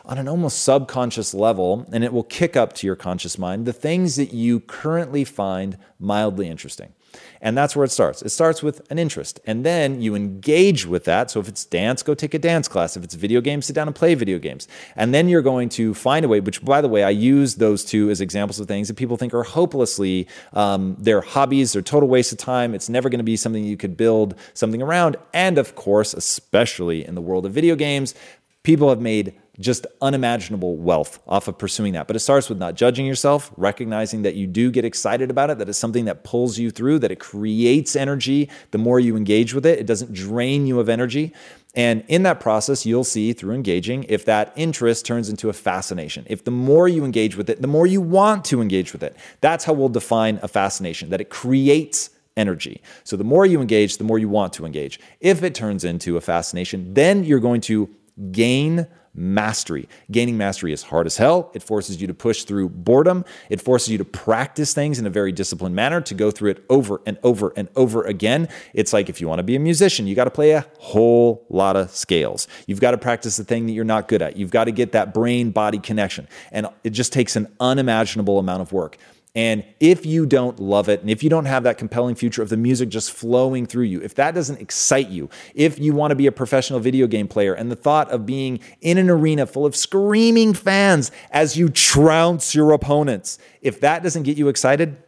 on 0.07 0.17
an 0.17 0.27
almost 0.27 0.63
subconscious 0.63 1.35
level, 1.35 1.87
and 1.93 2.03
it 2.03 2.15
will 2.15 2.25
kick 2.25 2.57
up 2.57 2.73
to 2.75 2.87
your 2.87 2.97
conscious 2.97 3.37
mind 3.37 3.67
the 3.67 3.73
things 3.75 4.17
that 4.17 4.33
you 4.33 4.61
currently 4.61 5.02
currently 5.03 5.25
find 5.25 5.77
mildly 5.99 6.49
interesting. 6.49 6.93
And 7.41 7.59
that's 7.59 7.75
where 7.75 7.85
it 7.85 7.91
starts. 7.91 8.23
It 8.23 8.29
starts 8.29 8.63
with 8.63 8.81
an 8.89 9.01
interest. 9.01 9.41
And 9.45 9.67
then 9.67 10.01
you 10.01 10.15
engage 10.15 10.87
with 10.87 11.05
that. 11.05 11.29
So 11.29 11.41
if 11.41 11.49
it's 11.49 11.65
dance, 11.65 12.05
go 12.05 12.15
take 12.15 12.35
a 12.35 12.39
dance 12.39 12.69
class. 12.69 12.97
If 12.97 13.03
it's 13.03 13.15
video 13.15 13.41
games, 13.41 13.67
sit 13.67 13.75
down 13.75 13.89
and 13.89 13.97
play 13.97 14.15
video 14.15 14.39
games. 14.39 14.69
And 14.95 15.13
then 15.13 15.29
you're 15.29 15.43
going 15.43 15.69
to 15.71 15.93
find 15.93 16.25
a 16.25 16.29
way, 16.29 16.39
which, 16.39 16.65
by 16.65 16.81
the 16.81 16.89
way, 16.89 17.03
I 17.03 17.11
use 17.11 17.57
those 17.57 17.85
two 17.85 18.11
as 18.11 18.21
examples 18.21 18.61
of 18.61 18.69
things 18.69 18.87
that 18.89 18.97
people 18.97 19.17
think 19.17 19.35
are 19.35 19.43
hopelessly, 19.43 20.29
um, 20.53 20.97
hobbies, 21.05 21.73
they're 21.73 21.83
total 21.83 22.09
waste 22.09 22.31
of 22.31 22.39
time. 22.39 22.75
It's 22.75 22.89
never 22.89 23.09
going 23.11 23.19
to 23.19 23.25
be 23.25 23.37
something 23.37 23.65
you 23.65 23.77
could 23.77 23.97
build 23.97 24.37
something 24.55 24.81
around. 24.81 25.17
And 25.35 25.59
of 25.59 25.75
course, 25.75 26.15
especially 26.15 27.05
in 27.05 27.17
the 27.17 27.21
world 27.21 27.45
of 27.45 27.53
video 27.53 27.75
games, 27.75 28.15
people 28.63 28.89
have 28.89 29.01
made 29.01 29.35
just 29.61 29.87
unimaginable 30.01 30.77
wealth 30.77 31.21
off 31.27 31.47
of 31.47 31.59
pursuing 31.59 31.93
that. 31.93 32.07
But 32.07 32.17
it 32.17 32.21
starts 32.21 32.49
with 32.49 32.59
not 32.59 32.75
judging 32.75 33.05
yourself, 33.05 33.53
recognizing 33.57 34.23
that 34.23 34.35
you 34.35 34.47
do 34.47 34.71
get 34.71 34.85
excited 34.85 35.31
about 35.31 35.51
it, 35.51 35.59
that 35.59 35.69
it's 35.69 35.79
something 35.79 36.07
that 36.07 36.25
pulls 36.25 36.59
you 36.59 36.71
through, 36.71 37.01
that 37.01 37.11
it 37.11 37.21
creates 37.21 37.95
energy. 37.95 38.49
The 38.71 38.79
more 38.79 38.99
you 38.99 39.17
engage 39.17 39.53
with 39.53 39.67
it, 39.67 39.79
it 39.79 39.87
doesn't 39.87 40.13
drain 40.13 40.67
you 40.67 40.81
of 40.81 40.89
energy. 40.89 41.35
And 41.75 42.05
in 42.09 42.23
that 42.25 42.41
process, 42.41 42.85
you'll 42.85 43.05
see 43.05 43.33
through 43.33 43.55
engaging 43.55 44.05
if 44.05 44.25
that 44.27 44.53
interest 44.57 45.07
turns 45.07 45.29
into 45.29 45.49
a 45.49 45.55
fascination. 45.55 46.27
If 46.29 46.45
the 46.45 46.51
more 46.51 46.89
you 46.89 47.05
engage 47.05 47.37
with 47.37 47.49
it, 47.49 47.61
the 47.61 47.69
more 47.69 47.87
you 47.87 48.01
want 48.01 48.45
to 48.47 48.61
engage 48.61 48.93
with 48.93 49.03
it. 49.03 49.17
That's 49.41 49.65
how 49.65 49.73
we'll 49.73 49.89
define 49.89 50.39
a 50.43 50.49
fascination, 50.49 51.11
that 51.11 51.21
it 51.21 51.31
creates 51.31 52.11
energy. 52.37 52.81
So 53.05 53.17
the 53.17 53.25
more 53.25 53.45
you 53.45 53.61
engage, 53.61 53.99
the 53.99 54.05
more 54.05 54.19
you 54.19 54.29
want 54.29 54.55
to 54.55 54.65
engage. 54.65 54.99
If 55.21 55.43
it 55.43 55.55
turns 55.55 55.85
into 55.85 56.17
a 56.17 56.21
fascination, 56.23 56.95
then 56.95 57.25
you're 57.25 57.41
going 57.41 57.61
to 57.63 57.89
gain 58.31 58.87
mastery. 59.15 59.89
Gaining 60.11 60.37
mastery 60.37 60.73
is 60.73 60.83
hard 60.83 61.07
as 61.07 61.17
hell. 61.17 61.51
It 61.55 61.63
forces 61.63 62.01
you 62.01 62.07
to 62.07 62.15
push 62.15 62.45
through 62.45 62.71
boredom. 62.71 63.25
It 63.51 63.61
forces 63.61 63.91
you 63.91 63.99
to 63.99 64.05
practice 64.05 64.73
things 64.73 64.99
in 64.99 65.07
a 65.07 65.11
very 65.11 65.33
disciplined 65.33 65.75
manner, 65.75 66.01
to 66.01 66.15
go 66.15 66.31
through 66.31 66.53
it 66.53 66.65
over 66.71 67.01
and 67.05 67.19
over 67.23 67.53
and 67.57 67.69
over 67.77 68.03
again. 68.05 68.49
It's 68.73 68.93
like 68.93 69.09
if 69.09 69.21
you 69.21 69.29
want 69.29 69.41
to 69.41 69.45
be 69.45 69.57
a 69.57 69.61
musician, 69.61 70.07
you 70.07 70.15
got 70.15 70.25
to 70.25 70.31
play 70.31 70.53
a 70.53 70.67
whole 70.79 71.45
lot 71.49 71.77
of 71.77 71.91
scales. 71.91 72.49
You've 72.67 72.81
got 72.81 72.93
to 72.93 72.99
practice 72.99 73.37
the 73.37 73.45
thing 73.45 73.67
that 73.67 73.73
you're 73.73 73.85
not 73.85 74.09
good 74.09 74.23
at. 74.23 74.37
You've 74.37 74.51
got 74.51 74.65
to 74.65 74.73
get 74.73 74.93
that 74.93 75.13
brain 75.13 75.51
body 75.51 75.79
connection. 75.79 76.27
And 76.51 76.67
it 76.85 76.91
just 76.91 77.13
takes 77.13 77.37
an 77.37 77.55
unimaginable 77.61 78.39
amount 78.39 78.63
of 78.63 78.73
work. 78.73 78.97
And 79.35 79.65
if 79.81 80.05
you 80.05 80.27
don't 80.27 80.61
love 80.61 80.91
it, 80.91 81.01
and 81.01 81.09
if 81.09 81.23
you 81.23 81.31
don't 81.31 81.47
have 81.47 81.63
that 81.63 81.79
compelling 81.79 82.15
future 82.17 82.43
of 82.43 82.51
the 82.51 82.57
music 82.57 82.91
just 82.91 83.11
flowing 83.11 83.65
through 83.65 83.85
you, 83.85 84.03
if 84.03 84.15
that 84.17 84.35
doesn't 84.35 84.61
excite 84.61 85.09
you, 85.09 85.31
if 85.55 85.79
you 85.79 85.95
want 85.95 86.11
to 86.11 86.15
be 86.15 86.27
a 86.27 86.33
professional 86.33 86.81
video 86.81 87.07
game 87.07 87.29
player 87.29 87.55
and 87.55 87.71
the 87.71 87.77
thought 87.77 88.11
of 88.11 88.27
being 88.27 88.61
in 88.83 88.99
an 88.99 89.09
arena 89.09 89.47
full 89.47 89.65
of 89.65 89.75
screaming 89.75 90.53
fans 90.53 91.11
as 91.31 91.57
you 91.57 91.71
trounce 91.71 92.55
your 92.55 92.73
opponents, 92.73 93.39
if 93.63 93.81
that 93.81 94.03
doesn't 94.03 94.25
get 94.25 94.37
you 94.37 94.49
excited, 94.49 94.99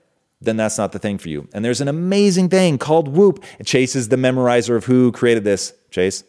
then 0.41 0.57
that's 0.57 0.79
not 0.79 0.93
the 0.93 0.99
thing 0.99 1.19
for 1.19 1.29
you. 1.29 1.47
And 1.53 1.63
there's 1.63 1.83
an 1.83 1.89
amazing 1.89 2.49
thing 2.49 2.79
called 2.79 3.09
WOOP. 3.09 3.45
Chase 3.65 3.95
is 3.95 4.09
the 4.09 4.17
memorizer 4.17 4.75
of 4.75 4.87
who 4.87 5.13
created 5.13 5.45
this. 5.45 5.75
Chase? 5.91 6.25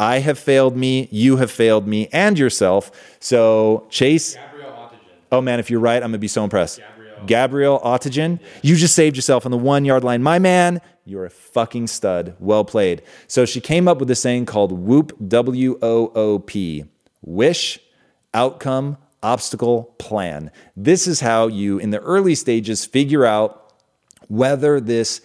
I 0.00 0.20
have 0.20 0.38
failed 0.38 0.76
me, 0.76 1.08
you 1.10 1.38
have 1.38 1.50
failed 1.50 1.88
me, 1.88 2.08
and 2.12 2.38
yourself. 2.38 2.90
So, 3.20 3.86
Chase. 3.90 4.36
Oh 5.30 5.40
man, 5.40 5.60
if 5.60 5.70
you're 5.70 5.80
right, 5.80 6.02
I'm 6.02 6.10
gonna 6.10 6.18
be 6.18 6.28
so 6.28 6.44
impressed. 6.44 6.78
Gabriel, 6.78 7.26
Gabriel 7.26 7.80
Oettingen, 7.84 8.40
you 8.62 8.76
just 8.76 8.94
saved 8.94 9.16
yourself 9.16 9.44
on 9.44 9.50
the 9.50 9.58
one 9.58 9.84
yard 9.84 10.04
line. 10.04 10.22
My 10.22 10.38
man, 10.38 10.80
you're 11.04 11.26
a 11.26 11.30
fucking 11.30 11.86
stud. 11.86 12.36
Well 12.38 12.64
played. 12.64 13.02
So 13.26 13.44
she 13.44 13.60
came 13.60 13.88
up 13.88 13.98
with 13.98 14.10
a 14.10 14.14
saying 14.14 14.46
called 14.46 14.72
WOOP 14.72 15.12
W 15.28 15.78
O 15.82 16.12
O 16.14 16.38
P. 16.38 16.84
Wish, 17.22 17.80
outcome, 18.32 18.96
obstacle, 19.22 19.94
plan. 19.98 20.50
This 20.76 21.06
is 21.06 21.20
how 21.20 21.48
you, 21.48 21.78
in 21.78 21.90
the 21.90 22.00
early 22.00 22.34
stages, 22.34 22.84
figure 22.84 23.24
out 23.24 23.72
whether 24.28 24.80
this 24.80 25.20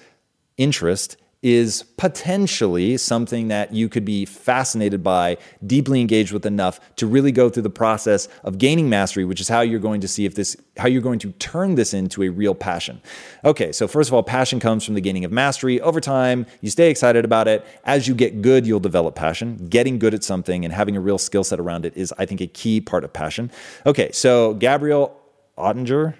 interest 0.57 1.17
is 1.43 1.83
potentially 1.97 2.95
something 2.95 3.49
that 3.49 3.73
you 3.73 3.89
could 3.89 4.05
be 4.05 4.25
fascinated 4.25 5.03
by, 5.03 5.37
deeply 5.67 5.99
engaged 5.99 6.31
with 6.31 6.45
enough 6.45 6.79
to 6.95 7.05
really 7.05 7.33
go 7.33 7.49
through 7.49 7.61
the 7.61 7.69
process 7.69 8.29
of 8.43 8.57
gaining 8.57 8.89
mastery, 8.89 9.25
which 9.25 9.41
is 9.41 9.49
how 9.49 9.59
you're 9.59 9.79
going 9.79 9.99
to 9.99 10.07
see 10.07 10.25
if 10.25 10.35
this, 10.35 10.55
how 10.77 10.87
you're 10.87 11.01
going 11.01 11.19
to 11.19 11.33
turn 11.33 11.75
this 11.75 11.93
into 11.93 12.23
a 12.23 12.29
real 12.29 12.55
passion. 12.55 13.01
Okay, 13.43 13.73
so 13.73 13.87
first 13.89 14.09
of 14.09 14.13
all, 14.13 14.23
passion 14.23 14.61
comes 14.61 14.85
from 14.85 14.93
the 14.93 15.01
gaining 15.01 15.25
of 15.25 15.31
mastery. 15.33 15.81
Over 15.81 15.99
time, 15.99 16.45
you 16.61 16.69
stay 16.69 16.89
excited 16.89 17.25
about 17.25 17.49
it. 17.49 17.65
As 17.83 18.07
you 18.07 18.15
get 18.15 18.41
good, 18.41 18.65
you'll 18.65 18.79
develop 18.79 19.13
passion. 19.13 19.67
Getting 19.67 19.99
good 19.99 20.13
at 20.13 20.23
something 20.23 20.63
and 20.63 20.73
having 20.73 20.95
a 20.95 21.01
real 21.01 21.17
skill 21.17 21.43
set 21.43 21.59
around 21.59 21.85
it 21.85 21.95
is, 21.97 22.13
I 22.17 22.25
think, 22.25 22.39
a 22.39 22.47
key 22.47 22.79
part 22.79 23.03
of 23.03 23.11
passion. 23.11 23.51
Okay, 23.85 24.11
so 24.13 24.53
Gabriel 24.53 25.19
Oettingen, 25.57 26.15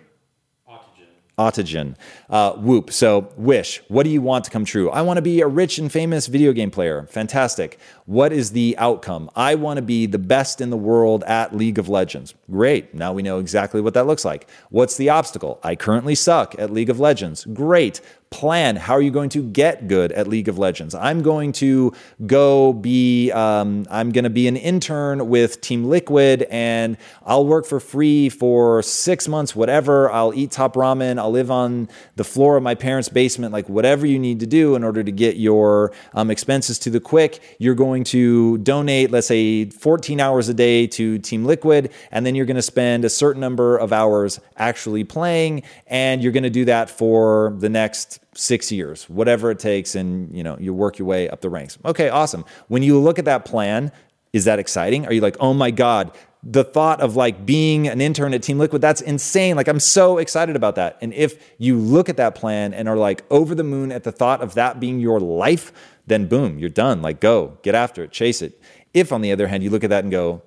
Oettingen. 1.38 1.96
Uh, 2.30 2.54
WOOP. 2.58 2.92
So, 2.92 3.30
wish. 3.38 3.82
What 3.88 4.04
do 4.04 4.10
you 4.10 4.22
want 4.22 4.46
to 4.46 4.52
come 4.52 4.66
true? 4.66 4.90
I 4.92 5.02
want 5.02 5.18
to 5.18 5.22
be 5.22 5.42
a 5.42 5.48
rich 5.48 5.78
and 5.78 5.92
famous 5.92 6.28
video 6.28 6.54
game 6.54 6.72
player. 6.72 7.08
Fantastic. 7.10 7.80
What 8.06 8.32
is 8.32 8.52
the 8.52 8.76
outcome? 8.78 9.30
I 9.36 9.56
want 9.56 9.78
to 9.78 9.82
be 9.82 10.06
the 10.06 10.20
best 10.20 10.62
in 10.62 10.70
the 10.70 10.78
world 10.78 11.24
at 11.24 11.56
League 11.56 11.80
of 11.80 11.90
Legends. 11.90 12.36
Great. 12.52 12.94
Now 12.94 13.14
we 13.14 13.24
know 13.24 13.40
exactly 13.40 13.82
what 13.82 13.94
that 13.96 14.06
looks 14.06 14.26
like. 14.26 14.48
What's 14.70 14.98
the 14.98 15.10
obstacle? 15.10 15.60
I 15.64 15.76
currently 15.76 16.16
suck 16.16 16.56
at 16.60 16.70
League 16.70 16.90
of 16.90 17.00
Legends. 17.00 17.46
Great 17.46 18.00
plan. 18.34 18.76
How 18.76 18.94
are 18.94 19.02
you 19.02 19.12
going 19.12 19.30
to 19.30 19.44
get 19.44 19.88
good 19.88 20.12
at 20.12 20.28
League 20.28 20.48
of 20.48 20.58
Legends? 20.58 20.96
I'm 20.96 21.22
going 21.22 21.52
to 21.54 21.94
go 22.26 22.74
be, 22.74 23.32
um, 23.32 23.86
I'm 23.92 24.12
going 24.12 24.24
to 24.24 24.32
be 24.32 24.48
an 24.48 24.58
intern 24.58 25.30
with 25.30 25.62
Team 25.62 25.86
Liquid 25.86 26.48
and 26.50 26.98
I'll 27.28 27.46
work 27.46 27.68
for 27.68 27.80
free 27.80 28.30
for 28.30 28.82
six 28.82 29.28
months, 29.28 29.56
whatever. 29.56 30.12
I'll 30.12 30.34
eat 30.34 30.50
top 30.50 30.74
ramen. 30.74 31.20
I'll 31.20 31.30
live 31.30 31.52
on 31.52 31.88
the 32.16 32.24
floor 32.24 32.58
of 32.58 32.64
my 32.64 32.74
parents' 32.74 33.08
basement, 33.08 33.54
like 33.54 33.70
whatever 33.70 34.08
you 34.08 34.18
need 34.18 34.40
to 34.40 34.48
do 34.48 34.74
in 34.74 34.84
order 34.84 35.04
to 35.04 35.12
get 35.12 35.38
your 35.38 35.94
um, 36.16 36.32
expenses 36.32 36.80
to 36.80 36.90
the 36.90 37.00
quick. 37.00 37.40
You're 37.60 37.76
going 37.76 38.04
to 38.06 38.58
donate, 38.58 39.12
let's 39.12 39.28
say, 39.28 39.66
14 39.70 40.20
hours 40.20 40.50
a 40.50 40.56
day 40.56 40.88
to 40.88 41.20
Team 41.20 41.46
Liquid, 41.46 41.92
and 42.12 42.26
then 42.26 42.34
you're 42.34 42.48
going 42.48 42.56
to 42.56 42.64
spend 42.64 43.06
a 43.06 43.12
certain 43.12 43.42
number 43.42 43.78
of 43.78 43.94
hours 43.94 44.40
actually 44.58 45.04
playing, 45.04 45.62
and 45.86 46.24
you're 46.24 46.32
going 46.32 46.42
to 46.42 46.50
do 46.50 46.66
that 46.66 46.90
for 46.90 47.54
the 47.60 47.70
next 47.70 48.23
six 48.36 48.72
years, 48.72 49.10
whatever 49.10 49.52
it 49.52 49.60
takes, 49.60 49.96
and 49.96 50.36
you 50.36 50.44
know 50.44 50.58
you 50.60 50.74
work 50.74 50.98
your 50.98 51.08
way 51.08 51.30
up 51.30 51.42
the 51.42 51.50
ranks. 51.50 51.78
Okay, 51.86 52.10
awesome. 52.10 52.46
When 52.68 52.84
you 52.84 53.00
look 53.00 53.20
at 53.20 53.26
that 53.26 53.46
plan, 53.46 53.92
is 54.32 54.46
that 54.46 54.60
exciting? 54.60 55.06
Are 55.06 55.14
you 55.14 55.22
like, 55.22 55.38
oh 55.40 55.54
my 55.54 55.72
god, 55.72 56.12
the 56.44 56.64
thought 56.64 57.00
of 57.00 57.16
like 57.16 57.46
being 57.46 57.88
an 57.88 58.02
intern 58.02 58.34
at 58.34 58.44
Team 58.44 58.60
Liquid, 58.60 58.82
that's 58.82 59.02
insane. 59.02 59.56
Like 59.56 59.68
I'm 59.68 59.80
so 59.80 60.18
excited 60.18 60.56
about 60.56 60.76
that. 60.76 60.98
And 61.02 61.14
if 61.14 61.54
you 61.58 61.78
look 61.78 62.10
at 62.10 62.18
that 62.18 62.36
plan 62.36 62.74
and 62.74 62.90
are 62.90 62.98
like 62.98 63.24
over 63.30 63.56
the 63.56 63.64
moon 63.64 63.92
at 63.92 64.04
the 64.04 64.12
thought 64.12 64.42
of 64.42 64.56
that 64.56 64.80
being 64.80 65.00
your 65.00 65.20
life, 65.20 65.72
then 66.06 66.28
boom, 66.28 66.60
you're 66.60 66.70
done. 66.70 67.02
Like 67.02 67.22
go, 67.22 67.58
get 67.62 67.76
after 67.76 68.04
it, 68.04 68.12
chase 68.12 68.42
it. 68.42 68.60
If 68.94 69.14
on 69.14 69.22
the 69.22 69.32
other 69.32 69.48
hand 69.48 69.64
you 69.64 69.70
look 69.70 69.84
at 69.84 69.90
that 69.90 70.04
and 70.04 70.12
go, 70.12 70.42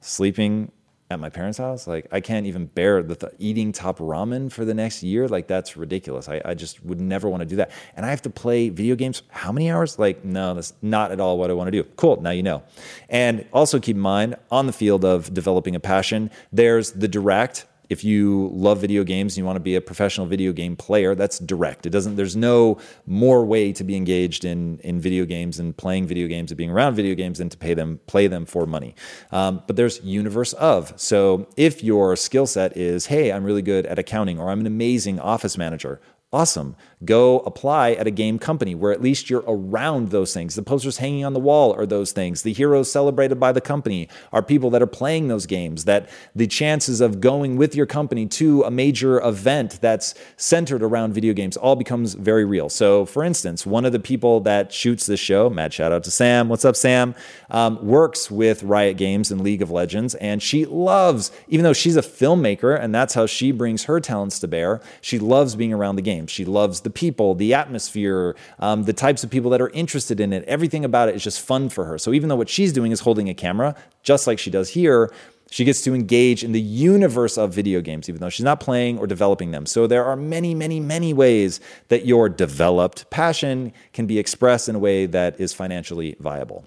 sleeping 0.00 0.72
at 1.12 1.20
my 1.20 1.28
parents' 1.28 1.58
house. 1.58 1.86
Like 1.86 2.06
I 2.10 2.20
can't 2.20 2.46
even 2.46 2.66
bear 2.66 3.02
the 3.02 3.14
th- 3.14 3.32
eating 3.38 3.72
top 3.72 3.98
ramen 3.98 4.50
for 4.50 4.64
the 4.64 4.74
next 4.74 5.02
year. 5.02 5.28
Like 5.28 5.46
that's 5.46 5.76
ridiculous. 5.76 6.28
I, 6.28 6.42
I 6.44 6.54
just 6.54 6.84
would 6.84 7.00
never 7.00 7.28
want 7.28 7.42
to 7.42 7.46
do 7.46 7.56
that. 7.56 7.70
And 7.96 8.04
I 8.04 8.10
have 8.10 8.22
to 8.22 8.30
play 8.30 8.68
video 8.68 8.96
games. 8.96 9.22
How 9.28 9.52
many 9.52 9.70
hours? 9.70 9.98
Like 9.98 10.24
no, 10.24 10.54
that's 10.54 10.72
not 10.82 11.12
at 11.12 11.20
all 11.20 11.38
what 11.38 11.50
I 11.50 11.54
want 11.54 11.68
to 11.68 11.72
do. 11.72 11.84
Cool. 11.96 12.20
Now 12.20 12.30
you 12.30 12.42
know. 12.42 12.62
And 13.08 13.46
also 13.52 13.78
keep 13.78 13.96
in 13.96 14.02
mind 14.02 14.36
on 14.50 14.66
the 14.66 14.72
field 14.72 15.04
of 15.04 15.32
developing 15.32 15.76
a 15.76 15.80
passion, 15.80 16.30
there's 16.52 16.92
the 16.92 17.08
direct 17.08 17.66
if 17.92 18.02
you 18.02 18.50
love 18.52 18.80
video 18.80 19.04
games 19.04 19.34
and 19.34 19.38
you 19.38 19.44
want 19.44 19.56
to 19.56 19.60
be 19.60 19.76
a 19.76 19.80
professional 19.80 20.26
video 20.26 20.52
game 20.52 20.74
player, 20.74 21.14
that's 21.14 21.38
direct. 21.38 21.86
It 21.86 21.90
doesn't. 21.90 22.16
There's 22.16 22.34
no 22.34 22.78
more 23.06 23.44
way 23.44 23.72
to 23.74 23.84
be 23.84 23.96
engaged 23.96 24.44
in 24.44 24.78
in 24.78 24.98
video 24.98 25.24
games 25.24 25.60
and 25.60 25.76
playing 25.76 26.06
video 26.06 26.26
games 26.26 26.50
and 26.50 26.58
being 26.58 26.70
around 26.70 26.94
video 26.94 27.14
games 27.14 27.38
than 27.38 27.50
to 27.50 27.56
pay 27.56 27.74
them 27.74 28.00
play 28.06 28.26
them 28.26 28.46
for 28.46 28.66
money. 28.66 28.94
Um, 29.30 29.62
but 29.66 29.76
there's 29.76 30.00
universe 30.02 30.54
of. 30.54 30.92
So 30.96 31.46
if 31.56 31.84
your 31.84 32.16
skill 32.16 32.46
set 32.46 32.76
is, 32.76 33.06
hey, 33.06 33.30
I'm 33.30 33.44
really 33.44 33.62
good 33.62 33.86
at 33.86 33.98
accounting, 33.98 34.40
or 34.40 34.50
I'm 34.50 34.60
an 34.60 34.66
amazing 34.66 35.20
office 35.20 35.58
manager, 35.58 36.00
awesome. 36.32 36.74
Go 37.04 37.40
apply 37.40 37.92
at 37.92 38.06
a 38.06 38.10
game 38.10 38.38
company 38.38 38.74
where 38.74 38.92
at 38.92 39.02
least 39.02 39.28
you're 39.28 39.44
around 39.46 40.10
those 40.10 40.32
things. 40.32 40.54
The 40.54 40.62
posters 40.62 40.98
hanging 40.98 41.24
on 41.24 41.32
the 41.32 41.40
wall 41.40 41.72
are 41.74 41.86
those 41.86 42.12
things. 42.12 42.42
The 42.42 42.52
heroes 42.52 42.90
celebrated 42.90 43.40
by 43.40 43.52
the 43.52 43.60
company 43.60 44.08
are 44.32 44.42
people 44.42 44.70
that 44.70 44.82
are 44.82 44.86
playing 44.86 45.28
those 45.28 45.46
games. 45.46 45.84
That 45.84 46.08
the 46.34 46.46
chances 46.46 47.00
of 47.00 47.20
going 47.20 47.56
with 47.56 47.74
your 47.74 47.86
company 47.86 48.26
to 48.26 48.62
a 48.62 48.70
major 48.70 49.20
event 49.20 49.78
that's 49.80 50.14
centered 50.36 50.82
around 50.82 51.12
video 51.12 51.32
games 51.32 51.56
all 51.56 51.76
becomes 51.76 52.14
very 52.14 52.44
real. 52.44 52.68
So, 52.68 53.04
for 53.04 53.24
instance, 53.24 53.66
one 53.66 53.84
of 53.84 53.92
the 53.92 54.00
people 54.00 54.40
that 54.40 54.72
shoots 54.72 55.06
this 55.06 55.20
show, 55.20 55.50
mad 55.50 55.72
shout 55.72 55.92
out 55.92 56.04
to 56.04 56.10
Sam. 56.10 56.48
What's 56.48 56.64
up, 56.64 56.76
Sam? 56.76 57.14
Um, 57.50 57.84
works 57.84 58.30
with 58.30 58.62
Riot 58.62 58.96
Games 58.96 59.30
and 59.30 59.40
League 59.40 59.62
of 59.62 59.70
Legends, 59.70 60.14
and 60.16 60.42
she 60.42 60.64
loves, 60.64 61.32
even 61.48 61.64
though 61.64 61.72
she's 61.72 61.96
a 61.96 62.02
filmmaker 62.02 62.78
and 62.78 62.94
that's 62.94 63.14
how 63.14 63.26
she 63.26 63.50
brings 63.50 63.84
her 63.84 64.00
talents 64.00 64.38
to 64.40 64.48
bear, 64.48 64.80
she 65.00 65.18
loves 65.18 65.56
being 65.56 65.72
around 65.72 65.96
the 65.96 66.02
game. 66.02 66.26
She 66.26 66.44
loves 66.44 66.80
the 66.80 66.90
people, 66.94 67.34
the 67.34 67.54
atmosphere, 67.54 68.36
um, 68.58 68.84
the 68.84 68.92
types 68.92 69.24
of 69.24 69.30
people 69.30 69.50
that 69.50 69.60
are 69.60 69.70
interested 69.70 70.20
in 70.20 70.32
it. 70.32 70.44
Everything 70.44 70.84
about 70.84 71.08
it 71.08 71.14
is 71.14 71.24
just 71.24 71.40
fun 71.40 71.68
for 71.68 71.84
her. 71.84 71.98
So 71.98 72.12
even 72.12 72.28
though 72.28 72.36
what 72.36 72.48
she's 72.48 72.72
doing 72.72 72.92
is 72.92 73.00
holding 73.00 73.28
a 73.28 73.34
camera, 73.34 73.74
just 74.02 74.26
like 74.26 74.38
she 74.38 74.50
does 74.50 74.68
here, 74.70 75.10
She 75.52 75.66
gets 75.66 75.82
to 75.82 75.94
engage 75.94 76.42
in 76.42 76.52
the 76.52 76.60
universe 76.62 77.36
of 77.36 77.52
video 77.52 77.82
games, 77.82 78.08
even 78.08 78.22
though 78.22 78.30
she's 78.30 78.42
not 78.42 78.58
playing 78.58 78.98
or 78.98 79.06
developing 79.06 79.50
them. 79.50 79.66
So 79.66 79.86
there 79.86 80.02
are 80.02 80.16
many, 80.16 80.54
many, 80.54 80.80
many 80.80 81.12
ways 81.12 81.60
that 81.88 82.06
your 82.06 82.30
developed 82.30 83.10
passion 83.10 83.74
can 83.92 84.06
be 84.06 84.18
expressed 84.18 84.70
in 84.70 84.76
a 84.76 84.78
way 84.78 85.04
that 85.04 85.38
is 85.38 85.52
financially 85.52 86.16
viable. 86.18 86.66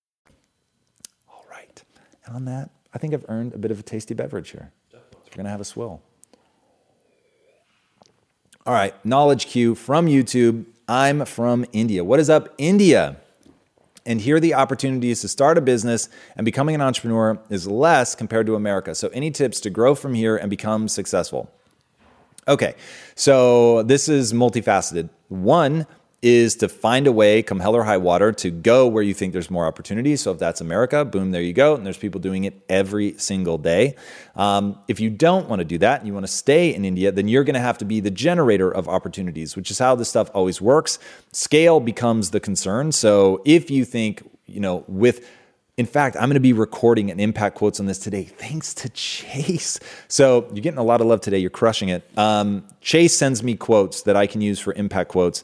And 2.25 2.35
on 2.35 2.45
that, 2.45 2.69
I 2.93 2.97
think 2.97 3.13
I've 3.13 3.25
earned 3.29 3.53
a 3.53 3.57
bit 3.57 3.71
of 3.71 3.79
a 3.79 3.83
tasty 3.83 4.13
beverage 4.13 4.49
here. 4.51 4.71
So 4.91 4.99
we're 5.13 5.35
going 5.35 5.45
to 5.45 5.51
have 5.51 5.61
a 5.61 5.65
swill. 5.65 6.01
All 8.65 8.73
right. 8.73 8.93
Knowledge 9.05 9.47
cue 9.47 9.75
from 9.75 10.05
YouTube. 10.05 10.65
I'm 10.87 11.25
from 11.25 11.65
India. 11.71 12.03
What 12.03 12.19
is 12.19 12.29
up, 12.29 12.53
India? 12.57 13.17
And 14.05 14.19
here 14.19 14.39
the 14.39 14.53
opportunities 14.55 15.21
to 15.21 15.27
start 15.27 15.57
a 15.57 15.61
business 15.61 16.09
and 16.35 16.43
becoming 16.43 16.75
an 16.75 16.81
entrepreneur 16.81 17.39
is 17.49 17.67
less 17.67 18.15
compared 18.15 18.45
to 18.47 18.55
America. 18.55 18.95
So, 18.95 19.09
any 19.09 19.29
tips 19.31 19.59
to 19.61 19.69
grow 19.69 19.93
from 19.93 20.15
here 20.15 20.35
and 20.35 20.49
become 20.49 20.87
successful? 20.87 21.51
Okay, 22.47 22.73
so 23.15 23.83
this 23.83 24.09
is 24.09 24.33
multifaceted. 24.33 25.09
One 25.29 25.85
is 26.21 26.55
to 26.57 26.69
find 26.69 27.07
a 27.07 27.11
way, 27.11 27.41
come 27.41 27.59
hell 27.59 27.75
or 27.75 27.83
high 27.83 27.97
water, 27.97 28.31
to 28.31 28.51
go 28.51 28.87
where 28.87 29.01
you 29.01 29.13
think 29.13 29.33
there's 29.33 29.49
more 29.49 29.65
opportunities. 29.65 30.21
So 30.21 30.31
if 30.31 30.37
that's 30.37 30.61
America, 30.61 31.03
boom, 31.03 31.31
there 31.31 31.41
you 31.41 31.53
go. 31.53 31.75
And 31.75 31.83
there's 31.83 31.97
people 31.97 32.21
doing 32.21 32.43
it 32.43 32.61
every 32.69 33.17
single 33.17 33.57
day. 33.57 33.95
Um, 34.35 34.77
if 34.87 34.99
you 34.99 35.09
don't 35.09 35.49
want 35.49 35.61
to 35.61 35.65
do 35.65 35.79
that 35.79 35.99
and 35.99 36.07
you 36.07 36.13
want 36.13 36.25
to 36.25 36.31
stay 36.31 36.73
in 36.75 36.85
India, 36.85 37.11
then 37.11 37.27
you're 37.27 37.43
going 37.43 37.55
to 37.55 37.59
have 37.59 37.79
to 37.79 37.85
be 37.85 37.99
the 37.99 38.11
generator 38.11 38.69
of 38.69 38.87
opportunities, 38.87 39.55
which 39.55 39.71
is 39.71 39.79
how 39.79 39.95
this 39.95 40.09
stuff 40.09 40.29
always 40.33 40.61
works. 40.61 40.99
Scale 41.31 41.79
becomes 41.79 42.29
the 42.29 42.39
concern. 42.39 42.91
So 42.91 43.41
if 43.43 43.71
you 43.71 43.83
think, 43.83 44.29
you 44.45 44.59
know, 44.59 44.83
with 44.87 45.27
in 45.77 45.85
fact, 45.87 46.15
I'm 46.17 46.23
going 46.23 46.33
to 46.35 46.41
be 46.41 46.53
recording 46.53 47.09
an 47.09 47.19
impact 47.19 47.55
quotes 47.55 47.79
on 47.79 47.87
this 47.87 47.97
today, 47.97 48.25
thanks 48.25 48.73
to 48.75 48.89
Chase. 48.89 49.79
So 50.09 50.45
you're 50.53 50.61
getting 50.61 50.77
a 50.77 50.83
lot 50.83 51.01
of 51.01 51.07
love 51.07 51.21
today. 51.21 51.39
You're 51.39 51.49
crushing 51.49 51.89
it. 51.89 52.07
Um, 52.17 52.67
Chase 52.81 53.17
sends 53.17 53.41
me 53.41 53.55
quotes 53.55 54.03
that 54.03 54.15
I 54.15 54.27
can 54.27 54.41
use 54.41 54.59
for 54.59 54.73
impact 54.73 55.09
quotes. 55.09 55.43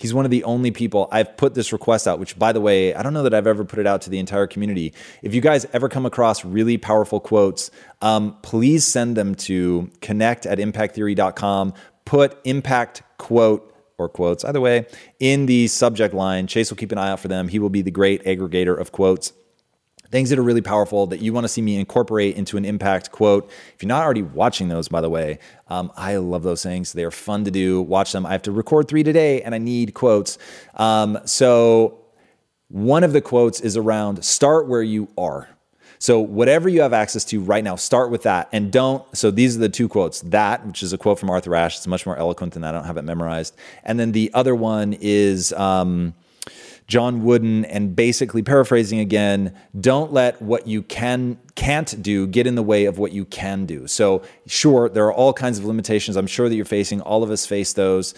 He's 0.00 0.14
one 0.14 0.24
of 0.24 0.30
the 0.30 0.44
only 0.44 0.70
people 0.70 1.08
I've 1.12 1.36
put 1.36 1.52
this 1.52 1.74
request 1.74 2.08
out, 2.08 2.18
which, 2.18 2.38
by 2.38 2.52
the 2.52 2.60
way, 2.60 2.94
I 2.94 3.02
don't 3.02 3.12
know 3.12 3.22
that 3.22 3.34
I've 3.34 3.46
ever 3.46 3.66
put 3.66 3.78
it 3.78 3.86
out 3.86 4.00
to 4.02 4.10
the 4.10 4.18
entire 4.18 4.46
community. 4.46 4.94
If 5.20 5.34
you 5.34 5.42
guys 5.42 5.66
ever 5.74 5.90
come 5.90 6.06
across 6.06 6.42
really 6.42 6.78
powerful 6.78 7.20
quotes, 7.20 7.70
um, 8.00 8.38
please 8.40 8.86
send 8.86 9.14
them 9.14 9.34
to 9.34 9.90
connect 10.00 10.46
at 10.46 10.56
impacttheory.com. 10.56 11.74
Put 12.06 12.38
impact 12.44 13.02
quote 13.18 13.74
or 13.98 14.08
quotes, 14.08 14.42
either 14.42 14.60
way, 14.60 14.86
in 15.18 15.44
the 15.44 15.66
subject 15.66 16.14
line. 16.14 16.46
Chase 16.46 16.70
will 16.70 16.78
keep 16.78 16.92
an 16.92 16.98
eye 16.98 17.10
out 17.10 17.20
for 17.20 17.28
them. 17.28 17.48
He 17.48 17.58
will 17.58 17.68
be 17.68 17.82
the 17.82 17.90
great 17.90 18.24
aggregator 18.24 18.80
of 18.80 18.92
quotes 18.92 19.34
things 20.10 20.30
that 20.30 20.38
are 20.38 20.42
really 20.42 20.60
powerful 20.60 21.06
that 21.06 21.20
you 21.20 21.32
want 21.32 21.44
to 21.44 21.48
see 21.48 21.62
me 21.62 21.78
incorporate 21.78 22.36
into 22.36 22.56
an 22.56 22.64
impact 22.64 23.10
quote. 23.12 23.50
If 23.74 23.82
you're 23.82 23.88
not 23.88 24.02
already 24.02 24.22
watching 24.22 24.68
those, 24.68 24.88
by 24.88 25.00
the 25.00 25.10
way, 25.10 25.38
um, 25.68 25.92
I 25.96 26.16
love 26.16 26.42
those 26.42 26.62
things. 26.62 26.92
They 26.92 27.04
are 27.04 27.10
fun 27.10 27.44
to 27.44 27.50
do. 27.50 27.80
Watch 27.82 28.12
them. 28.12 28.26
I 28.26 28.32
have 28.32 28.42
to 28.42 28.52
record 28.52 28.88
three 28.88 29.02
today 29.02 29.42
and 29.42 29.54
I 29.54 29.58
need 29.58 29.94
quotes. 29.94 30.38
Um, 30.74 31.18
so, 31.24 31.96
one 32.68 33.02
of 33.02 33.12
the 33.12 33.20
quotes 33.20 33.60
is 33.60 33.76
around 33.76 34.24
start 34.24 34.68
where 34.68 34.82
you 34.82 35.08
are. 35.18 35.48
So, 35.98 36.18
whatever 36.20 36.68
you 36.68 36.80
have 36.82 36.92
access 36.92 37.24
to 37.26 37.40
right 37.40 37.62
now, 37.62 37.76
start 37.76 38.10
with 38.10 38.22
that 38.22 38.48
and 38.52 38.72
don't. 38.72 39.04
So, 39.16 39.30
these 39.30 39.56
are 39.56 39.60
the 39.60 39.68
two 39.68 39.88
quotes 39.88 40.20
that, 40.22 40.66
which 40.66 40.82
is 40.82 40.92
a 40.92 40.98
quote 40.98 41.18
from 41.18 41.30
Arthur 41.30 41.54
Ashe, 41.54 41.76
it's 41.76 41.86
much 41.86 42.06
more 42.06 42.16
eloquent 42.16 42.52
than 42.54 42.62
that. 42.62 42.74
I 42.74 42.78
don't 42.78 42.86
have 42.86 42.96
it 42.96 43.02
memorized. 43.02 43.54
And 43.84 43.98
then 43.98 44.12
the 44.12 44.30
other 44.34 44.54
one 44.54 44.96
is, 45.00 45.52
um, 45.52 46.14
John 46.90 47.22
Wooden, 47.22 47.64
and 47.66 47.94
basically 47.94 48.42
paraphrasing 48.42 48.98
again, 48.98 49.54
don't 49.80 50.12
let 50.12 50.42
what 50.42 50.66
you 50.66 50.82
can 50.82 51.38
can't 51.54 52.02
do 52.02 52.26
get 52.26 52.48
in 52.48 52.56
the 52.56 52.64
way 52.64 52.86
of 52.86 52.98
what 52.98 53.12
you 53.12 53.24
can 53.24 53.64
do. 53.64 53.86
So, 53.86 54.22
sure, 54.48 54.88
there 54.88 55.04
are 55.04 55.12
all 55.12 55.32
kinds 55.32 55.60
of 55.60 55.64
limitations. 55.64 56.16
I'm 56.16 56.26
sure 56.26 56.48
that 56.48 56.56
you're 56.56 56.64
facing. 56.64 57.00
All 57.00 57.22
of 57.22 57.30
us 57.30 57.46
face 57.46 57.74
those. 57.74 58.12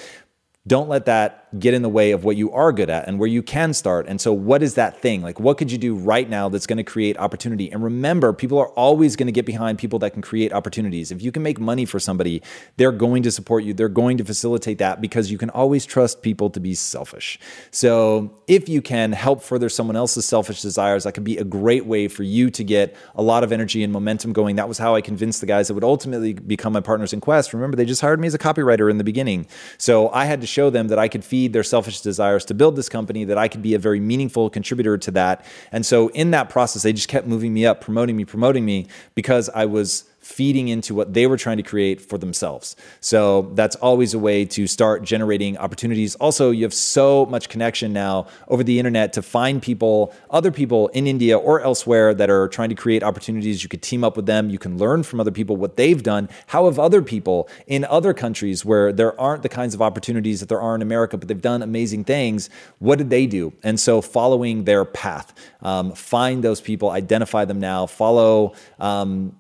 Don't 0.67 0.89
let 0.89 1.05
that 1.05 1.42
get 1.59 1.75
in 1.75 1.83
the 1.83 1.89
way 1.89 2.13
of 2.13 2.25
what 2.25 2.37
you 2.37 2.51
are 2.53 2.73
good 2.73 2.89
at 2.89 3.07
and 3.07 3.19
where 3.19 3.29
you 3.29 3.43
can 3.43 3.75
start. 3.75 4.07
And 4.09 4.21
so, 4.21 4.33
what 4.33 4.63
is 4.63 4.75
that 4.75 5.01
thing? 5.01 5.23
Like, 5.23 5.39
what 5.39 5.59
could 5.59 5.71
you 5.71 5.79
do 5.79 5.95
right 5.95 6.29
now 6.29 6.49
that's 6.49 6.67
going 6.67 6.79
to 6.79 6.85
create 6.85 7.19
opportunity? 7.19 7.71
And 7.71 7.83
remember, 7.83 8.33
people 8.33 8.59
are 8.59 8.69
always 8.69 9.17
going 9.17 9.27
to 9.27 9.33
get 9.33 9.45
behind 9.45 9.79
people 9.79 9.99
that 10.01 10.13
can 10.13 10.23
create 10.23 10.53
opportunities. 10.53 11.11
If 11.11 11.23
you 11.23 11.31
can 11.31 11.43
make 11.43 11.61
money 11.61 11.85
for 11.85 12.01
somebody, 12.01 12.43
they're 12.77 12.93
going 12.93 13.23
to 13.25 13.31
support 13.31 13.65
you, 13.65 13.75
they're 13.75 13.89
going 13.89 14.17
to 14.19 14.25
facilitate 14.25 14.79
that 14.79 15.01
because 15.01 15.31
you 15.31 15.39
can 15.39 15.51
always 15.51 15.85
trust 15.85 16.23
people 16.23 16.49
to 16.51 16.61
be 16.61 16.75
selfish. 16.75 17.39
So, 17.71 18.39
if 18.47 18.69
you 18.69 18.81
can 18.81 19.13
help 19.13 19.43
further 19.43 19.69
someone 19.69 19.97
else's 19.97 20.25
selfish 20.25 20.63
desires, 20.63 21.05
that 21.05 21.13
could 21.13 21.25
be 21.25 21.37
a 21.37 21.45
great 21.45 21.87
way 21.87 22.09
for 22.09 22.23
you 22.23 22.51
to 22.51 22.65
get 22.65 22.97
a 23.15 23.23
lot 23.23 23.45
of 23.45 23.53
energy 23.53 23.83
and 23.83 23.93
momentum 23.93 24.33
going. 24.33 24.57
That 24.57 24.69
was 24.69 24.79
how 24.79 24.95
I 24.95 25.01
convinced 25.01 25.41
the 25.41 25.47
guys 25.47 25.69
that 25.69 25.75
would 25.75 25.85
ultimately 25.85 26.33
become 26.33 26.73
my 26.73 26.81
partners 26.81 27.13
in 27.13 27.21
Quest. 27.21 27.53
Remember, 27.53 27.77
they 27.77 27.85
just 27.85 28.01
hired 28.01 28.21
me 28.21 28.27
as 28.27 28.35
a 28.35 28.39
copywriter 28.39 28.91
in 28.91 28.97
the 28.97 29.05
beginning. 29.05 29.47
So, 29.77 30.09
I 30.11 30.25
had 30.25 30.41
to 30.41 30.47
show 30.47 30.71
them 30.71 30.89
that 30.89 30.99
I 30.99 31.09
could 31.09 31.25
feed 31.25 31.42
feed 31.43 31.53
their 31.53 31.65
selfish 31.65 32.03
desires 32.03 32.45
to 32.45 32.55
build 32.55 32.77
this 32.77 32.89
company, 32.89 33.25
that 33.25 33.37
I 33.37 33.49
could 33.49 33.63
be 33.63 33.75
a 33.75 33.79
very 33.79 33.99
meaningful 33.99 34.49
contributor 34.49 34.97
to 34.99 35.11
that. 35.11 35.45
And 35.73 35.85
so 35.85 36.07
in 36.09 36.31
that 36.31 36.51
process, 36.51 36.83
they 36.85 36.93
just 36.93 37.09
kept 37.09 37.27
moving 37.27 37.53
me 37.53 37.67
up, 37.67 37.81
promoting 37.81 38.17
me, 38.17 38.25
promoting 38.25 38.65
me 38.65 38.87
because 39.17 39.49
I 39.49 39.67
was 39.67 40.05
feeding 40.33 40.69
into 40.69 40.95
what 40.95 41.13
they 41.13 41.27
were 41.27 41.37
trying 41.37 41.59
to 41.59 41.63
create 41.63 42.01
for 42.01 42.19
themselves. 42.19 42.75
So 43.01 43.51
that's 43.55 43.77
always 43.77 44.15
a 44.15 44.19
way 44.19 44.45
to 44.47 44.67
start 44.67 45.03
generating 45.03 45.59
opportunities. 45.59 46.15
Also, 46.17 46.51
you 46.51 46.65
have 46.65 46.75
so 46.75 47.27
much 47.27 47.49
connection 47.49 47.93
now 47.93 48.27
over 48.49 48.65
the 48.65 48.79
internet 48.79 49.13
to 49.13 49.23
find 49.23 49.61
people, 49.61 50.15
other 50.31 50.51
people 50.51 50.89
in 50.89 51.07
India 51.07 51.37
or 51.39 51.61
elsewhere 51.61 52.15
that 52.15 52.31
are 52.31 52.49
trying 52.49 52.71
to 52.71 52.75
create 52.75 53.03
opportunities. 53.03 53.63
You 53.63 53.69
could 53.69 53.83
team 53.83 54.03
up 54.05 54.17
with 54.17 54.27
them. 54.27 54.51
You 54.51 54.59
can 54.59 54.79
learn 54.79 55.03
from 55.03 55.21
other 55.21 55.31
people 55.31 55.57
what 55.57 55.77
they've 55.77 56.03
done. 56.03 56.29
How 56.47 56.65
have 56.65 56.79
other 56.79 57.03
people 57.03 57.49
in 57.67 57.85
other 57.85 58.15
countries 58.15 58.65
where 58.65 58.93
there 58.93 59.19
aren't 59.21 59.43
the 59.43 59.49
kinds 59.49 59.75
of 59.75 59.83
opportunities 59.83 60.41
that 60.41 60.49
there 60.49 60.61
are 60.61 60.75
in 60.75 60.83
America, 60.83 61.19
but 61.19 61.29
they've 61.29 61.41
done 61.41 61.63
amazing 61.63 62.05
things, 62.05 62.49
what 62.79 62.97
did 62.99 63.11
they 63.11 63.27
do? 63.27 63.53
And 63.63 63.79
so 63.79 64.01
following 64.01 64.65
their 64.65 64.85
path, 64.85 65.35
um, 65.61 65.93
find 65.93 66.43
those 66.43 66.61
people, 66.61 66.91
identify 66.91 67.45
them 67.45 67.61
now, 67.61 67.87
follow. 67.87 68.55
Um, 68.79 69.37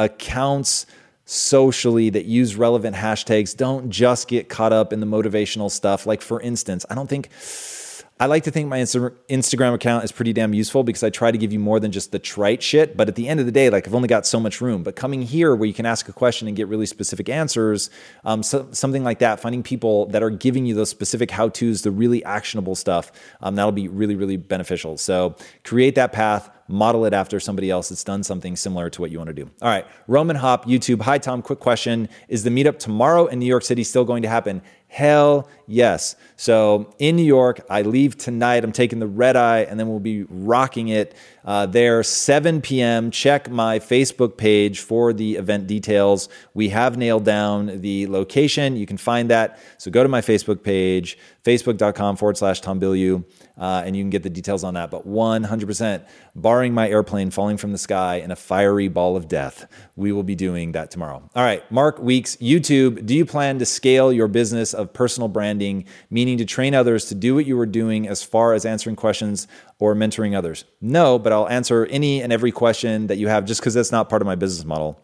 accounts 0.00 0.86
socially 1.26 2.10
that 2.10 2.24
use 2.24 2.56
relevant 2.56 2.96
hashtags. 2.96 3.56
Don't 3.56 3.88
just 3.90 4.26
get 4.26 4.48
caught 4.48 4.72
up 4.72 4.92
in 4.92 4.98
the 4.98 5.06
motivational 5.06 5.70
stuff. 5.70 6.06
Like, 6.06 6.22
for 6.22 6.40
instance, 6.40 6.84
I 6.90 6.96
don't 6.96 7.08
think. 7.08 7.30
I 8.18 8.26
like 8.26 8.44
to 8.44 8.50
think 8.50 8.68
my 8.68 8.80
Instagram 8.80 9.72
account 9.72 10.04
is 10.04 10.12
pretty 10.12 10.34
damn 10.34 10.52
useful 10.52 10.82
because 10.84 11.02
I 11.02 11.08
try 11.08 11.30
to 11.30 11.38
give 11.38 11.54
you 11.54 11.58
more 11.58 11.80
than 11.80 11.90
just 11.90 12.12
the 12.12 12.18
trite 12.18 12.62
shit. 12.62 12.94
But 12.94 13.08
at 13.08 13.14
the 13.14 13.26
end 13.26 13.40
of 13.40 13.46
the 13.46 13.52
day, 13.52 13.70
like 13.70 13.88
I've 13.88 13.94
only 13.94 14.08
got 14.08 14.26
so 14.26 14.38
much 14.38 14.60
room. 14.60 14.82
But 14.82 14.94
coming 14.94 15.22
here 15.22 15.56
where 15.56 15.66
you 15.66 15.72
can 15.72 15.86
ask 15.86 16.06
a 16.06 16.12
question 16.12 16.46
and 16.46 16.54
get 16.54 16.68
really 16.68 16.84
specific 16.84 17.30
answers, 17.30 17.88
um, 18.26 18.42
so, 18.42 18.68
something 18.72 19.04
like 19.04 19.20
that, 19.20 19.40
finding 19.40 19.62
people 19.62 20.04
that 20.08 20.22
are 20.22 20.28
giving 20.28 20.66
you 20.66 20.74
those 20.74 20.90
specific 20.90 21.30
how 21.30 21.48
to's, 21.48 21.80
the 21.80 21.90
really 21.90 22.22
actionable 22.24 22.74
stuff, 22.74 23.10
um, 23.40 23.54
that'll 23.54 23.72
be 23.72 23.88
really, 23.88 24.16
really 24.16 24.36
beneficial. 24.36 24.98
So 24.98 25.34
create 25.64 25.94
that 25.94 26.12
path 26.12 26.50
model 26.70 27.04
it 27.04 27.12
after 27.12 27.40
somebody 27.40 27.70
else 27.70 27.88
that's 27.88 28.04
done 28.04 28.22
something 28.22 28.56
similar 28.56 28.88
to 28.90 29.00
what 29.00 29.10
you 29.10 29.18
want 29.18 29.28
to 29.28 29.34
do. 29.34 29.50
All 29.60 29.68
right, 29.68 29.86
Roman 30.06 30.36
Hop, 30.36 30.66
YouTube. 30.66 31.02
Hi, 31.02 31.18
Tom. 31.18 31.42
Quick 31.42 31.60
question 31.60 32.08
Is 32.28 32.44
the 32.44 32.50
meetup 32.50 32.78
tomorrow 32.78 33.26
in 33.26 33.38
New 33.38 33.46
York 33.46 33.64
City 33.64 33.84
still 33.84 34.04
going 34.04 34.22
to 34.22 34.28
happen? 34.28 34.62
Hell 34.90 35.48
yes. 35.68 36.16
So 36.34 36.92
in 36.98 37.14
New 37.14 37.22
York, 37.22 37.60
I 37.70 37.82
leave 37.82 38.18
tonight. 38.18 38.64
I'm 38.64 38.72
taking 38.72 38.98
the 38.98 39.06
red 39.06 39.36
eye 39.36 39.60
and 39.60 39.78
then 39.78 39.88
we'll 39.88 40.00
be 40.00 40.24
rocking 40.24 40.88
it 40.88 41.14
uh, 41.44 41.66
there, 41.66 42.02
7 42.02 42.60
p.m. 42.60 43.12
Check 43.12 43.48
my 43.48 43.78
Facebook 43.78 44.36
page 44.36 44.80
for 44.80 45.12
the 45.12 45.36
event 45.36 45.68
details. 45.68 46.28
We 46.54 46.70
have 46.70 46.96
nailed 46.96 47.24
down 47.24 47.80
the 47.82 48.08
location. 48.08 48.76
You 48.76 48.84
can 48.84 48.96
find 48.96 49.30
that. 49.30 49.60
So 49.78 49.92
go 49.92 50.02
to 50.02 50.08
my 50.08 50.22
Facebook 50.22 50.64
page, 50.64 51.16
facebook.com 51.44 52.16
forward 52.16 52.36
slash 52.36 52.60
Tom 52.60 52.80
Bilyeu 52.80 53.24
uh, 53.60 53.82
and 53.84 53.94
you 53.94 54.02
can 54.02 54.10
get 54.10 54.22
the 54.22 54.30
details 54.30 54.64
on 54.64 54.74
that. 54.74 54.90
But 54.90 55.06
100%, 55.06 56.04
barring 56.34 56.72
my 56.72 56.88
airplane 56.88 57.30
falling 57.30 57.58
from 57.58 57.72
the 57.72 57.78
sky 57.78 58.16
in 58.16 58.30
a 58.30 58.36
fiery 58.36 58.88
ball 58.88 59.16
of 59.16 59.28
death, 59.28 59.70
we 59.94 60.10
will 60.10 60.22
be 60.22 60.34
doing 60.34 60.72
that 60.72 60.90
tomorrow. 60.90 61.22
All 61.36 61.44
right, 61.44 61.70
Mark 61.70 61.98
Weeks, 61.98 62.36
YouTube. 62.36 63.04
Do 63.04 63.14
you 63.14 63.26
plan 63.26 63.58
to 63.58 63.66
scale 63.66 64.12
your 64.12 64.28
business 64.28 64.72
of 64.72 64.92
personal 64.92 65.28
branding, 65.28 65.84
meaning 66.08 66.38
to 66.38 66.46
train 66.46 66.74
others 66.74 67.04
to 67.06 67.14
do 67.14 67.34
what 67.34 67.44
you 67.44 67.56
were 67.56 67.66
doing 67.66 68.08
as 68.08 68.22
far 68.22 68.54
as 68.54 68.64
answering 68.64 68.96
questions 68.96 69.46
or 69.78 69.94
mentoring 69.94 70.36
others? 70.36 70.64
No, 70.80 71.18
but 71.18 71.32
I'll 71.32 71.48
answer 71.48 71.86
any 71.86 72.22
and 72.22 72.32
every 72.32 72.52
question 72.52 73.08
that 73.08 73.18
you 73.18 73.28
have 73.28 73.44
just 73.44 73.60
because 73.60 73.74
that's 73.74 73.92
not 73.92 74.08
part 74.08 74.22
of 74.22 74.26
my 74.26 74.34
business 74.34 74.64
model. 74.64 75.00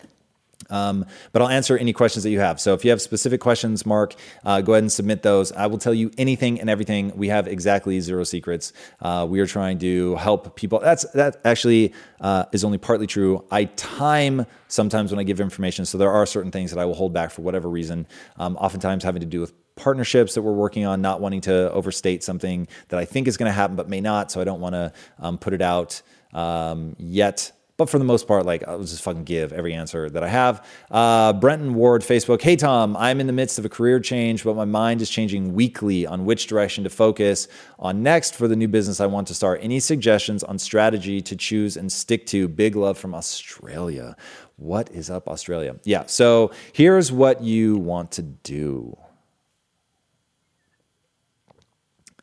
Um, 0.71 1.05
but 1.33 1.43
I'll 1.43 1.49
answer 1.49 1.77
any 1.77 1.93
questions 1.93 2.23
that 2.25 2.31
you 2.31 2.41
have. 2.41 2.61
So 2.61 2.75
if 2.75 2.85
you 2.85 2.91
have 2.91 3.01
specific 3.01 3.41
questions, 3.41 3.87
Mark, 3.87 4.15
uh, 4.45 4.61
go 4.61 4.73
ahead 4.73 4.83
and 4.83 4.93
submit 4.93 5.23
those. 5.23 5.53
I 5.53 5.67
will 5.67 5.79
tell 5.79 5.95
you 5.95 6.11
anything 6.19 6.61
and 6.61 6.69
everything. 6.71 7.13
We 7.17 7.29
have 7.29 7.47
exactly 7.49 8.01
zero 8.01 8.25
secrets. 8.25 8.73
Uh, 9.01 9.27
we 9.29 9.41
are 9.41 9.47
trying 9.47 9.79
to 9.81 10.17
help 10.17 10.57
people. 10.57 10.79
That's 10.81 11.05
that 11.13 11.37
actually 11.45 11.93
uh, 12.21 12.45
is 12.53 12.65
only 12.65 12.79
partly 12.79 13.07
true. 13.07 13.45
I 13.51 13.65
time 13.65 14.47
sometimes 14.69 15.11
when 15.11 15.19
I 15.19 15.23
give 15.23 15.41
information, 15.41 15.85
so 15.85 15.99
there 15.99 16.11
are 16.13 16.27
certain 16.27 16.51
things 16.51 16.71
that 16.71 16.81
I 16.81 16.85
will 16.85 16.95
hold 16.95 17.13
back 17.13 17.31
for 17.31 17.43
whatever 17.43 17.69
reason. 17.69 18.07
Um, 18.39 18.57
oftentimes 18.57 19.05
having 19.05 19.21
to 19.21 19.27
do 19.27 19.41
with 19.41 19.53
partnerships 19.77 20.35
that 20.35 20.43
we're 20.43 20.53
working 20.53 20.87
on, 20.87 21.03
not 21.03 21.21
wanting 21.21 21.43
to 21.43 21.71
overstate 21.73 22.25
something 22.25 22.67
that 22.89 22.99
I 22.99 23.05
think 23.05 23.29
is 23.29 23.37
going 23.37 23.49
to 23.49 23.53
happen 23.53 23.77
but 23.77 23.89
may 23.89 24.01
not. 24.01 24.33
So 24.33 24.41
I 24.41 24.45
don't 24.45 24.61
want 24.61 24.75
to 24.75 24.93
um, 25.19 25.39
put 25.39 25.53
it 25.53 25.63
out 25.63 26.03
um, 26.33 26.97
yet 26.99 27.53
but 27.77 27.91
for 27.91 27.99
the 27.99 28.05
most 28.05 28.27
part, 28.27 28.47
like 28.47 28.67
I'll 28.67 28.81
just 28.81 29.03
fucking 29.03 29.25
give 29.25 29.53
every 29.53 29.75
answer 29.75 30.09
that 30.09 30.23
I 30.23 30.29
have. 30.29 30.67
Uh, 30.91 31.33
Brenton 31.35 31.75
Ward, 31.75 32.03
Facebook. 32.03 32.41
Hey, 32.41 32.57
Tom, 32.57 32.97
I'm 32.97 33.21
in 33.21 33.27
the 33.27 33.33
midst 33.33 33.59
of 33.59 33.65
a 33.65 33.69
career 33.69 34.01
change, 34.01 34.45
but 34.45 34.57
my 34.57 34.65
mind 34.65 35.03
is 35.03 35.11
changing 35.11 35.55
weekly 35.55 36.07
on 36.07 36.25
which 36.25 36.47
direction 36.47 36.85
to 36.85 36.91
focus 36.91 37.49
on 37.79 38.03
next 38.03 38.35
for 38.35 38.49
the 38.49 38.57
new 38.57 38.69
business 38.69 39.01
I 39.01 39.07
want 39.07 39.29
to 39.29 39.35
start. 39.35 39.61
Any 39.63 39.81
suggestions 39.81 40.43
on 40.43 40.59
strategy 40.59 41.21
to 41.23 41.37
choose 41.37 41.77
and 41.77 41.93
stick 41.93 42.27
to? 42.27 42.49
Big 42.49 42.77
love 42.77 42.97
from 42.97 43.15
Australia. 43.15 44.17
What 44.57 44.91
is 44.91 45.11
up, 45.11 45.29
Australia? 45.29 45.77
Yeah, 45.85 46.07
so 46.07 46.53
here's 46.73 47.13
what 47.13 47.43
you 47.43 47.77
want 47.77 48.11
to 48.13 48.23
do. 48.23 48.97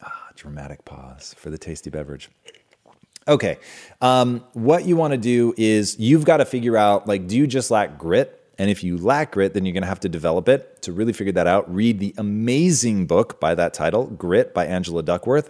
Ah, 0.01 0.29
dramatic 0.35 0.83
pause 0.83 1.35
for 1.37 1.51
the 1.51 1.59
tasty 1.59 1.91
beverage. 1.91 2.31
Okay. 3.27 3.57
Um, 4.01 4.43
what 4.53 4.85
you 4.85 4.95
want 4.95 5.11
to 5.11 5.17
do 5.17 5.53
is 5.57 5.97
you've 5.99 6.25
got 6.25 6.37
to 6.37 6.45
figure 6.45 6.75
out 6.75 7.07
like, 7.07 7.27
do 7.27 7.37
you 7.37 7.47
just 7.47 7.71
lack 7.71 7.97
grit? 7.97 8.39
And 8.57 8.69
if 8.69 8.83
you 8.83 8.97
lack 8.97 9.31
grit, 9.31 9.53
then 9.53 9.65
you're 9.65 9.73
going 9.73 9.83
to 9.83 9.87
have 9.87 10.01
to 10.01 10.09
develop 10.09 10.47
it. 10.47 10.81
To 10.83 10.91
really 10.91 11.13
figure 11.13 11.33
that 11.33 11.47
out, 11.47 11.73
read 11.73 11.99
the 11.99 12.13
amazing 12.17 13.07
book 13.07 13.39
by 13.39 13.55
that 13.55 13.73
title, 13.73 14.05
Grit 14.07 14.53
by 14.53 14.65
Angela 14.65 15.01
Duckworth, 15.01 15.49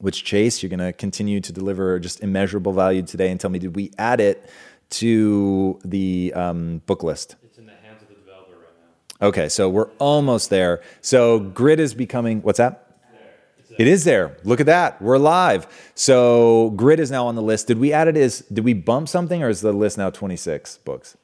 which 0.00 0.24
Chase, 0.24 0.62
you're 0.62 0.70
going 0.70 0.80
to 0.80 0.92
continue 0.92 1.40
to 1.40 1.52
deliver 1.52 1.98
just 1.98 2.20
immeasurable 2.22 2.72
value 2.72 3.02
today. 3.02 3.30
And 3.30 3.40
tell 3.40 3.50
me, 3.50 3.58
did 3.58 3.74
we 3.74 3.92
add 3.96 4.20
it 4.20 4.50
to 4.90 5.78
the 5.84 6.32
um, 6.34 6.82
book 6.86 7.02
list? 7.02 7.36
It's 7.42 7.58
in 7.58 7.66
the 7.66 7.72
hands 7.72 8.02
of 8.02 8.08
the 8.08 8.14
developer 8.14 8.52
right 8.52 8.74
now. 9.20 9.28
Okay, 9.28 9.48
so 9.48 9.70
we're 9.70 9.90
almost 9.98 10.50
there. 10.50 10.82
So 11.00 11.38
Grit 11.38 11.80
is 11.80 11.94
becoming, 11.94 12.42
what's 12.42 12.58
that? 12.58 12.89
It 13.80 13.86
is 13.86 14.04
there. 14.04 14.36
Look 14.44 14.60
at 14.60 14.66
that. 14.66 15.00
We're 15.00 15.16
live. 15.16 15.66
So 15.94 16.68
Grit 16.76 17.00
is 17.00 17.10
now 17.10 17.28
on 17.28 17.34
the 17.34 17.40
list. 17.40 17.66
Did 17.66 17.78
we 17.78 17.94
add 17.94 18.08
it 18.08 18.16
as 18.18 18.40
did 18.40 18.62
we 18.62 18.74
bump 18.74 19.08
something 19.08 19.42
or 19.42 19.48
is 19.48 19.62
the 19.62 19.72
list 19.72 19.96
now 19.96 20.10
26 20.10 20.76
books? 20.84 21.16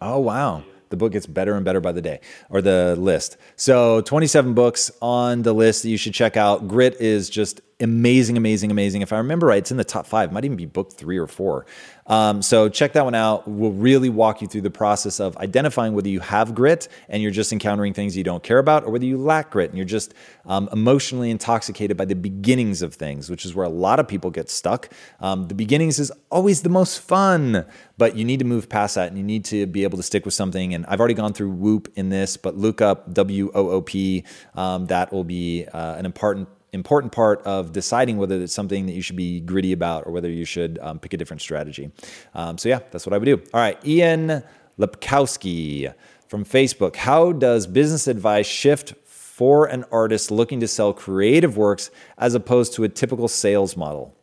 Oh 0.00 0.20
wow. 0.20 0.64
The 0.88 0.96
book 0.96 1.12
gets 1.12 1.26
better 1.26 1.54
and 1.54 1.66
better 1.66 1.82
by 1.82 1.92
the 1.92 2.00
day 2.00 2.20
or 2.48 2.62
the 2.62 2.96
list. 2.96 3.36
So 3.56 4.00
27 4.00 4.54
books 4.54 4.90
on 5.02 5.42
the 5.42 5.52
list 5.52 5.82
that 5.82 5.90
you 5.90 5.98
should 5.98 6.14
check 6.14 6.38
out. 6.38 6.66
Grit 6.66 6.98
is 6.98 7.28
just 7.28 7.60
amazing, 7.82 8.36
amazing, 8.36 8.70
amazing. 8.70 9.02
If 9.02 9.12
I 9.12 9.18
remember 9.18 9.46
right, 9.46 9.58
it's 9.58 9.70
in 9.70 9.76
the 9.76 9.84
top 9.84 10.06
five. 10.06 10.32
Might 10.32 10.44
even 10.44 10.56
be 10.56 10.66
book 10.66 10.92
three 10.92 11.18
or 11.18 11.26
four. 11.26 11.66
Um, 12.06 12.42
so 12.42 12.68
check 12.68 12.94
that 12.94 13.04
one 13.04 13.14
out. 13.14 13.46
We'll 13.46 13.70
really 13.70 14.08
walk 14.08 14.42
you 14.42 14.48
through 14.48 14.62
the 14.62 14.70
process 14.70 15.20
of 15.20 15.36
identifying 15.36 15.94
whether 15.94 16.08
you 16.08 16.18
have 16.20 16.54
grit 16.54 16.88
and 17.08 17.22
you're 17.22 17.30
just 17.30 17.52
encountering 17.52 17.94
things 17.94 18.16
you 18.16 18.24
don't 18.24 18.42
care 18.42 18.58
about, 18.58 18.84
or 18.84 18.90
whether 18.90 19.04
you 19.04 19.16
lack 19.16 19.50
grit 19.50 19.70
and 19.70 19.78
you're 19.78 19.84
just 19.84 20.12
um, 20.44 20.68
emotionally 20.72 21.30
intoxicated 21.30 21.96
by 21.96 22.04
the 22.04 22.16
beginnings 22.16 22.82
of 22.82 22.94
things, 22.94 23.30
which 23.30 23.44
is 23.44 23.54
where 23.54 23.64
a 23.64 23.70
lot 23.70 24.00
of 24.00 24.08
people 24.08 24.30
get 24.30 24.50
stuck. 24.50 24.92
Um, 25.20 25.46
the 25.46 25.54
beginnings 25.54 26.00
is 26.00 26.10
always 26.30 26.62
the 26.62 26.68
most 26.68 27.00
fun, 27.00 27.64
but 27.96 28.16
you 28.16 28.24
need 28.24 28.40
to 28.40 28.44
move 28.44 28.68
past 28.68 28.96
that 28.96 29.08
and 29.08 29.16
you 29.16 29.24
need 29.24 29.44
to 29.44 29.66
be 29.66 29.84
able 29.84 29.96
to 29.96 30.02
stick 30.02 30.24
with 30.24 30.34
something. 30.34 30.74
And 30.74 30.84
I've 30.86 30.98
already 30.98 31.14
gone 31.14 31.32
through 31.32 31.52
WOOP 31.52 31.88
in 31.94 32.08
this, 32.08 32.36
but 32.36 32.56
look 32.56 32.80
up 32.80 33.14
W 33.14 33.52
O 33.54 33.70
O 33.70 33.82
P. 33.82 34.24
Um, 34.54 34.86
that 34.86 35.12
will 35.12 35.24
be 35.24 35.66
uh, 35.72 35.94
an 35.94 36.06
important 36.06 36.48
important 36.72 37.12
part 37.12 37.42
of 37.42 37.72
deciding 37.72 38.16
whether 38.16 38.40
it's 38.40 38.52
something 38.52 38.86
that 38.86 38.92
you 38.92 39.02
should 39.02 39.16
be 39.16 39.40
gritty 39.40 39.72
about 39.72 40.06
or 40.06 40.12
whether 40.12 40.30
you 40.30 40.44
should 40.44 40.78
um, 40.80 40.98
pick 40.98 41.12
a 41.12 41.16
different 41.16 41.42
strategy. 41.42 41.90
Um, 42.34 42.58
so, 42.58 42.68
yeah, 42.68 42.80
that's 42.90 43.06
what 43.06 43.12
I 43.12 43.18
would 43.18 43.24
do. 43.24 43.42
All 43.52 43.60
right, 43.60 43.78
Ian 43.84 44.42
Lepkowski 44.78 45.92
from 46.28 46.44
Facebook. 46.44 46.96
How 46.96 47.32
does 47.32 47.66
business 47.66 48.06
advice 48.06 48.46
shift 48.46 48.94
for 49.04 49.66
an 49.66 49.84
artist 49.90 50.30
looking 50.30 50.60
to 50.60 50.68
sell 50.68 50.92
creative 50.92 51.56
works 51.56 51.90
as 52.18 52.34
opposed 52.34 52.74
to 52.74 52.84
a 52.84 52.88
typical 52.88 53.26
sales 53.26 53.76
model? 53.76 54.14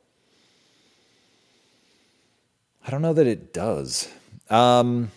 I 2.86 2.92
don't 2.92 3.02
know 3.02 3.14
that 3.14 3.28
it 3.28 3.52
does. 3.52 4.08
Um, 4.50 5.12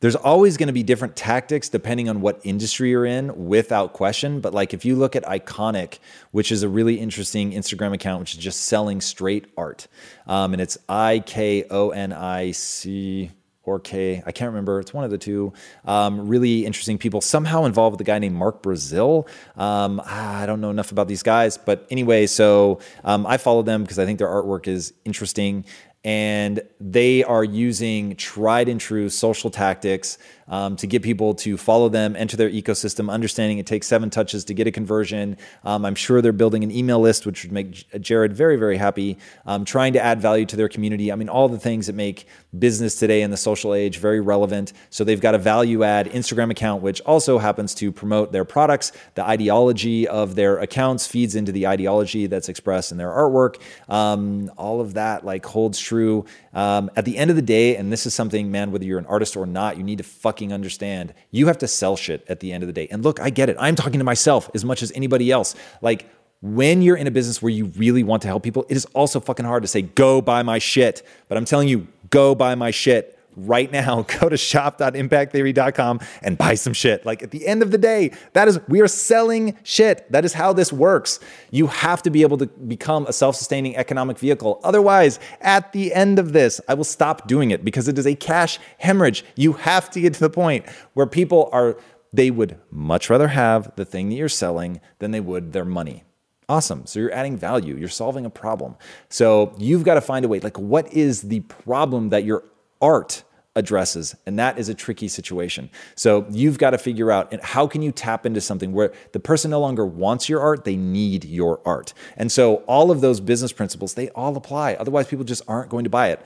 there's 0.00 0.16
always 0.16 0.56
going 0.56 0.66
to 0.66 0.72
be 0.72 0.82
different 0.82 1.14
tactics 1.14 1.68
depending 1.68 2.08
on 2.08 2.20
what 2.20 2.40
industry 2.42 2.90
you're 2.90 3.06
in, 3.06 3.46
without 3.46 3.92
question. 3.92 4.40
But 4.40 4.54
like 4.54 4.74
if 4.74 4.84
you 4.84 4.96
look 4.96 5.14
at 5.14 5.24
Iconic, 5.24 5.98
which 6.30 6.50
is 6.50 6.62
a 6.62 6.68
really 6.68 6.98
interesting 6.98 7.52
Instagram 7.52 7.94
account, 7.94 8.20
which 8.20 8.34
is 8.34 8.40
just 8.40 8.62
selling 8.62 9.00
straight 9.00 9.46
art, 9.56 9.86
um, 10.26 10.52
and 10.54 10.60
it's 10.60 10.78
I 10.88 11.22
K 11.24 11.64
O 11.70 11.90
N 11.90 12.12
I 12.12 12.52
C 12.52 13.30
or 13.62 13.78
K, 13.78 14.22
I 14.24 14.32
can't 14.32 14.48
remember. 14.48 14.80
It's 14.80 14.94
one 14.94 15.04
of 15.04 15.10
the 15.10 15.18
two. 15.18 15.52
Um, 15.84 16.28
really 16.28 16.64
interesting 16.64 16.96
people. 16.96 17.20
Somehow 17.20 17.66
involved 17.66 17.92
with 17.92 18.00
a 18.00 18.04
guy 18.04 18.18
named 18.18 18.34
Mark 18.34 18.62
Brazil. 18.62 19.28
Um, 19.54 20.00
I 20.04 20.46
don't 20.46 20.62
know 20.62 20.70
enough 20.70 20.92
about 20.92 21.08
these 21.08 21.22
guys, 21.22 21.58
but 21.58 21.86
anyway, 21.90 22.26
so 22.26 22.80
um, 23.04 23.26
I 23.26 23.36
follow 23.36 23.60
them 23.60 23.82
because 23.82 23.98
I 23.98 24.06
think 24.06 24.18
their 24.18 24.28
artwork 24.28 24.66
is 24.66 24.94
interesting 25.04 25.66
and 26.02 26.62
they 26.80 27.22
are 27.24 27.44
using 27.44 28.16
tried 28.16 28.68
and 28.68 28.80
true 28.80 29.10
social 29.10 29.50
tactics 29.50 30.16
um, 30.48 30.74
to 30.76 30.86
get 30.86 31.02
people 31.02 31.34
to 31.34 31.58
follow 31.58 31.88
them, 31.90 32.16
enter 32.16 32.36
their 32.36 32.48
ecosystem, 32.50 33.10
understanding 33.10 33.58
it 33.58 33.66
takes 33.66 33.86
seven 33.86 34.08
touches 34.08 34.44
to 34.44 34.54
get 34.54 34.66
a 34.66 34.70
conversion. 34.70 35.36
Um, 35.62 35.84
I'm 35.84 35.94
sure 35.94 36.22
they're 36.22 36.32
building 36.32 36.64
an 36.64 36.70
email 36.70 37.00
list, 37.00 37.26
which 37.26 37.44
would 37.44 37.52
make 37.52 37.86
Jared 38.00 38.32
very, 38.32 38.56
very 38.56 38.78
happy, 38.78 39.18
um, 39.44 39.64
trying 39.64 39.92
to 39.92 40.02
add 40.02 40.20
value 40.20 40.46
to 40.46 40.56
their 40.56 40.68
community. 40.68 41.12
I 41.12 41.16
mean, 41.16 41.28
all 41.28 41.48
the 41.48 41.58
things 41.58 41.86
that 41.86 41.94
make 41.94 42.26
business 42.58 42.96
today 42.96 43.22
in 43.22 43.30
the 43.30 43.36
social 43.36 43.74
age 43.74 43.98
very 43.98 44.20
relevant. 44.20 44.72
So 44.90 45.04
they've 45.04 45.20
got 45.20 45.34
a 45.34 45.38
value 45.38 45.84
add 45.84 46.06
Instagram 46.10 46.50
account, 46.50 46.82
which 46.82 47.00
also 47.02 47.38
happens 47.38 47.74
to 47.76 47.92
promote 47.92 48.32
their 48.32 48.44
products. 48.44 48.92
The 49.14 49.24
ideology 49.24 50.08
of 50.08 50.34
their 50.34 50.58
accounts 50.58 51.06
feeds 51.06 51.34
into 51.36 51.52
the 51.52 51.66
ideology 51.66 52.26
that's 52.26 52.48
expressed 52.48 52.90
in 52.92 52.98
their 52.98 53.10
artwork. 53.10 53.60
Um, 53.88 54.50
all 54.56 54.80
of 54.80 54.94
that 54.94 55.24
like 55.24 55.46
holds 55.46 55.78
true. 55.78 56.24
Um, 56.52 56.90
at 56.96 57.04
the 57.04 57.16
end 57.16 57.30
of 57.30 57.36
the 57.36 57.42
day, 57.42 57.76
and 57.76 57.92
this 57.92 58.06
is 58.06 58.14
something, 58.14 58.50
man, 58.50 58.72
whether 58.72 58.84
you're 58.84 58.98
an 58.98 59.06
artist 59.06 59.36
or 59.36 59.46
not, 59.46 59.76
you 59.76 59.84
need 59.84 59.98
to 59.98 60.04
fucking 60.04 60.52
understand. 60.52 61.14
You 61.30 61.46
have 61.46 61.58
to 61.58 61.68
sell 61.68 61.96
shit 61.96 62.24
at 62.28 62.40
the 62.40 62.52
end 62.52 62.64
of 62.64 62.66
the 62.66 62.72
day. 62.72 62.88
And 62.90 63.04
look, 63.04 63.20
I 63.20 63.30
get 63.30 63.48
it. 63.48 63.56
I'm 63.60 63.76
talking 63.76 64.00
to 64.00 64.04
myself 64.04 64.50
as 64.54 64.64
much 64.64 64.82
as 64.82 64.90
anybody 64.92 65.30
else. 65.30 65.54
Like, 65.80 66.08
when 66.42 66.80
you're 66.80 66.96
in 66.96 67.06
a 67.06 67.10
business 67.10 67.42
where 67.42 67.50
you 67.50 67.66
really 67.76 68.02
want 68.02 68.22
to 68.22 68.28
help 68.28 68.42
people, 68.42 68.64
it 68.70 68.76
is 68.76 68.86
also 68.86 69.20
fucking 69.20 69.44
hard 69.44 69.62
to 69.62 69.68
say, 69.68 69.82
go 69.82 70.22
buy 70.22 70.42
my 70.42 70.58
shit. 70.58 71.06
But 71.28 71.36
I'm 71.36 71.44
telling 71.44 71.68
you, 71.68 71.86
go 72.10 72.34
buy 72.34 72.54
my 72.54 72.70
shit 72.70 73.16
right 73.36 73.70
now. 73.70 74.02
Go 74.20 74.28
to 74.28 74.36
shop.impacttheory.com 74.36 76.00
and 76.22 76.36
buy 76.36 76.54
some 76.54 76.72
shit. 76.72 77.06
Like 77.06 77.22
at 77.22 77.30
the 77.30 77.46
end 77.46 77.62
of 77.62 77.70
the 77.70 77.78
day, 77.78 78.12
that 78.32 78.48
is, 78.48 78.60
we 78.68 78.80
are 78.80 78.88
selling 78.88 79.56
shit. 79.62 80.10
That 80.10 80.24
is 80.24 80.32
how 80.32 80.52
this 80.52 80.72
works. 80.72 81.20
You 81.50 81.68
have 81.68 82.02
to 82.02 82.10
be 82.10 82.22
able 82.22 82.38
to 82.38 82.46
become 82.46 83.06
a 83.06 83.12
self 83.12 83.36
sustaining 83.36 83.76
economic 83.76 84.18
vehicle. 84.18 84.60
Otherwise, 84.64 85.18
at 85.40 85.72
the 85.72 85.94
end 85.94 86.18
of 86.18 86.32
this, 86.32 86.60
I 86.68 86.74
will 86.74 86.84
stop 86.84 87.28
doing 87.28 87.50
it 87.50 87.64
because 87.64 87.88
it 87.88 87.98
is 87.98 88.06
a 88.06 88.14
cash 88.14 88.58
hemorrhage. 88.78 89.24
You 89.36 89.54
have 89.54 89.90
to 89.90 90.00
get 90.00 90.14
to 90.14 90.20
the 90.20 90.30
point 90.30 90.68
where 90.94 91.06
people 91.06 91.48
are, 91.52 91.78
they 92.12 92.30
would 92.30 92.58
much 92.70 93.08
rather 93.08 93.28
have 93.28 93.74
the 93.76 93.84
thing 93.84 94.08
that 94.08 94.16
you're 94.16 94.28
selling 94.28 94.80
than 94.98 95.12
they 95.12 95.20
would 95.20 95.52
their 95.52 95.64
money. 95.64 96.04
Awesome. 96.50 96.84
So 96.84 96.98
you're 96.98 97.12
adding 97.12 97.36
value, 97.36 97.76
you're 97.76 97.88
solving 97.88 98.26
a 98.26 98.30
problem. 98.30 98.74
So 99.08 99.54
you've 99.56 99.84
got 99.84 99.94
to 99.94 100.00
find 100.00 100.24
a 100.24 100.28
way. 100.28 100.40
Like, 100.40 100.58
what 100.58 100.92
is 100.92 101.22
the 101.22 101.40
problem 101.40 102.08
that 102.08 102.24
your 102.24 102.42
art 102.82 103.22
addresses 103.54 104.16
and 104.26 104.38
that 104.38 104.58
is 104.58 104.68
a 104.68 104.74
tricky 104.74 105.08
situation 105.08 105.68
so 105.96 106.24
you've 106.30 106.56
got 106.56 106.70
to 106.70 106.78
figure 106.78 107.10
out 107.10 107.34
how 107.42 107.66
can 107.66 107.82
you 107.82 107.90
tap 107.90 108.24
into 108.24 108.40
something 108.40 108.72
where 108.72 108.92
the 109.10 109.18
person 109.18 109.50
no 109.50 109.58
longer 109.58 109.84
wants 109.84 110.28
your 110.28 110.40
art 110.40 110.62
they 110.64 110.76
need 110.76 111.24
your 111.24 111.60
art 111.66 111.92
and 112.16 112.30
so 112.30 112.56
all 112.68 112.92
of 112.92 113.00
those 113.00 113.18
business 113.18 113.50
principles 113.52 113.94
they 113.94 114.08
all 114.10 114.36
apply 114.36 114.74
otherwise 114.74 115.08
people 115.08 115.24
just 115.24 115.42
aren't 115.48 115.68
going 115.68 115.82
to 115.82 115.90
buy 115.90 116.10
it 116.10 116.24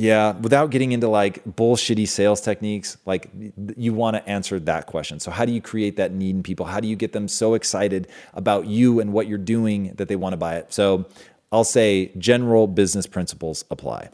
yeah 0.00 0.32
without 0.38 0.70
getting 0.70 0.92
into 0.92 1.08
like 1.08 1.44
bullshitty 1.44 2.08
sales 2.08 2.40
techniques 2.40 2.96
like 3.04 3.30
you 3.76 3.92
want 3.92 4.16
to 4.16 4.28
answer 4.28 4.58
that 4.58 4.86
question 4.86 5.20
so 5.20 5.30
how 5.30 5.44
do 5.44 5.52
you 5.52 5.60
create 5.60 5.96
that 5.96 6.12
need 6.12 6.34
in 6.36 6.42
people 6.42 6.66
how 6.66 6.80
do 6.80 6.88
you 6.88 6.96
get 6.96 7.12
them 7.12 7.28
so 7.28 7.54
excited 7.54 8.08
about 8.34 8.66
you 8.66 9.00
and 9.00 9.12
what 9.12 9.28
you're 9.28 9.38
doing 9.38 9.92
that 9.94 10.08
they 10.08 10.16
want 10.16 10.32
to 10.32 10.36
buy 10.36 10.56
it 10.56 10.72
so 10.72 11.04
i'll 11.52 11.64
say 11.64 12.10
general 12.18 12.66
business 12.66 13.06
principles 13.06 13.64
apply 13.70 14.08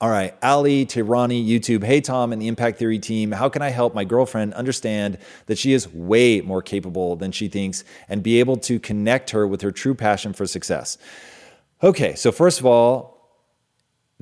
all 0.00 0.10
right, 0.10 0.34
Ali 0.42 0.84
Tirani, 0.84 1.48
YouTube. 1.48 1.84
Hey, 1.84 2.00
Tom 2.00 2.32
and 2.32 2.42
the 2.42 2.48
Impact 2.48 2.76
Theory 2.76 2.98
team. 2.98 3.30
How 3.30 3.48
can 3.48 3.62
I 3.62 3.68
help 3.68 3.94
my 3.94 4.02
girlfriend 4.02 4.52
understand 4.54 5.16
that 5.46 5.58
she 5.58 5.72
is 5.74 5.86
way 5.94 6.40
more 6.40 6.60
capable 6.60 7.14
than 7.14 7.30
she 7.30 7.46
thinks 7.46 7.84
and 8.08 8.20
be 8.20 8.40
able 8.40 8.56
to 8.56 8.80
connect 8.80 9.30
her 9.30 9.46
with 9.46 9.60
her 9.60 9.70
true 9.70 9.94
passion 9.94 10.32
for 10.32 10.44
success? 10.44 10.98
Okay, 11.84 12.16
so 12.16 12.32
first 12.32 12.58
of 12.58 12.66
all, 12.66 13.11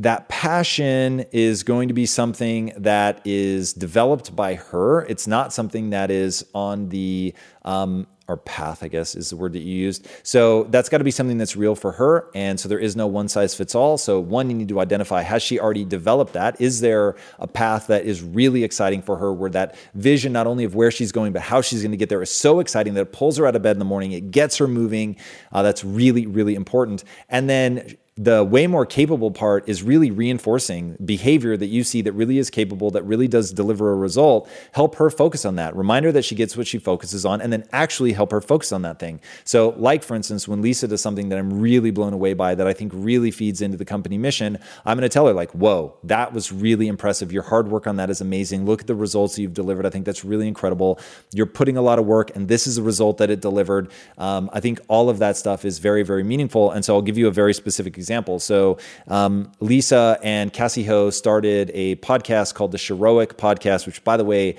that 0.01 0.31
passion 0.31 1.27
is 1.31 1.63
going 1.63 1.89
to 1.89 1.95
be 1.95 2.07
something 2.07 2.73
that 2.79 3.21
is 3.27 3.75
developed 3.75 4.35
by 4.35 4.55
her. 4.55 5.03
It's 5.03 5.27
not 5.27 5.53
something 5.53 5.91
that 5.91 6.11
is 6.11 6.45
on 6.55 6.89
the 6.89 7.35
um, 7.67 8.07
or 8.27 8.39
path, 8.39 8.83
I 8.83 8.89
guess 8.89 9.15
is 9.15 9.29
the 9.31 9.37
word 9.37 9.53
that 9.55 9.59
you 9.59 9.75
used. 9.75 10.09
So 10.23 10.65
that's 10.65 10.89
got 10.89 10.99
to 10.99 11.05
be 11.05 11.11
something 11.11 11.37
that's 11.37 11.57
real 11.57 11.75
for 11.75 11.93
her. 11.93 12.31
And 12.35 12.59
so 12.59 12.69
there 12.69 12.79
is 12.79 12.97
no 12.97 13.07
one 13.07 13.29
size 13.29 13.55
fits 13.55 13.75
all. 13.75 13.99
So, 13.99 14.21
one, 14.21 14.49
you 14.49 14.57
need 14.57 14.69
to 14.69 14.81
identify 14.81 15.21
has 15.23 15.43
she 15.43 15.59
already 15.59 15.85
developed 15.85 16.33
that? 16.35 16.59
Is 16.61 16.81
there 16.81 17.17
a 17.39 17.47
path 17.47 17.89
that 17.89 18.05
is 18.05 18.23
really 18.23 18.65
exciting 18.65 19.03
for 19.03 19.17
her 19.17 19.33
where 19.33 19.51
that 19.51 19.77
vision, 19.95 20.33
not 20.33 20.47
only 20.47 20.65
of 20.65 20.75
where 20.75 20.91
she's 20.91 21.13
going, 21.13 21.33
but 21.33 21.43
how 21.43 21.61
she's 21.61 21.83
going 21.83 21.91
to 21.91 21.97
get 21.99 22.09
there, 22.09 22.23
is 22.23 22.35
so 22.35 22.61
exciting 22.61 22.95
that 22.95 23.03
it 23.03 23.13
pulls 23.13 23.37
her 23.37 23.47
out 23.47 23.57
of 23.57 23.63
bed 23.63 23.73
in 23.73 23.81
the 23.81 23.85
morning? 23.85 24.13
It 24.13 24.31
gets 24.31 24.57
her 24.59 24.69
moving. 24.69 25.17
Uh, 25.53 25.63
that's 25.63 25.85
really, 25.85 26.27
really 26.27 26.55
important. 26.55 27.05
And 27.29 27.51
then 27.51 27.97
the 28.23 28.45
way 28.45 28.67
more 28.67 28.85
capable 28.85 29.31
part 29.31 29.67
is 29.67 29.83
really 29.83 30.11
reinforcing 30.11 30.95
behavior 31.03 31.57
that 31.57 31.69
you 31.69 31.83
see 31.83 32.03
that 32.03 32.13
really 32.13 32.37
is 32.37 32.51
capable, 32.51 32.91
that 32.91 33.03
really 33.05 33.27
does 33.27 33.51
deliver 33.51 33.93
a 33.93 33.95
result. 33.95 34.47
Help 34.73 34.97
her 34.97 35.09
focus 35.09 35.47
on 35.47 35.57
that. 35.57 35.75
Remind 35.75 36.05
her 36.05 36.13
that 36.13 36.27
she 36.27 36.35
gets 36.35 36.55
what 36.55 36.67
she 36.67 36.79
focuses 36.79 37.25
on, 37.25 37.41
and 37.41 37.51
then 37.51 37.65
actually 37.73 38.13
help 38.13 38.31
her 38.31 38.43
focus 38.43 38.73
on 38.73 38.83
that 38.83 38.99
thing. 38.99 39.23
So, 39.45 39.71
like 39.79 40.03
for 40.03 40.15
instance, 40.15 40.47
when 40.47 40.61
Lisa 40.61 40.87
does 40.87 41.01
something 41.01 41.31
that 41.31 41.39
I'm 41.39 41.63
really 41.63 41.91
blown 41.91 42.13
away 42.13 42.35
by 42.35 42.55
that 42.55 42.67
I 42.67 42.75
think 42.75 42.93
really 42.95 43.31
feeds 43.31 43.63
into 43.63 43.79
the 43.79 43.87
company 43.87 44.19
mission, 44.19 44.59
I'm 44.85 44.99
going 44.99 45.09
to 45.09 45.13
tell 45.13 45.27
her, 45.27 45.33
like, 45.33 45.53
whoa, 45.53 45.97
that 46.05 46.35
was 46.35 46.53
really 46.53 46.89
impressive. 46.89 47.33
Your 47.33 47.45
hard 47.45 47.69
work 47.69 47.87
on 47.87 47.97
that 47.97 48.11
is 48.11 48.21
amazing. 48.21 48.67
Look 48.67 48.83
at 48.83 48.87
the 48.87 48.95
results 48.95 49.39
you've 49.39 49.55
delivered. 49.55 49.87
I 49.87 49.91
think 49.91 50.05
that's 50.05 50.27
really 50.27 50.47
incredible. 50.47 51.01
You're 51.33 51.47
putting 51.47 51.79
a 51.79 51.83
lot 51.83 51.99
of 51.99 52.05
work, 52.05 52.37
and 52.37 52.49
this 52.49 52.67
is 52.67 52.77
a 52.77 52.83
result 52.83 53.17
that 53.17 53.31
it 53.31 53.41
delivered. 53.41 53.91
Um, 54.19 54.51
I 54.53 54.61
think 54.61 54.79
all 54.89 55.09
of 55.09 55.21
that 55.21 55.39
stuff 55.39 55.65
is 55.65 55.79
very, 55.79 56.03
very 56.03 56.23
meaningful. 56.23 56.71
And 56.71 56.85
so, 56.85 56.95
I'll 56.95 57.01
give 57.01 57.17
you 57.17 57.27
a 57.27 57.33
very 57.33 57.55
specific 57.55 57.97
example 57.97 58.10
So 58.39 58.79
um, 59.09 59.53
Lisa 59.61 60.19
and 60.23 60.53
Cassey 60.53 60.85
Ho 60.87 61.11
started 61.11 61.71
a 61.75 61.97
podcast 61.97 62.55
called 62.55 62.73
the 62.73 62.79
Sheroic 62.79 63.35
Podcast, 63.35 63.87
which, 63.87 64.03
by 64.05 64.17
the 64.17 64.25
way, 64.25 64.57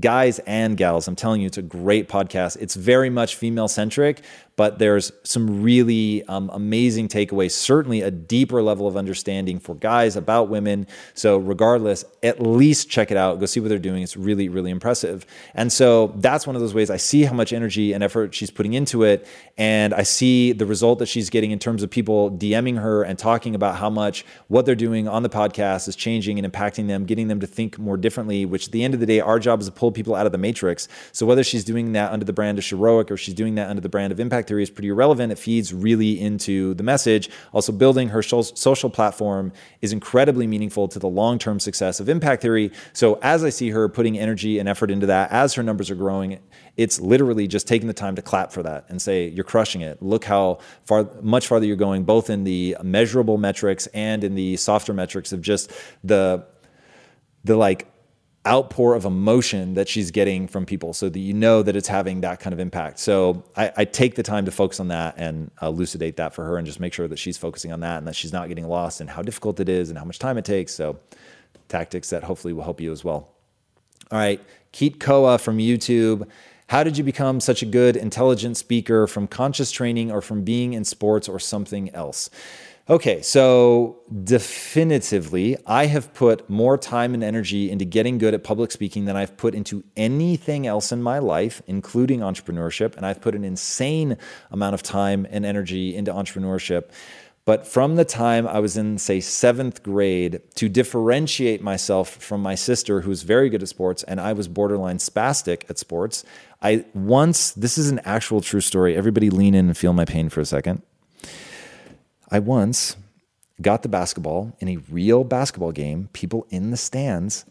guys 0.00 0.38
and 0.40 0.76
gals, 0.76 1.06
I'm 1.06 1.16
telling 1.16 1.42
you, 1.42 1.46
it's 1.46 1.58
a 1.58 1.62
great 1.62 2.08
podcast. 2.08 2.56
It's 2.60 2.74
very 2.74 3.10
much 3.10 3.36
female 3.36 3.68
centric, 3.68 4.22
but 4.56 4.78
there's 4.78 5.12
some 5.22 5.62
really 5.62 6.24
um, 6.24 6.50
amazing 6.52 7.08
takeaways, 7.08 7.52
certainly 7.52 8.02
a 8.02 8.10
deeper 8.10 8.62
level 8.62 8.86
of 8.86 8.96
understanding 8.96 9.58
for 9.58 9.74
guys 9.74 10.16
about 10.16 10.48
women. 10.48 10.86
So, 11.14 11.36
regardless, 11.38 12.04
at 12.22 12.40
least 12.40 12.90
check 12.90 13.10
it 13.10 13.16
out. 13.16 13.40
Go 13.40 13.46
see 13.46 13.60
what 13.60 13.68
they're 13.68 13.78
doing. 13.78 14.02
It's 14.02 14.16
really, 14.16 14.48
really 14.48 14.70
impressive. 14.70 15.26
And 15.54 15.72
so, 15.72 16.12
that's 16.16 16.46
one 16.46 16.54
of 16.56 16.62
those 16.62 16.74
ways 16.74 16.90
I 16.90 16.96
see 16.98 17.24
how 17.24 17.34
much 17.34 17.52
energy 17.52 17.92
and 17.92 18.02
effort 18.02 18.34
she's 18.34 18.50
putting 18.50 18.74
into 18.74 19.04
it. 19.04 19.26
And 19.58 19.94
I 19.94 20.02
see 20.02 20.52
the 20.52 20.66
result 20.66 20.98
that 21.00 21.06
she's 21.06 21.30
getting 21.30 21.50
in 21.50 21.58
terms 21.58 21.82
of 21.82 21.90
people 21.90 22.30
DMing 22.30 22.80
her 22.80 23.02
and 23.02 23.18
talking 23.18 23.54
about 23.54 23.76
how 23.76 23.90
much 23.90 24.24
what 24.48 24.66
they're 24.66 24.74
doing 24.74 25.08
on 25.08 25.22
the 25.22 25.30
podcast 25.30 25.88
is 25.88 25.96
changing 25.96 26.38
and 26.38 26.50
impacting 26.50 26.88
them, 26.88 27.04
getting 27.04 27.28
them 27.28 27.40
to 27.40 27.46
think 27.46 27.78
more 27.78 27.96
differently, 27.96 28.44
which 28.44 28.68
at 28.68 28.72
the 28.72 28.84
end 28.84 28.94
of 28.94 29.00
the 29.00 29.06
day, 29.06 29.20
our 29.20 29.38
job 29.38 29.60
is 29.60 29.68
pull 29.82 29.92
people 29.92 30.14
out 30.14 30.26
of 30.26 30.32
the 30.32 30.38
matrix. 30.38 30.88
So, 31.12 31.26
whether 31.26 31.44
she's 31.44 31.64
doing 31.64 31.92
that 31.92 32.12
under 32.12 32.24
the 32.24 32.32
brand 32.32 32.58
of 32.58 32.64
Sheroic 32.64 33.10
or 33.10 33.16
she's 33.16 33.34
doing 33.34 33.54
that 33.56 33.68
under 33.70 33.80
the 33.80 33.88
brand 33.88 34.12
of 34.12 34.20
Impact 34.20 34.32
impact 34.32 34.48
theory 34.48 34.62
is 34.62 34.70
pretty 34.70 34.88
irrelevant. 34.88 35.30
It 35.32 35.38
feeds 35.38 35.72
really 35.74 36.20
into 36.20 36.74
the 36.74 36.82
message. 36.82 37.30
Also, 37.52 37.72
building 37.72 38.08
her 38.08 38.22
social 38.22 38.90
platform 38.90 39.52
is 39.80 39.92
incredibly 39.92 40.46
meaningful 40.46 40.88
to 40.88 40.98
the 40.98 41.08
long 41.08 41.38
term 41.38 41.60
success 41.60 42.00
of 42.00 42.08
impact 42.08 42.42
theory. 42.42 42.72
So, 42.92 43.18
as 43.22 43.44
I 43.44 43.50
see 43.50 43.70
her 43.70 43.88
putting 43.88 44.18
energy 44.18 44.58
and 44.58 44.68
effort 44.68 44.90
into 44.90 45.06
that, 45.06 45.30
as 45.30 45.54
her 45.54 45.62
numbers 45.62 45.90
are 45.90 45.94
growing, 45.94 46.40
it's 46.76 47.00
literally 47.00 47.46
just 47.46 47.68
taking 47.68 47.88
the 47.88 47.94
time 47.94 48.16
to 48.16 48.22
clap 48.22 48.52
for 48.52 48.62
that 48.62 48.86
and 48.88 49.00
say, 49.00 49.28
You're 49.28 49.44
crushing 49.44 49.82
it. 49.82 50.02
Look 50.02 50.24
how 50.24 50.58
far, 50.84 51.08
much 51.20 51.46
farther 51.46 51.66
you're 51.66 51.76
going, 51.76 52.04
both 52.04 52.30
in 52.30 52.44
the 52.44 52.76
measurable 52.82 53.38
metrics 53.38 53.86
and 53.88 54.24
in 54.24 54.34
the 54.34 54.56
softer 54.56 54.94
metrics 54.94 55.32
of 55.32 55.42
just 55.42 55.72
the 56.02 56.46
the 57.44 57.56
like 57.56 57.91
outpour 58.46 58.94
of 58.94 59.04
emotion 59.04 59.74
that 59.74 59.88
she's 59.88 60.10
getting 60.10 60.48
from 60.48 60.66
people 60.66 60.92
so 60.92 61.08
that 61.08 61.18
you 61.18 61.32
know 61.32 61.62
that 61.62 61.76
it's 61.76 61.86
having 61.86 62.22
that 62.22 62.40
kind 62.40 62.52
of 62.52 62.58
impact. 62.58 62.98
So 62.98 63.44
I, 63.56 63.72
I 63.76 63.84
take 63.84 64.16
the 64.16 64.24
time 64.24 64.46
to 64.46 64.50
focus 64.50 64.80
on 64.80 64.88
that 64.88 65.14
and 65.16 65.50
uh, 65.62 65.68
elucidate 65.68 66.16
that 66.16 66.34
for 66.34 66.44
her 66.44 66.56
and 66.56 66.66
just 66.66 66.80
make 66.80 66.92
sure 66.92 67.06
that 67.06 67.18
she's 67.20 67.38
focusing 67.38 67.72
on 67.72 67.80
that 67.80 67.98
and 67.98 68.08
that 68.08 68.16
she's 68.16 68.32
not 68.32 68.48
getting 68.48 68.66
lost 68.66 69.00
in 69.00 69.06
how 69.06 69.22
difficult 69.22 69.60
it 69.60 69.68
is 69.68 69.90
and 69.90 69.98
how 69.98 70.04
much 70.04 70.18
time 70.18 70.38
it 70.38 70.44
takes. 70.44 70.74
So 70.74 70.98
tactics 71.68 72.10
that 72.10 72.24
hopefully 72.24 72.52
will 72.52 72.64
help 72.64 72.80
you 72.80 72.90
as 72.90 73.04
well. 73.04 73.28
All 74.10 74.18
right, 74.18 74.40
Keet 74.72 74.98
Koa 74.98 75.38
from 75.38 75.58
YouTube. 75.58 76.28
How 76.66 76.82
did 76.82 76.98
you 76.98 77.04
become 77.04 77.38
such 77.38 77.62
a 77.62 77.66
good, 77.66 77.96
intelligent 77.96 78.56
speaker 78.56 79.06
from 79.06 79.26
conscious 79.26 79.70
training 79.70 80.10
or 80.10 80.20
from 80.20 80.42
being 80.42 80.72
in 80.72 80.84
sports 80.84 81.28
or 81.28 81.38
something 81.38 81.94
else? 81.94 82.28
Okay, 82.90 83.22
so 83.22 84.00
definitively, 84.24 85.56
I 85.66 85.86
have 85.86 86.12
put 86.14 86.50
more 86.50 86.76
time 86.76 87.14
and 87.14 87.22
energy 87.22 87.70
into 87.70 87.84
getting 87.84 88.18
good 88.18 88.34
at 88.34 88.42
public 88.42 88.72
speaking 88.72 89.04
than 89.04 89.16
I've 89.16 89.36
put 89.36 89.54
into 89.54 89.84
anything 89.96 90.66
else 90.66 90.90
in 90.90 91.00
my 91.00 91.20
life, 91.20 91.62
including 91.68 92.20
entrepreneurship. 92.20 92.96
And 92.96 93.06
I've 93.06 93.20
put 93.20 93.36
an 93.36 93.44
insane 93.44 94.16
amount 94.50 94.74
of 94.74 94.82
time 94.82 95.28
and 95.30 95.46
energy 95.46 95.94
into 95.94 96.12
entrepreneurship. 96.12 96.90
But 97.44 97.68
from 97.68 97.94
the 97.94 98.04
time 98.04 98.48
I 98.48 98.58
was 98.58 98.76
in, 98.76 98.98
say, 98.98 99.20
seventh 99.20 99.84
grade, 99.84 100.40
to 100.56 100.68
differentiate 100.68 101.62
myself 101.62 102.10
from 102.10 102.42
my 102.42 102.56
sister, 102.56 103.00
who 103.02 103.10
was 103.10 103.22
very 103.22 103.48
good 103.48 103.62
at 103.62 103.68
sports, 103.68 104.02
and 104.02 104.20
I 104.20 104.32
was 104.32 104.48
borderline 104.48 104.98
spastic 104.98 105.70
at 105.70 105.78
sports, 105.78 106.24
I 106.60 106.84
once, 106.94 107.52
this 107.52 107.78
is 107.78 107.90
an 107.90 108.00
actual 108.00 108.40
true 108.40 108.60
story. 108.60 108.96
Everybody 108.96 109.30
lean 109.30 109.54
in 109.54 109.66
and 109.66 109.76
feel 109.76 109.92
my 109.92 110.04
pain 110.04 110.28
for 110.28 110.40
a 110.40 110.44
second. 110.44 110.82
I 112.32 112.38
once 112.38 112.96
got 113.60 113.82
the 113.82 113.90
basketball 113.90 114.56
in 114.58 114.68
a 114.70 114.78
real 114.90 115.22
basketball 115.22 115.70
game, 115.70 116.08
people 116.14 116.46
in 116.48 116.70
the 116.70 116.78
stands, 116.78 117.44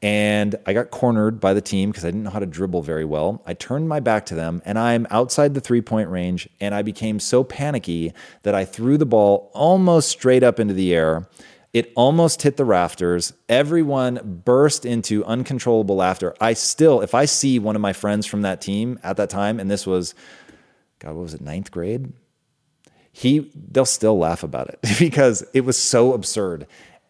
and 0.00 0.56
I 0.64 0.72
got 0.72 0.90
cornered 0.90 1.38
by 1.38 1.52
the 1.52 1.60
team 1.60 1.90
because 1.90 2.06
I 2.06 2.08
didn't 2.08 2.22
know 2.22 2.30
how 2.30 2.38
to 2.38 2.46
dribble 2.46 2.80
very 2.80 3.04
well. 3.04 3.42
I 3.44 3.52
turned 3.52 3.90
my 3.90 4.00
back 4.00 4.24
to 4.26 4.34
them 4.34 4.62
and 4.64 4.78
I'm 4.78 5.06
outside 5.10 5.52
the 5.52 5.60
three 5.60 5.82
point 5.82 6.08
range, 6.08 6.48
and 6.62 6.74
I 6.74 6.80
became 6.80 7.20
so 7.20 7.44
panicky 7.44 8.14
that 8.42 8.54
I 8.54 8.64
threw 8.64 8.96
the 8.96 9.04
ball 9.04 9.50
almost 9.52 10.08
straight 10.08 10.42
up 10.42 10.58
into 10.58 10.72
the 10.72 10.94
air. 10.94 11.28
It 11.74 11.92
almost 11.94 12.40
hit 12.40 12.56
the 12.56 12.64
rafters. 12.64 13.34
Everyone 13.50 14.42
burst 14.46 14.86
into 14.86 15.26
uncontrollable 15.26 15.96
laughter. 15.96 16.34
I 16.40 16.54
still, 16.54 17.02
if 17.02 17.14
I 17.14 17.26
see 17.26 17.58
one 17.58 17.76
of 17.76 17.82
my 17.82 17.92
friends 17.92 18.24
from 18.24 18.42
that 18.42 18.62
team 18.62 18.98
at 19.02 19.18
that 19.18 19.28
time, 19.28 19.60
and 19.60 19.70
this 19.70 19.86
was, 19.86 20.14
God, 21.00 21.16
what 21.16 21.22
was 21.22 21.34
it, 21.34 21.42
ninth 21.42 21.70
grade? 21.70 22.14
He 23.12 23.50
they'll 23.70 23.84
still 23.84 24.18
laugh 24.18 24.42
about 24.42 24.68
it 24.68 24.80
because 24.98 25.44
it 25.52 25.62
was 25.62 25.78
so 25.78 26.14
absurd. 26.14 26.66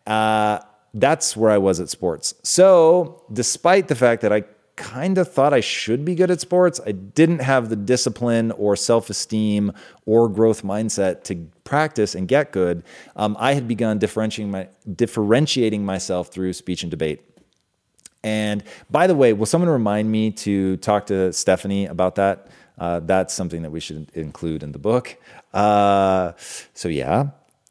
Uh, 0.06 0.58
that's 0.94 1.36
where 1.36 1.50
I 1.50 1.58
was 1.58 1.80
at 1.80 1.88
sports. 1.88 2.34
So, 2.42 3.24
despite 3.32 3.88
the 3.88 3.94
fact 3.94 4.22
that 4.22 4.32
I 4.32 4.44
kind 4.76 5.18
of 5.18 5.32
thought 5.32 5.52
I 5.52 5.60
should 5.60 6.04
be 6.04 6.14
good 6.14 6.30
at 6.30 6.40
sports, 6.40 6.80
I 6.86 6.92
didn't 6.92 7.40
have 7.40 7.68
the 7.68 7.76
discipline 7.76 8.50
or 8.52 8.76
self 8.76 9.10
esteem 9.10 9.72
or 10.06 10.28
growth 10.28 10.62
mindset 10.62 11.24
to 11.24 11.48
practice 11.64 12.14
and 12.14 12.28
get 12.28 12.52
good. 12.52 12.82
Um, 13.16 13.36
I 13.38 13.54
had 13.54 13.68
begun 13.68 13.98
differentiating, 13.98 14.50
my, 14.50 14.68
differentiating 14.94 15.84
myself 15.84 16.28
through 16.28 16.52
speech 16.52 16.82
and 16.82 16.90
debate. 16.90 17.22
And 18.24 18.62
by 18.90 19.06
the 19.06 19.14
way, 19.14 19.32
will 19.32 19.46
someone 19.46 19.70
remind 19.70 20.10
me 20.10 20.30
to 20.30 20.76
talk 20.78 21.06
to 21.06 21.32
Stephanie 21.32 21.86
about 21.86 22.16
that? 22.16 22.48
Uh, 22.78 23.00
that's 23.00 23.34
something 23.34 23.62
that 23.62 23.70
we 23.70 23.80
should 23.80 24.10
include 24.14 24.62
in 24.62 24.72
the 24.72 24.78
book. 24.78 25.16
Uh, 25.52 26.32
so 26.74 26.88
yeah, 26.88 27.30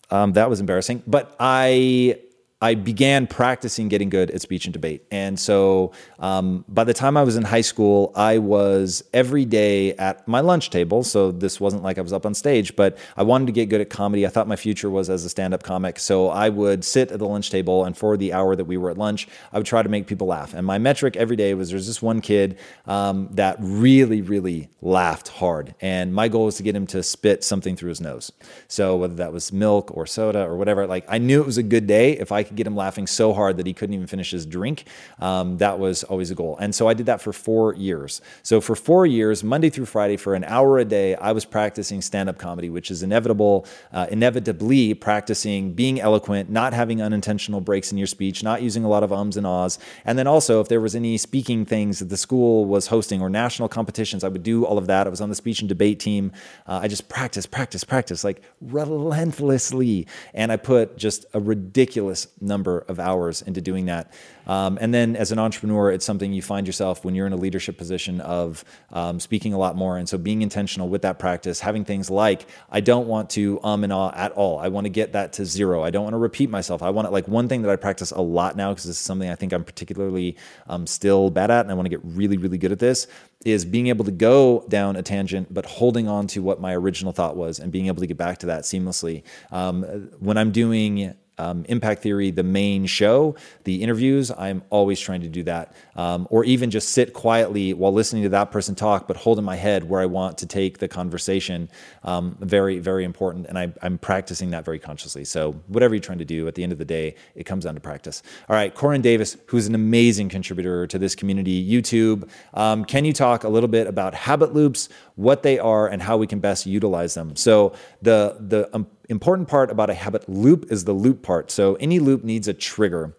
um, 0.09 0.33
that 0.33 0.49
was 0.49 0.59
embarrassing. 0.59 1.03
But 1.07 1.35
I 1.39 2.19
I 2.61 2.75
began 2.75 3.25
practicing 3.25 3.87
getting 3.87 4.09
good 4.09 4.29
at 4.29 4.41
speech 4.41 4.65
and 4.65 4.73
debate. 4.73 5.03
And 5.09 5.39
so 5.39 5.93
um, 6.19 6.63
by 6.67 6.83
the 6.83 6.93
time 6.93 7.17
I 7.17 7.23
was 7.23 7.35
in 7.35 7.43
high 7.43 7.61
school, 7.61 8.11
I 8.15 8.37
was 8.37 9.03
every 9.13 9.45
day 9.45 9.93
at 9.93 10.27
my 10.27 10.41
lunch 10.41 10.69
table. 10.69 11.03
So 11.03 11.31
this 11.31 11.59
wasn't 11.59 11.81
like 11.81 11.97
I 11.97 12.01
was 12.01 12.13
up 12.13 12.25
on 12.25 12.35
stage, 12.35 12.75
but 12.75 12.99
I 13.17 13.23
wanted 13.23 13.47
to 13.47 13.51
get 13.51 13.69
good 13.69 13.81
at 13.81 13.89
comedy. 13.89 14.27
I 14.27 14.29
thought 14.29 14.47
my 14.47 14.55
future 14.55 14.91
was 14.91 15.09
as 15.09 15.25
a 15.25 15.29
stand 15.29 15.55
up 15.55 15.63
comic. 15.63 15.97
So 15.97 16.29
I 16.29 16.49
would 16.49 16.85
sit 16.85 17.11
at 17.11 17.17
the 17.17 17.27
lunch 17.27 17.49
table, 17.49 17.83
and 17.83 17.97
for 17.97 18.15
the 18.15 18.31
hour 18.33 18.55
that 18.55 18.65
we 18.65 18.77
were 18.77 18.91
at 18.91 18.97
lunch, 18.97 19.27
I 19.51 19.57
would 19.57 19.65
try 19.65 19.81
to 19.81 19.89
make 19.89 20.05
people 20.05 20.27
laugh. 20.27 20.53
And 20.53 20.65
my 20.65 20.77
metric 20.77 21.15
every 21.15 21.35
day 21.35 21.55
was 21.55 21.71
there's 21.71 21.87
this 21.87 22.01
one 22.01 22.21
kid 22.21 22.59
um, 22.85 23.29
that 23.31 23.57
really, 23.59 24.21
really 24.21 24.69
laughed 24.81 25.29
hard. 25.29 25.73
And 25.81 26.13
my 26.13 26.27
goal 26.27 26.45
was 26.45 26.57
to 26.57 26.63
get 26.63 26.75
him 26.75 26.85
to 26.87 27.01
spit 27.01 27.43
something 27.43 27.75
through 27.75 27.89
his 27.89 28.01
nose. 28.01 28.31
So 28.67 28.97
whether 28.97 29.15
that 29.15 29.33
was 29.33 29.51
milk 29.51 29.95
or 29.97 30.05
soda 30.05 30.43
or 30.43 30.57
whatever, 30.57 30.85
like 30.85 31.05
I 31.07 31.17
knew 31.17 31.41
it 31.41 31.45
was 31.45 31.57
a 31.57 31.63
good 31.63 31.87
day 31.87 32.11
if 32.17 32.31
I 32.31 32.43
could 32.51 32.57
get 32.57 32.67
him 32.67 32.75
laughing 32.75 33.07
so 33.07 33.33
hard 33.33 33.57
that 33.57 33.65
he 33.65 33.73
couldn't 33.73 33.95
even 33.95 34.07
finish 34.07 34.31
his 34.31 34.45
drink. 34.45 34.85
Um, 35.19 35.57
that 35.57 35.79
was 35.79 36.03
always 36.03 36.31
a 36.31 36.35
goal. 36.35 36.57
And 36.59 36.75
so 36.75 36.87
I 36.87 36.93
did 36.93 37.05
that 37.07 37.21
for 37.21 37.33
four 37.33 37.73
years. 37.73 38.21
So 38.43 38.61
for 38.61 38.75
four 38.75 39.05
years, 39.05 39.43
Monday 39.43 39.69
through 39.69 39.85
Friday, 39.85 40.17
for 40.17 40.35
an 40.35 40.43
hour 40.43 40.77
a 40.77 40.85
day, 40.85 41.15
I 41.15 41.31
was 41.31 41.45
practicing 41.45 42.01
stand 42.01 42.29
up 42.29 42.37
comedy, 42.37 42.69
which 42.69 42.91
is 42.91 43.03
inevitable, 43.03 43.65
uh, 43.93 44.07
inevitably 44.11 44.93
practicing 44.93 45.73
being 45.73 45.99
eloquent, 45.99 46.49
not 46.49 46.73
having 46.73 47.01
unintentional 47.01 47.61
breaks 47.61 47.91
in 47.91 47.97
your 47.97 48.07
speech, 48.07 48.43
not 48.43 48.61
using 48.61 48.83
a 48.83 48.89
lot 48.89 49.03
of 49.03 49.11
ums 49.11 49.37
and 49.37 49.47
ahs. 49.47 49.79
And 50.05 50.19
then 50.19 50.27
also, 50.27 50.59
if 50.59 50.67
there 50.67 50.81
was 50.81 50.95
any 50.95 51.17
speaking 51.17 51.65
things 51.65 51.99
that 51.99 52.09
the 52.09 52.17
school 52.17 52.65
was 52.65 52.87
hosting 52.87 53.21
or 53.21 53.29
national 53.29 53.69
competitions, 53.69 54.23
I 54.23 54.27
would 54.27 54.43
do 54.43 54.65
all 54.65 54.77
of 54.77 54.87
that. 54.87 55.07
I 55.07 55.09
was 55.09 55.21
on 55.21 55.29
the 55.29 55.35
speech 55.35 55.61
and 55.61 55.69
debate 55.69 55.99
team. 55.99 56.31
Uh, 56.67 56.81
I 56.83 56.87
just 56.87 57.07
practiced, 57.07 57.51
practice, 57.51 57.83
practice, 57.83 58.23
like 58.23 58.41
relentlessly. 58.61 60.07
And 60.33 60.51
I 60.51 60.57
put 60.57 60.97
just 60.97 61.25
a 61.33 61.39
ridiculous 61.39 62.27
number 62.41 62.79
of 62.87 62.99
hours 62.99 63.41
into 63.41 63.61
doing 63.61 63.85
that. 63.85 64.11
Um, 64.47 64.77
and 64.81 64.93
then 64.93 65.15
as 65.15 65.31
an 65.31 65.39
entrepreneur, 65.39 65.91
it's 65.91 66.05
something 66.05 66.33
you 66.33 66.41
find 66.41 66.65
yourself 66.67 67.05
when 67.05 67.15
you're 67.15 67.27
in 67.27 67.33
a 67.33 67.37
leadership 67.37 67.77
position 67.77 68.19
of 68.21 68.65
um, 68.91 69.19
speaking 69.19 69.53
a 69.53 69.57
lot 69.57 69.75
more. 69.75 69.97
And 69.97 70.09
so 70.09 70.17
being 70.17 70.41
intentional 70.41 70.89
with 70.89 71.03
that 71.03 71.19
practice, 71.19 71.59
having 71.59 71.85
things 71.85 72.09
like, 72.09 72.47
I 72.71 72.81
don't 72.81 73.07
want 73.07 73.29
to 73.31 73.59
um 73.63 73.83
and 73.83 73.93
ah 73.93 74.11
at 74.15 74.31
all. 74.31 74.57
I 74.59 74.67
want 74.67 74.85
to 74.85 74.89
get 74.89 75.13
that 75.13 75.33
to 75.33 75.45
zero. 75.45 75.83
I 75.83 75.91
don't 75.91 76.03
want 76.03 76.13
to 76.13 76.17
repeat 76.17 76.49
myself. 76.49 76.81
I 76.81 76.89
want 76.89 77.07
to, 77.07 77.11
like, 77.11 77.27
one 77.27 77.47
thing 77.47 77.61
that 77.61 77.71
I 77.71 77.75
practice 77.75 78.11
a 78.11 78.21
lot 78.21 78.55
now, 78.55 78.71
because 78.71 78.85
this 78.85 78.95
is 78.95 79.01
something 79.01 79.29
I 79.29 79.35
think 79.35 79.53
I'm 79.53 79.63
particularly 79.63 80.35
um, 80.67 80.87
still 80.87 81.29
bad 81.29 81.51
at, 81.51 81.61
and 81.61 81.71
I 81.71 81.75
want 81.75 81.85
to 81.85 81.89
get 81.89 82.01
really, 82.03 82.37
really 82.37 82.57
good 82.57 82.71
at 82.71 82.79
this, 82.79 83.07
is 83.45 83.65
being 83.65 83.87
able 83.87 84.05
to 84.05 84.11
go 84.11 84.65
down 84.69 84.95
a 84.95 85.03
tangent, 85.03 85.53
but 85.53 85.65
holding 85.65 86.07
on 86.07 86.27
to 86.27 86.41
what 86.41 86.59
my 86.59 86.75
original 86.75 87.11
thought 87.11 87.35
was 87.35 87.59
and 87.59 87.71
being 87.71 87.87
able 87.87 88.01
to 88.01 88.07
get 88.07 88.17
back 88.17 88.39
to 88.39 88.47
that 88.47 88.63
seamlessly. 88.63 89.23
Um, 89.51 89.83
when 90.19 90.37
I'm 90.37 90.51
doing 90.51 91.15
um, 91.41 91.65
Impact 91.67 92.01
Theory, 92.03 92.31
the 92.31 92.43
main 92.43 92.85
show, 92.85 93.35
the 93.63 93.81
interviews, 93.81 94.31
I'm 94.31 94.61
always 94.69 94.99
trying 94.99 95.21
to 95.21 95.27
do 95.27 95.43
that. 95.43 95.73
Um, 95.95 96.27
or 96.29 96.43
even 96.45 96.69
just 96.69 96.89
sit 96.89 97.13
quietly 97.13 97.73
while 97.73 97.91
listening 97.91 98.23
to 98.23 98.29
that 98.29 98.51
person 98.51 98.75
talk, 98.75 99.07
but 99.07 99.17
hold 99.17 99.39
in 99.39 99.45
my 99.45 99.55
head 99.55 99.89
where 99.89 100.01
I 100.01 100.05
want 100.05 100.37
to 100.39 100.45
take 100.45 100.77
the 100.77 100.87
conversation. 100.87 101.69
Um, 102.03 102.37
very, 102.39 102.79
very 102.79 103.03
important. 103.03 103.47
And 103.47 103.57
I, 103.57 103.73
am 103.81 103.97
practicing 103.97 104.51
that 104.51 104.65
very 104.65 104.79
consciously. 104.79 105.25
So, 105.25 105.53
whatever 105.67 105.95
you're 105.95 106.01
trying 106.01 106.19
to 106.19 106.25
do, 106.25 106.47
at 106.47 106.55
the 106.55 106.63
end 106.63 106.71
of 106.71 106.77
the 106.77 106.85
day, 106.85 107.15
it 107.35 107.45
comes 107.45 107.63
down 107.65 107.73
to 107.73 107.81
practice. 107.81 108.21
All 108.47 108.55
right, 108.55 108.73
Corin 108.73 109.01
Davis, 109.01 109.37
who's 109.47 109.67
an 109.67 109.75
amazing 109.75 110.29
contributor 110.29 110.85
to 110.87 110.99
this 110.99 111.15
community, 111.15 111.57
YouTube. 111.67 112.29
Um, 112.53 112.85
can 112.85 113.03
you 113.05 113.13
talk 113.13 113.43
a 113.43 113.49
little 113.49 113.69
bit 113.69 113.87
about 113.87 114.13
habit 114.13 114.53
loops, 114.53 114.89
what 115.15 115.43
they 115.43 115.59
are, 115.59 115.87
and 115.87 116.01
how 116.01 116.17
we 116.17 116.27
can 116.27 116.39
best 116.39 116.65
utilize 116.65 117.13
them? 117.13 117.35
So, 117.35 117.73
the, 118.01 118.37
the 118.39 118.69
um, 118.73 118.87
important 119.11 119.49
part 119.49 119.69
about 119.69 119.89
a 119.89 119.93
habit 119.93 120.27
loop 120.27 120.71
is 120.71 120.85
the 120.85 120.93
loop 120.93 121.21
part. 121.21 121.51
So 121.51 121.75
any 121.75 121.99
loop 121.99 122.23
needs 122.23 122.47
a 122.47 122.53
trigger. 122.53 123.13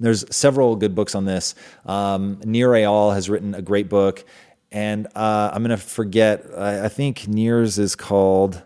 There's 0.00 0.24
several 0.34 0.74
good 0.74 0.94
books 0.94 1.14
on 1.14 1.26
this. 1.26 1.54
Um, 1.84 2.40
Nir 2.44 2.70
Eyal 2.70 3.14
has 3.14 3.28
written 3.28 3.54
a 3.54 3.62
great 3.62 3.88
book, 3.88 4.24
and 4.72 5.06
uh, 5.14 5.50
I'm 5.52 5.62
going 5.62 5.70
to 5.70 5.76
forget. 5.76 6.46
I, 6.56 6.86
I 6.86 6.88
think 6.88 7.28
Nir's 7.28 7.78
is 7.78 7.94
called. 7.94 8.62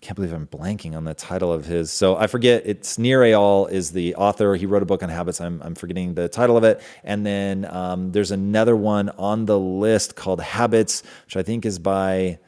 Can't 0.00 0.16
believe 0.16 0.32
I'm 0.32 0.46
blanking 0.46 0.96
on 0.96 1.04
the 1.04 1.12
title 1.12 1.52
of 1.52 1.66
his. 1.66 1.92
So 1.92 2.16
I 2.16 2.26
forget. 2.26 2.62
It's 2.64 2.98
Nir 2.98 3.20
Eyal 3.20 3.70
is 3.70 3.92
the 3.92 4.14
author. 4.14 4.54
He 4.54 4.64
wrote 4.64 4.82
a 4.82 4.86
book 4.86 5.02
on 5.02 5.10
habits. 5.10 5.42
I'm, 5.42 5.60
I'm 5.62 5.74
forgetting 5.74 6.14
the 6.14 6.28
title 6.28 6.56
of 6.56 6.64
it. 6.64 6.80
And 7.04 7.26
then 7.26 7.66
um, 7.66 8.12
there's 8.12 8.30
another 8.30 8.74
one 8.74 9.10
on 9.10 9.44
the 9.44 9.58
list 9.58 10.16
called 10.16 10.40
Habits, 10.40 11.02
which 11.26 11.36
I 11.36 11.42
think 11.42 11.66
is 11.66 11.78
by 11.78 12.38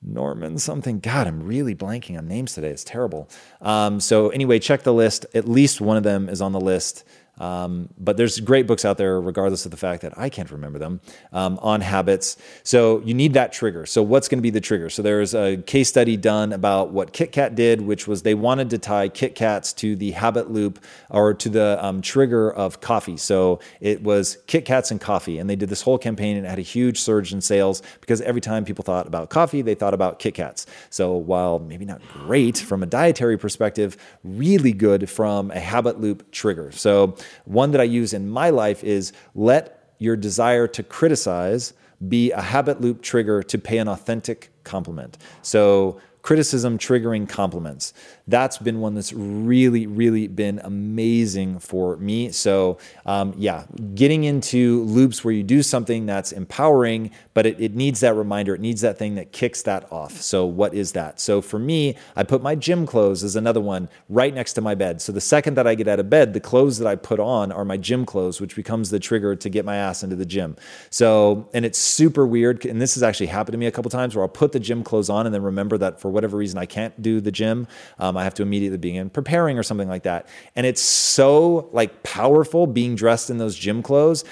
Norman 0.00 0.58
something. 0.58 1.00
God, 1.00 1.26
I'm 1.26 1.42
really 1.42 1.74
blanking 1.74 2.16
on 2.16 2.26
names 2.26 2.54
today. 2.54 2.70
It's 2.70 2.84
terrible. 2.84 3.28
Um, 3.60 4.00
so 4.00 4.30
anyway, 4.30 4.58
check 4.58 4.82
the 4.82 4.94
list. 4.94 5.26
At 5.34 5.46
least 5.46 5.82
one 5.82 5.96
of 5.98 6.04
them 6.04 6.28
is 6.28 6.40
on 6.40 6.52
the 6.52 6.60
list. 6.60 7.04
Um, 7.38 7.88
but 7.98 8.16
there's 8.16 8.40
great 8.40 8.66
books 8.66 8.84
out 8.84 8.98
there, 8.98 9.20
regardless 9.20 9.64
of 9.64 9.70
the 9.70 9.76
fact 9.76 10.02
that 10.02 10.18
I 10.18 10.28
can't 10.28 10.50
remember 10.50 10.78
them, 10.78 11.00
um, 11.32 11.58
on 11.62 11.80
habits. 11.80 12.36
So 12.62 13.00
you 13.00 13.14
need 13.14 13.34
that 13.34 13.52
trigger. 13.52 13.86
So 13.86 14.02
what's 14.02 14.28
going 14.28 14.38
to 14.38 14.42
be 14.42 14.50
the 14.50 14.60
trigger? 14.60 14.90
So 14.90 15.02
there's 15.02 15.34
a 15.34 15.56
case 15.58 15.88
study 15.88 16.16
done 16.16 16.52
about 16.52 16.90
what 16.90 17.12
KitKat 17.12 17.54
did, 17.54 17.80
which 17.80 18.06
was 18.06 18.22
they 18.22 18.34
wanted 18.34 18.70
to 18.70 18.78
tie 18.78 19.08
KitKats 19.08 19.74
to 19.76 19.96
the 19.96 20.12
habit 20.12 20.50
loop 20.50 20.82
or 21.10 21.34
to 21.34 21.48
the 21.48 21.84
um, 21.84 22.02
trigger 22.02 22.50
of 22.50 22.80
coffee. 22.80 23.16
So 23.16 23.60
it 23.80 24.02
was 24.02 24.38
KitKats 24.46 24.90
and 24.90 25.00
coffee, 25.00 25.38
and 25.38 25.48
they 25.48 25.56
did 25.56 25.68
this 25.68 25.82
whole 25.82 25.98
campaign, 25.98 26.36
and 26.36 26.46
had 26.46 26.58
a 26.58 26.62
huge 26.62 27.00
surge 27.00 27.32
in 27.32 27.40
sales 27.40 27.82
because 28.00 28.20
every 28.22 28.40
time 28.40 28.64
people 28.64 28.82
thought 28.82 29.06
about 29.06 29.30
coffee, 29.30 29.62
they 29.62 29.74
thought 29.74 29.94
about 29.94 30.18
KitKats. 30.18 30.66
So 30.90 31.16
while 31.16 31.58
maybe 31.58 31.84
not 31.84 32.00
great 32.12 32.58
from 32.58 32.82
a 32.82 32.86
dietary 32.86 33.38
perspective, 33.38 33.96
really 34.24 34.72
good 34.72 35.08
from 35.08 35.50
a 35.50 35.60
habit 35.60 36.00
loop 36.00 36.30
trigger. 36.32 36.72
So 36.72 37.16
one 37.44 37.70
that 37.72 37.80
I 37.80 37.84
use 37.84 38.12
in 38.12 38.28
my 38.28 38.50
life 38.50 38.84
is 38.84 39.12
let 39.34 39.92
your 39.98 40.16
desire 40.16 40.66
to 40.68 40.82
criticize 40.82 41.72
be 42.06 42.30
a 42.30 42.40
habit 42.40 42.80
loop 42.80 43.02
trigger 43.02 43.42
to 43.42 43.58
pay 43.58 43.78
an 43.78 43.88
authentic 43.88 44.50
compliment. 44.64 45.18
So 45.42 46.00
criticism 46.28 46.76
triggering 46.76 47.26
compliments. 47.26 47.94
That's 48.26 48.58
been 48.58 48.80
one 48.80 48.94
that's 48.94 49.14
really, 49.14 49.86
really 49.86 50.28
been 50.28 50.60
amazing 50.62 51.58
for 51.58 51.96
me. 51.96 52.32
So, 52.32 52.76
um, 53.06 53.32
yeah, 53.38 53.64
getting 53.94 54.24
into 54.24 54.82
loops 54.82 55.24
where 55.24 55.32
you 55.32 55.42
do 55.42 55.62
something 55.62 56.04
that's 56.04 56.32
empowering, 56.32 57.12
but 57.32 57.46
it, 57.46 57.58
it 57.58 57.74
needs 57.74 58.00
that 58.00 58.12
reminder, 58.12 58.54
it 58.54 58.60
needs 58.60 58.82
that 58.82 58.98
thing 58.98 59.14
that 59.14 59.32
kicks 59.32 59.62
that 59.62 59.90
off. 59.90 60.20
So, 60.20 60.44
what 60.44 60.74
is 60.74 60.92
that? 60.92 61.18
So, 61.18 61.40
for 61.40 61.58
me, 61.58 61.96
I 62.14 62.24
put 62.24 62.42
my 62.42 62.54
gym 62.54 62.84
clothes 62.84 63.24
as 63.24 63.34
another 63.34 63.62
one 63.62 63.88
right 64.10 64.34
next 64.34 64.52
to 64.52 64.60
my 64.60 64.74
bed. 64.74 65.00
So, 65.00 65.12
the 65.12 65.22
second 65.22 65.54
that 65.54 65.66
I 65.66 65.74
get 65.74 65.88
out 65.88 65.98
of 65.98 66.10
bed, 66.10 66.34
the 66.34 66.40
clothes 66.40 66.76
that 66.76 66.86
I 66.86 66.96
put 66.96 67.20
on 67.20 67.50
are 67.50 67.64
my 67.64 67.78
gym 67.78 68.04
clothes, 68.04 68.38
which 68.38 68.54
becomes 68.54 68.90
the 68.90 69.00
trigger 69.00 69.34
to 69.34 69.48
get 69.48 69.64
my 69.64 69.76
ass 69.76 70.02
into 70.02 70.14
the 70.14 70.26
gym. 70.26 70.56
So, 70.90 71.48
and 71.54 71.64
it's 71.64 71.78
super 71.78 72.26
weird. 72.26 72.66
And 72.66 72.82
this 72.82 72.96
has 72.96 73.02
actually 73.02 73.28
happened 73.28 73.52
to 73.52 73.58
me 73.58 73.64
a 73.64 73.72
couple 73.72 73.90
times 73.90 74.14
where 74.14 74.22
I'll 74.22 74.28
put 74.28 74.52
the 74.52 74.60
gym 74.60 74.84
clothes 74.84 75.08
on 75.08 75.24
and 75.24 75.34
then 75.34 75.42
remember 75.42 75.78
that 75.78 76.02
for 76.02 76.17
whatever 76.18 76.36
reason 76.36 76.58
I 76.58 76.66
can't 76.66 77.00
do 77.00 77.20
the 77.20 77.30
gym. 77.30 77.68
Um, 77.98 78.16
I 78.16 78.24
have 78.24 78.34
to 78.34 78.42
immediately 78.42 78.78
begin 78.78 79.08
preparing 79.08 79.58
or 79.58 79.62
something 79.62 79.88
like 79.88 80.02
that. 80.02 80.28
And 80.56 80.66
it's 80.66 80.82
so 80.82 81.68
like 81.72 82.02
powerful 82.02 82.66
being 82.66 82.96
dressed 82.96 83.30
in 83.30 83.38
those 83.38 83.56
gym 83.56 83.82
clothes 83.82 84.24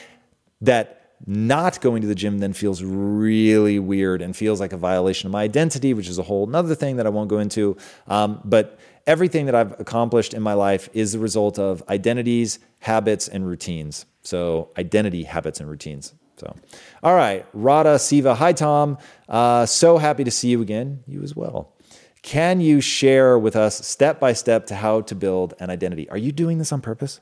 that 0.61 0.97
not 1.27 1.81
going 1.81 2.03
to 2.03 2.09
the 2.09 2.15
gym 2.15 2.39
then 2.39 2.53
feels 2.53 2.83
really 2.83 3.79
weird 3.79 4.21
and 4.21 4.37
feels 4.37 4.61
like 4.61 4.73
a 4.73 4.77
violation 4.77 5.27
of 5.27 5.33
my 5.33 5.43
identity, 5.43 5.95
which 5.95 6.09
is 6.09 6.19
a 6.19 6.23
whole 6.23 6.55
other 6.55 6.75
thing 6.75 6.97
that 6.97 7.07
I 7.07 7.09
won't 7.09 7.31
go 7.31 7.39
into. 7.39 7.77
Um, 8.07 8.41
but 8.45 8.79
everything 9.07 9.47
that 9.47 9.55
I've 9.55 9.79
accomplished 9.81 10.35
in 10.35 10.43
my 10.43 10.53
life 10.53 10.89
is 10.93 11.13
the 11.13 11.19
result 11.19 11.59
of 11.59 11.83
identities, 11.89 12.59
habits, 12.81 13.29
and 13.29 13.47
routines. 13.47 14.05
So, 14.23 14.71
identity, 14.77 15.23
habits, 15.23 15.61
and 15.61 15.71
routines. 15.71 16.13
So, 16.37 16.55
all 17.03 17.15
right, 17.15 17.47
Radha 17.55 17.99
Siva. 17.99 18.35
Hi, 18.35 18.53
Tom. 18.53 18.99
Uh, 19.29 19.65
so 19.65 19.97
happy 19.97 20.25
to 20.25 20.31
see 20.31 20.49
you 20.49 20.61
again. 20.61 21.03
You 21.07 21.23
as 21.23 21.35
well. 21.35 21.73
Can 22.27 22.61
you 22.61 22.81
share 22.81 23.39
with 23.39 23.55
us 23.55 23.87
step 23.87 24.19
by 24.19 24.33
step 24.33 24.67
to 24.67 24.75
how 24.75 25.01
to 25.03 25.15
build 25.15 25.55
an 25.61 25.71
identity? 25.71 26.11
Are 26.11 26.19
you 26.19 26.33
doing 26.33 26.59
this 26.59 26.73
on 26.73 26.81
purpose? 26.81 27.21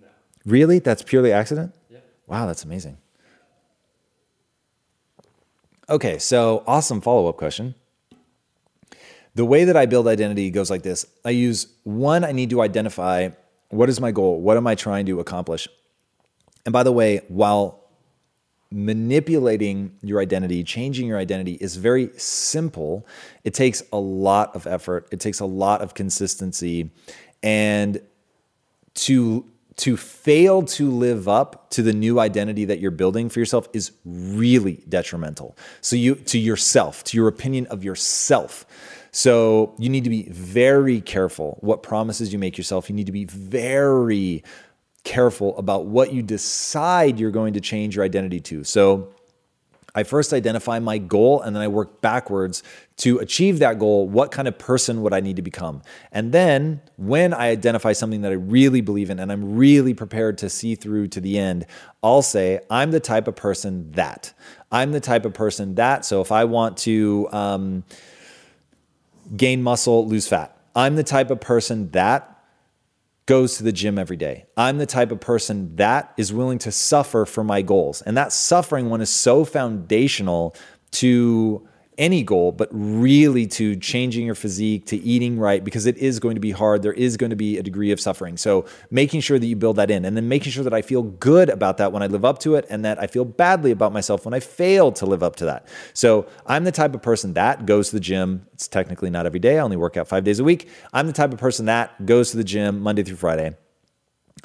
No. 0.00 0.06
Really? 0.44 0.78
That's 0.78 1.02
purely 1.02 1.32
accident? 1.32 1.74
Yeah. 1.90 1.98
Wow, 2.28 2.46
that's 2.46 2.62
amazing. 2.62 2.96
Okay, 5.90 6.16
so 6.20 6.62
awesome 6.68 7.00
follow 7.00 7.28
up 7.28 7.38
question. 7.38 7.74
The 9.34 9.44
way 9.44 9.64
that 9.64 9.76
I 9.76 9.86
build 9.86 10.06
identity 10.06 10.48
goes 10.52 10.70
like 10.70 10.84
this 10.84 11.04
I 11.24 11.30
use 11.30 11.66
one, 11.82 12.22
I 12.22 12.30
need 12.30 12.50
to 12.50 12.62
identify 12.62 13.30
what 13.70 13.88
is 13.88 14.00
my 14.00 14.12
goal? 14.12 14.40
What 14.40 14.56
am 14.56 14.68
I 14.68 14.76
trying 14.76 15.06
to 15.06 15.18
accomplish? 15.18 15.66
And 16.64 16.72
by 16.72 16.84
the 16.84 16.92
way, 16.92 17.22
while 17.26 17.85
manipulating 18.70 19.96
your 20.02 20.20
identity, 20.20 20.64
changing 20.64 21.06
your 21.06 21.18
identity 21.18 21.56
is 21.60 21.76
very 21.76 22.10
simple, 22.16 23.06
it 23.44 23.54
takes 23.54 23.82
a 23.92 23.98
lot 23.98 24.54
of 24.56 24.66
effort, 24.66 25.08
it 25.12 25.20
takes 25.20 25.40
a 25.40 25.46
lot 25.46 25.82
of 25.82 25.94
consistency. 25.94 26.90
And 27.42 28.00
to 28.94 29.44
to 29.76 29.96
fail 29.96 30.62
to 30.62 30.90
live 30.90 31.28
up 31.28 31.68
to 31.70 31.82
the 31.82 31.92
new 31.92 32.18
identity 32.18 32.64
that 32.64 32.80
you're 32.80 32.90
building 32.90 33.28
for 33.28 33.38
yourself 33.38 33.68
is 33.74 33.92
really 34.04 34.82
detrimental. 34.88 35.56
So 35.82 35.96
you 35.96 36.14
to 36.14 36.38
yourself, 36.38 37.04
to 37.04 37.16
your 37.16 37.28
opinion 37.28 37.66
of 37.66 37.84
yourself. 37.84 38.64
So 39.12 39.74
you 39.78 39.88
need 39.88 40.04
to 40.04 40.10
be 40.10 40.24
very 40.24 41.00
careful 41.00 41.58
what 41.60 41.82
promises 41.82 42.32
you 42.32 42.38
make 42.38 42.56
yourself. 42.56 42.88
You 42.88 42.96
need 42.96 43.06
to 43.06 43.12
be 43.12 43.26
very 43.26 44.42
careful 45.06 45.56
about 45.56 45.86
what 45.86 46.12
you 46.12 46.20
decide 46.20 47.18
you're 47.18 47.30
going 47.30 47.54
to 47.54 47.60
change 47.60 47.96
your 47.96 48.04
identity 48.04 48.40
to. 48.40 48.64
So 48.64 49.14
I 49.94 50.02
first 50.02 50.34
identify 50.34 50.78
my 50.78 50.98
goal 50.98 51.40
and 51.40 51.56
then 51.56 51.62
I 51.62 51.68
work 51.68 52.02
backwards 52.02 52.62
to 52.98 53.18
achieve 53.18 53.60
that 53.60 53.78
goal. 53.78 54.06
What 54.06 54.30
kind 54.30 54.46
of 54.46 54.58
person 54.58 55.00
would 55.00 55.14
I 55.14 55.20
need 55.20 55.36
to 55.36 55.42
become? 55.42 55.80
And 56.12 56.32
then 56.32 56.82
when 56.96 57.32
I 57.32 57.48
identify 57.48 57.94
something 57.94 58.20
that 58.20 58.32
I 58.32 58.34
really 58.34 58.82
believe 58.82 59.08
in 59.08 59.18
and 59.18 59.32
I'm 59.32 59.56
really 59.56 59.94
prepared 59.94 60.36
to 60.38 60.50
see 60.50 60.74
through 60.74 61.08
to 61.08 61.20
the 61.20 61.38
end, 61.38 61.64
I'll 62.02 62.20
say, 62.20 62.60
I'm 62.68 62.90
the 62.90 63.00
type 63.00 63.26
of 63.26 63.36
person 63.36 63.92
that. 63.92 64.34
I'm 64.70 64.92
the 64.92 65.00
type 65.00 65.24
of 65.24 65.32
person 65.32 65.76
that. 65.76 66.04
So 66.04 66.20
if 66.20 66.30
I 66.30 66.44
want 66.44 66.76
to, 66.78 67.28
um, 67.32 67.84
gain 69.34 69.62
muscle, 69.62 70.06
lose 70.06 70.28
fat. 70.28 70.56
I'm 70.74 70.96
the 70.96 71.04
type 71.04 71.30
of 71.30 71.40
person 71.40 71.90
that 71.92 72.35
goes 73.26 73.56
to 73.56 73.64
the 73.64 73.72
gym 73.72 73.98
every 73.98 74.16
day. 74.16 74.46
I'm 74.56 74.78
the 74.78 74.86
type 74.86 75.10
of 75.10 75.20
person 75.20 75.76
that 75.76 76.14
is 76.16 76.32
willing 76.32 76.58
to 76.60 76.72
suffer 76.72 77.26
for 77.26 77.42
my 77.44 77.60
goals. 77.60 78.00
And 78.02 78.16
that 78.16 78.32
suffering 78.32 78.88
one 78.88 79.00
is 79.00 79.10
so 79.10 79.44
foundational 79.44 80.54
to 80.92 81.68
any 81.98 82.22
goal, 82.22 82.52
but 82.52 82.68
really 82.72 83.46
to 83.46 83.76
changing 83.76 84.26
your 84.26 84.34
physique, 84.34 84.86
to 84.86 84.96
eating 84.96 85.38
right, 85.38 85.62
because 85.62 85.86
it 85.86 85.96
is 85.98 86.18
going 86.18 86.34
to 86.34 86.40
be 86.40 86.50
hard. 86.50 86.82
There 86.82 86.92
is 86.92 87.16
going 87.16 87.30
to 87.30 87.36
be 87.36 87.58
a 87.58 87.62
degree 87.62 87.90
of 87.90 88.00
suffering. 88.00 88.36
So 88.36 88.66
making 88.90 89.20
sure 89.20 89.38
that 89.38 89.46
you 89.46 89.56
build 89.56 89.76
that 89.76 89.90
in 89.90 90.04
and 90.04 90.16
then 90.16 90.28
making 90.28 90.52
sure 90.52 90.64
that 90.64 90.74
I 90.74 90.82
feel 90.82 91.02
good 91.02 91.48
about 91.48 91.78
that 91.78 91.92
when 91.92 92.02
I 92.02 92.06
live 92.06 92.24
up 92.24 92.38
to 92.40 92.54
it 92.54 92.66
and 92.68 92.84
that 92.84 93.02
I 93.02 93.06
feel 93.06 93.24
badly 93.24 93.70
about 93.70 93.92
myself 93.92 94.24
when 94.24 94.34
I 94.34 94.40
fail 94.40 94.92
to 94.92 95.06
live 95.06 95.22
up 95.22 95.36
to 95.36 95.46
that. 95.46 95.68
So 95.92 96.26
I'm 96.46 96.64
the 96.64 96.72
type 96.72 96.94
of 96.94 97.02
person 97.02 97.34
that 97.34 97.66
goes 97.66 97.90
to 97.90 97.96
the 97.96 98.00
gym. 98.00 98.46
It's 98.52 98.68
technically 98.68 99.10
not 99.10 99.26
every 99.26 99.40
day. 99.40 99.58
I 99.58 99.62
only 99.62 99.76
work 99.76 99.96
out 99.96 100.08
five 100.08 100.24
days 100.24 100.38
a 100.38 100.44
week. 100.44 100.68
I'm 100.92 101.06
the 101.06 101.12
type 101.12 101.32
of 101.32 101.38
person 101.38 101.66
that 101.66 102.06
goes 102.06 102.30
to 102.30 102.36
the 102.36 102.44
gym 102.44 102.80
Monday 102.80 103.02
through 103.02 103.16
Friday 103.16 103.56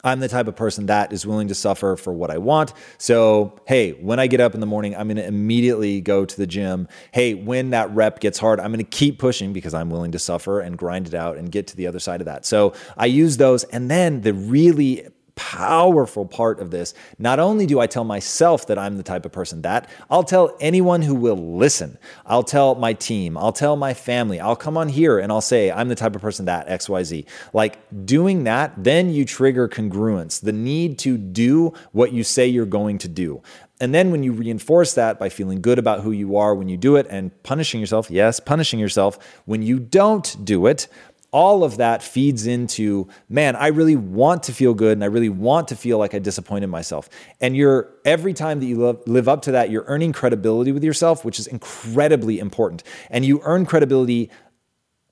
I'm 0.03 0.19
the 0.19 0.27
type 0.27 0.47
of 0.47 0.55
person 0.55 0.87
that 0.87 1.13
is 1.13 1.25
willing 1.25 1.47
to 1.49 1.55
suffer 1.55 1.95
for 1.95 2.13
what 2.13 2.31
I 2.31 2.37
want. 2.37 2.73
So, 2.97 3.59
hey, 3.67 3.91
when 3.93 4.19
I 4.19 4.27
get 4.27 4.39
up 4.39 4.53
in 4.53 4.59
the 4.59 4.65
morning, 4.65 4.95
I'm 4.95 5.07
going 5.07 5.17
to 5.17 5.25
immediately 5.25 6.01
go 6.01 6.25
to 6.25 6.37
the 6.37 6.47
gym. 6.47 6.87
Hey, 7.11 7.33
when 7.33 7.71
that 7.71 7.91
rep 7.91 8.19
gets 8.19 8.39
hard, 8.39 8.59
I'm 8.59 8.71
going 8.71 8.83
to 8.83 8.83
keep 8.83 9.19
pushing 9.19 9.53
because 9.53 9.73
I'm 9.73 9.89
willing 9.89 10.11
to 10.13 10.19
suffer 10.19 10.59
and 10.59 10.77
grind 10.77 11.07
it 11.07 11.13
out 11.13 11.37
and 11.37 11.51
get 11.51 11.67
to 11.67 11.77
the 11.77 11.87
other 11.87 11.99
side 11.99 12.21
of 12.21 12.25
that. 12.25 12.45
So, 12.45 12.73
I 12.97 13.05
use 13.05 13.37
those. 13.37 13.63
And 13.65 13.89
then 13.89 14.21
the 14.21 14.33
really 14.33 15.07
powerful 15.41 16.23
part 16.23 16.59
of 16.59 16.69
this. 16.69 16.93
Not 17.17 17.39
only 17.39 17.65
do 17.65 17.79
I 17.79 17.87
tell 17.87 18.03
myself 18.03 18.67
that 18.67 18.77
I'm 18.77 18.97
the 18.97 19.03
type 19.03 19.25
of 19.25 19.31
person 19.31 19.63
that, 19.63 19.89
I'll 20.07 20.23
tell 20.23 20.55
anyone 20.59 21.01
who 21.01 21.15
will 21.15 21.57
listen. 21.57 21.97
I'll 22.27 22.43
tell 22.43 22.75
my 22.75 22.93
team, 22.93 23.35
I'll 23.35 23.51
tell 23.51 23.75
my 23.75 23.95
family, 23.95 24.39
I'll 24.39 24.55
come 24.55 24.77
on 24.77 24.87
here 24.87 25.17
and 25.17 25.31
I'll 25.31 25.41
say, 25.41 25.71
I'm 25.71 25.89
the 25.89 25.95
type 25.95 26.15
of 26.15 26.21
person 26.21 26.45
that 26.45 26.67
XYZ. 26.67 27.25
Like 27.53 27.79
doing 28.05 28.43
that, 28.43 28.71
then 28.77 29.09
you 29.09 29.25
trigger 29.25 29.67
congruence, 29.67 30.39
the 30.39 30.53
need 30.53 30.99
to 30.99 31.17
do 31.17 31.73
what 31.91 32.13
you 32.13 32.23
say 32.23 32.45
you're 32.45 32.67
going 32.67 32.99
to 32.99 33.07
do. 33.07 33.41
And 33.81 33.95
then 33.95 34.11
when 34.11 34.21
you 34.21 34.31
reinforce 34.31 34.93
that 34.93 35.17
by 35.17 35.29
feeling 35.29 35.59
good 35.59 35.79
about 35.79 36.01
who 36.01 36.11
you 36.11 36.37
are 36.37 36.53
when 36.53 36.69
you 36.69 36.77
do 36.77 36.97
it 36.97 37.07
and 37.09 37.31
punishing 37.41 37.79
yourself, 37.79 38.11
yes, 38.11 38.39
punishing 38.39 38.79
yourself 38.79 39.17
when 39.45 39.63
you 39.63 39.79
don't 39.79 40.45
do 40.45 40.67
it, 40.67 40.87
all 41.31 41.63
of 41.63 41.77
that 41.77 42.03
feeds 42.03 42.45
into 42.45 43.07
man 43.29 43.55
i 43.55 43.67
really 43.67 43.95
want 43.95 44.43
to 44.43 44.53
feel 44.53 44.73
good 44.73 44.93
and 44.93 45.03
i 45.03 45.07
really 45.07 45.29
want 45.29 45.67
to 45.67 45.75
feel 45.75 45.97
like 45.97 46.13
i 46.13 46.19
disappointed 46.19 46.67
myself. 46.67 47.09
And 47.39 47.55
you're 47.55 47.89
every 48.05 48.33
time 48.33 48.59
that 48.59 48.65
you 48.65 48.77
live, 48.77 48.99
live 49.05 49.27
up 49.27 49.41
to 49.43 49.51
that 49.51 49.69
you're 49.69 49.85
earning 49.87 50.13
credibility 50.13 50.71
with 50.71 50.83
yourself 50.83 51.23
which 51.25 51.39
is 51.39 51.47
incredibly 51.47 52.39
important. 52.39 52.83
And 53.09 53.25
you 53.25 53.41
earn 53.43 53.65
credibility 53.65 54.29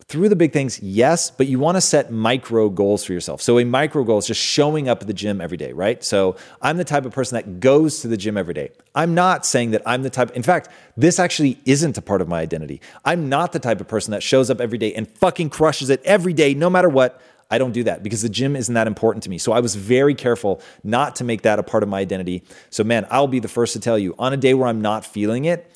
through 0.09 0.27
the 0.27 0.35
big 0.35 0.51
things, 0.51 0.81
yes, 0.81 1.29
but 1.29 1.45
you 1.45 1.59
want 1.59 1.77
to 1.77 1.81
set 1.81 2.11
micro 2.11 2.67
goals 2.67 3.05
for 3.05 3.13
yourself. 3.13 3.43
So 3.43 3.59
a 3.59 3.63
micro 3.63 4.03
goal 4.03 4.17
is 4.17 4.25
just 4.25 4.41
showing 4.41 4.89
up 4.89 5.01
at 5.01 5.07
the 5.07 5.13
gym 5.13 5.39
every 5.39 5.55
day, 5.55 5.71
right? 5.71 6.03
So 6.03 6.35
I'm 6.63 6.77
the 6.77 6.83
type 6.83 7.05
of 7.05 7.13
person 7.13 7.35
that 7.35 7.59
goes 7.59 8.01
to 8.01 8.07
the 8.07 8.17
gym 8.17 8.35
every 8.35 8.55
day. 8.55 8.71
I'm 8.95 9.13
not 9.13 9.45
saying 9.45 9.69
that 9.71 9.83
I'm 9.85 10.01
the 10.01 10.09
type, 10.09 10.31
in 10.31 10.41
fact, 10.41 10.69
this 10.97 11.19
actually 11.19 11.59
isn't 11.65 11.95
a 11.95 12.01
part 12.01 12.21
of 12.21 12.27
my 12.27 12.39
identity. 12.41 12.81
I'm 13.05 13.29
not 13.29 13.51
the 13.51 13.59
type 13.59 13.79
of 13.79 13.87
person 13.87 14.09
that 14.11 14.23
shows 14.23 14.49
up 14.49 14.59
every 14.59 14.79
day 14.79 14.95
and 14.95 15.07
fucking 15.07 15.51
crushes 15.51 15.91
it 15.91 16.01
every 16.03 16.33
day, 16.33 16.55
no 16.55 16.71
matter 16.71 16.89
what. 16.89 17.21
I 17.51 17.59
don't 17.59 17.71
do 17.71 17.83
that 17.83 18.01
because 18.01 18.23
the 18.23 18.29
gym 18.29 18.55
isn't 18.55 18.73
that 18.73 18.87
important 18.87 19.23
to 19.23 19.29
me. 19.29 19.37
So 19.37 19.51
I 19.51 19.59
was 19.59 19.75
very 19.75 20.15
careful 20.15 20.59
not 20.83 21.15
to 21.17 21.23
make 21.23 21.43
that 21.43 21.59
a 21.59 21.63
part 21.63 21.83
of 21.83 21.89
my 21.89 21.99
identity. 21.99 22.43
So, 22.71 22.83
man, 22.83 23.05
I'll 23.11 23.27
be 23.27 23.39
the 23.39 23.47
first 23.47 23.73
to 23.73 23.79
tell 23.79 23.97
you 23.97 24.15
on 24.17 24.33
a 24.33 24.37
day 24.37 24.55
where 24.55 24.67
I'm 24.67 24.81
not 24.81 25.05
feeling 25.05 25.45
it, 25.45 25.71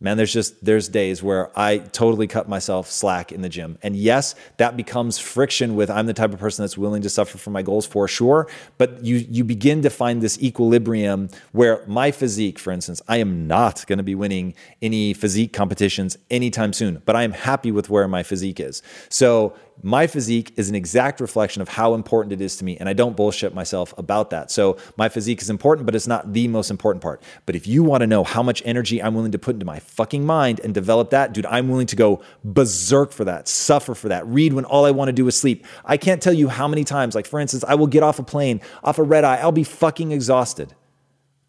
man 0.00 0.16
there's 0.16 0.32
just 0.32 0.64
there's 0.64 0.88
days 0.88 1.22
where 1.22 1.50
i 1.58 1.78
totally 1.78 2.26
cut 2.26 2.48
myself 2.48 2.90
slack 2.90 3.32
in 3.32 3.42
the 3.42 3.48
gym. 3.48 3.78
And 3.82 3.94
yes 3.94 4.34
that 4.56 4.76
becomes 4.76 5.18
friction 5.18 5.76
with 5.76 5.90
i'm 5.90 6.06
the 6.06 6.14
type 6.14 6.32
of 6.32 6.40
person 6.40 6.62
that's 6.62 6.78
willing 6.78 7.02
to 7.02 7.10
suffer 7.10 7.38
for 7.38 7.50
my 7.50 7.62
goals 7.62 7.86
for 7.86 8.08
sure. 8.08 8.48
But 8.78 9.04
you 9.04 9.16
you 9.16 9.44
begin 9.44 9.82
to 9.82 9.90
find 9.90 10.22
this 10.22 10.40
equilibrium 10.42 11.28
where 11.52 11.84
my 11.86 12.10
physique 12.10 12.58
for 12.58 12.72
instance 12.72 13.02
i 13.08 13.18
am 13.18 13.46
not 13.46 13.86
going 13.86 13.98
to 13.98 14.02
be 14.02 14.14
winning 14.14 14.54
any 14.82 15.14
physique 15.14 15.52
competitions 15.52 16.16
anytime 16.30 16.72
soon 16.72 17.02
but 17.04 17.16
i 17.16 17.22
am 17.22 17.32
happy 17.32 17.70
with 17.70 17.90
where 17.90 18.08
my 18.08 18.22
physique 18.22 18.60
is. 18.60 18.82
So 19.08 19.54
my 19.82 20.06
physique 20.06 20.52
is 20.56 20.68
an 20.68 20.74
exact 20.74 21.20
reflection 21.20 21.62
of 21.62 21.68
how 21.68 21.94
important 21.94 22.32
it 22.32 22.40
is 22.40 22.56
to 22.56 22.64
me. 22.64 22.76
And 22.76 22.88
I 22.88 22.92
don't 22.92 23.16
bullshit 23.16 23.54
myself 23.54 23.94
about 23.98 24.30
that. 24.30 24.50
So 24.50 24.76
my 24.96 25.08
physique 25.08 25.40
is 25.42 25.50
important, 25.50 25.86
but 25.86 25.94
it's 25.94 26.06
not 26.06 26.32
the 26.32 26.48
most 26.48 26.70
important 26.70 27.02
part. 27.02 27.22
But 27.46 27.56
if 27.56 27.66
you 27.66 27.82
want 27.82 28.02
to 28.02 28.06
know 28.06 28.24
how 28.24 28.42
much 28.42 28.62
energy 28.64 29.02
I'm 29.02 29.14
willing 29.14 29.32
to 29.32 29.38
put 29.38 29.54
into 29.54 29.66
my 29.66 29.78
fucking 29.80 30.24
mind 30.24 30.60
and 30.60 30.74
develop 30.74 31.10
that, 31.10 31.32
dude, 31.32 31.46
I'm 31.46 31.68
willing 31.68 31.86
to 31.88 31.96
go 31.96 32.22
berserk 32.44 33.12
for 33.12 33.24
that, 33.24 33.48
suffer 33.48 33.94
for 33.94 34.08
that, 34.08 34.26
read 34.26 34.52
when 34.52 34.64
all 34.64 34.84
I 34.84 34.90
want 34.90 35.08
to 35.08 35.12
do 35.12 35.26
is 35.28 35.36
sleep. 35.36 35.66
I 35.84 35.96
can't 35.96 36.22
tell 36.22 36.32
you 36.32 36.48
how 36.48 36.68
many 36.68 36.84
times, 36.84 37.14
like 37.14 37.26
for 37.26 37.40
instance, 37.40 37.64
I 37.66 37.74
will 37.74 37.86
get 37.86 38.02
off 38.02 38.18
a 38.18 38.22
plane, 38.22 38.60
off 38.82 38.98
a 38.98 39.02
red 39.02 39.24
eye, 39.24 39.36
I'll 39.36 39.52
be 39.52 39.64
fucking 39.64 40.12
exhausted 40.12 40.74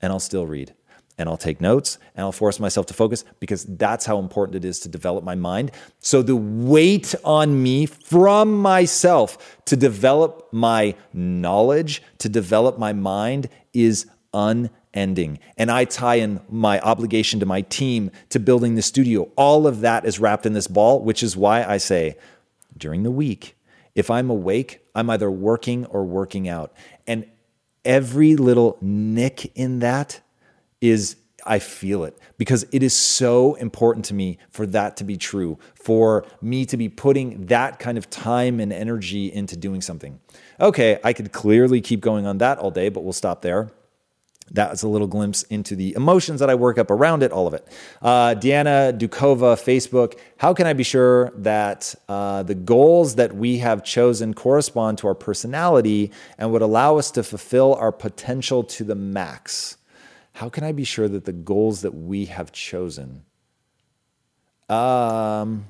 and 0.01 0.11
I'll 0.11 0.19
still 0.19 0.47
read. 0.47 0.73
And 1.17 1.29
I'll 1.29 1.37
take 1.37 1.61
notes 1.61 1.97
and 2.15 2.23
I'll 2.23 2.31
force 2.31 2.59
myself 2.59 2.85
to 2.87 2.93
focus 2.93 3.23
because 3.39 3.65
that's 3.65 4.05
how 4.05 4.19
important 4.19 4.55
it 4.55 4.65
is 4.65 4.79
to 4.81 4.89
develop 4.89 5.23
my 5.23 5.35
mind. 5.35 5.71
So 5.99 6.21
the 6.21 6.35
weight 6.35 7.13
on 7.23 7.61
me 7.61 7.85
from 7.85 8.61
myself 8.61 9.59
to 9.65 9.75
develop 9.75 10.47
my 10.51 10.95
knowledge, 11.13 12.01
to 12.19 12.29
develop 12.29 12.77
my 12.77 12.93
mind 12.93 13.49
is 13.73 14.07
unending. 14.33 15.39
And 15.57 15.69
I 15.71 15.85
tie 15.85 16.15
in 16.15 16.41
my 16.49 16.79
obligation 16.79 17.39
to 17.39 17.45
my 17.45 17.61
team, 17.61 18.11
to 18.29 18.39
building 18.39 18.75
the 18.75 18.81
studio. 18.81 19.29
All 19.35 19.67
of 19.67 19.81
that 19.81 20.05
is 20.05 20.19
wrapped 20.19 20.45
in 20.45 20.53
this 20.53 20.67
ball, 20.67 21.01
which 21.01 21.23
is 21.23 21.37
why 21.37 21.63
I 21.63 21.77
say 21.77 22.17
during 22.77 23.03
the 23.03 23.11
week, 23.11 23.55
if 23.93 24.09
I'm 24.09 24.29
awake, 24.29 24.81
I'm 24.95 25.09
either 25.09 25.29
working 25.29 25.85
or 25.87 26.05
working 26.05 26.47
out. 26.47 26.73
And 27.05 27.25
every 27.83 28.35
little 28.35 28.77
nick 28.81 29.51
in 29.55 29.79
that 29.79 30.21
is 30.81 31.15
I 31.45 31.59
feel 31.59 32.03
it 32.03 32.17
because 32.37 32.65
it 32.71 32.83
is 32.83 32.93
so 32.93 33.55
important 33.55 34.05
to 34.05 34.13
me 34.13 34.37
for 34.49 34.65
that 34.67 34.97
to 34.97 35.03
be 35.03 35.17
true, 35.17 35.57
for 35.73 36.25
me 36.41 36.65
to 36.65 36.77
be 36.77 36.89
putting 36.89 37.45
that 37.47 37.79
kind 37.79 37.97
of 37.97 38.09
time 38.09 38.59
and 38.59 38.71
energy 38.71 39.31
into 39.31 39.55
doing 39.57 39.81
something. 39.81 40.19
Okay, 40.59 40.99
I 41.03 41.13
could 41.13 41.31
clearly 41.31 41.81
keep 41.81 42.01
going 42.01 42.25
on 42.25 42.37
that 42.39 42.59
all 42.59 42.71
day, 42.71 42.89
but 42.89 43.03
we'll 43.03 43.13
stop 43.13 43.41
there. 43.41 43.71
That's 44.53 44.83
a 44.83 44.87
little 44.87 45.07
glimpse 45.07 45.43
into 45.43 45.77
the 45.77 45.93
emotions 45.95 46.41
that 46.41 46.49
I 46.49 46.55
work 46.55 46.77
up 46.77 46.91
around 46.91 47.23
it, 47.23 47.31
all 47.31 47.47
of 47.47 47.53
it. 47.53 47.65
Uh, 48.01 48.35
Deanna 48.35 48.97
Dukova, 48.97 49.55
Facebook. 49.55 50.19
How 50.37 50.53
can 50.53 50.67
I 50.67 50.73
be 50.73 50.83
sure 50.83 51.31
that 51.37 51.95
uh, 52.09 52.43
the 52.43 52.55
goals 52.55 53.15
that 53.15 53.33
we 53.33 53.59
have 53.59 53.81
chosen 53.85 54.33
correspond 54.33 54.97
to 54.99 55.07
our 55.07 55.15
personality 55.15 56.11
and 56.37 56.51
would 56.51 56.61
allow 56.61 56.97
us 56.97 57.11
to 57.11 57.23
fulfill 57.23 57.75
our 57.75 57.93
potential 57.93 58.63
to 58.65 58.83
the 58.83 58.95
max? 58.95 59.77
How 60.41 60.49
can 60.49 60.63
I 60.63 60.71
be 60.71 60.83
sure 60.83 61.07
that 61.07 61.25
the 61.25 61.33
goals 61.33 61.81
that 61.81 61.93
we 61.93 62.25
have 62.25 62.51
chosen? 62.51 63.25
Um, 64.69 65.67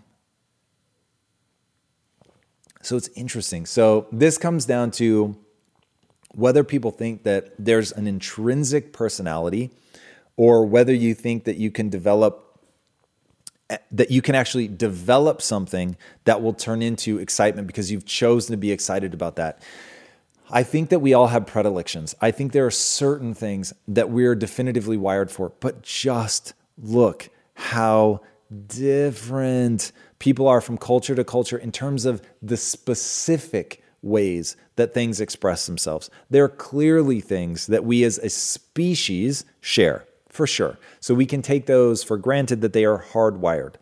so 2.81 2.95
it's 2.95 3.09
interesting. 3.09 3.65
So 3.65 4.07
this 4.13 4.37
comes 4.37 4.63
down 4.63 4.91
to 4.91 5.35
whether 6.35 6.63
people 6.63 6.91
think 6.91 7.23
that 7.23 7.51
there's 7.59 7.91
an 7.91 8.07
intrinsic 8.07 8.93
personality 8.93 9.71
or 10.37 10.65
whether 10.65 10.93
you 10.93 11.15
think 11.15 11.43
that 11.43 11.57
you 11.57 11.69
can 11.69 11.89
develop 11.89 12.57
that 13.91 14.09
you 14.09 14.21
can 14.21 14.35
actually 14.35 14.69
develop 14.69 15.41
something 15.41 15.97
that 16.23 16.41
will 16.41 16.53
turn 16.53 16.81
into 16.81 17.19
excitement 17.19 17.67
because 17.67 17.91
you've 17.91 18.05
chosen 18.05 18.53
to 18.53 18.57
be 18.57 18.71
excited 18.71 19.13
about 19.13 19.35
that. 19.35 19.61
I 20.53 20.63
think 20.63 20.89
that 20.89 20.99
we 20.99 21.13
all 21.13 21.27
have 21.27 21.45
predilections. 21.47 22.13
I 22.19 22.31
think 22.31 22.51
there 22.51 22.65
are 22.65 22.71
certain 22.71 23.33
things 23.33 23.73
that 23.87 24.09
we're 24.09 24.35
definitively 24.35 24.97
wired 24.97 25.31
for, 25.31 25.53
but 25.61 25.81
just 25.81 26.53
look 26.77 27.29
how 27.53 28.19
different 28.67 29.93
people 30.19 30.49
are 30.49 30.59
from 30.59 30.77
culture 30.77 31.15
to 31.15 31.23
culture 31.23 31.57
in 31.57 31.71
terms 31.71 32.05
of 32.05 32.21
the 32.41 32.57
specific 32.57 33.81
ways 34.01 34.57
that 34.75 34.93
things 34.93 35.21
express 35.21 35.67
themselves. 35.67 36.09
There 36.29 36.43
are 36.43 36.49
clearly 36.49 37.21
things 37.21 37.67
that 37.67 37.85
we 37.85 38.03
as 38.03 38.17
a 38.17 38.29
species 38.29 39.45
share, 39.61 40.05
for 40.27 40.45
sure. 40.45 40.77
So 40.99 41.13
we 41.13 41.25
can 41.25 41.41
take 41.41 41.65
those 41.65 42.03
for 42.03 42.17
granted 42.17 42.59
that 42.61 42.73
they 42.73 42.83
are 42.83 43.01
hardwired 43.01 43.75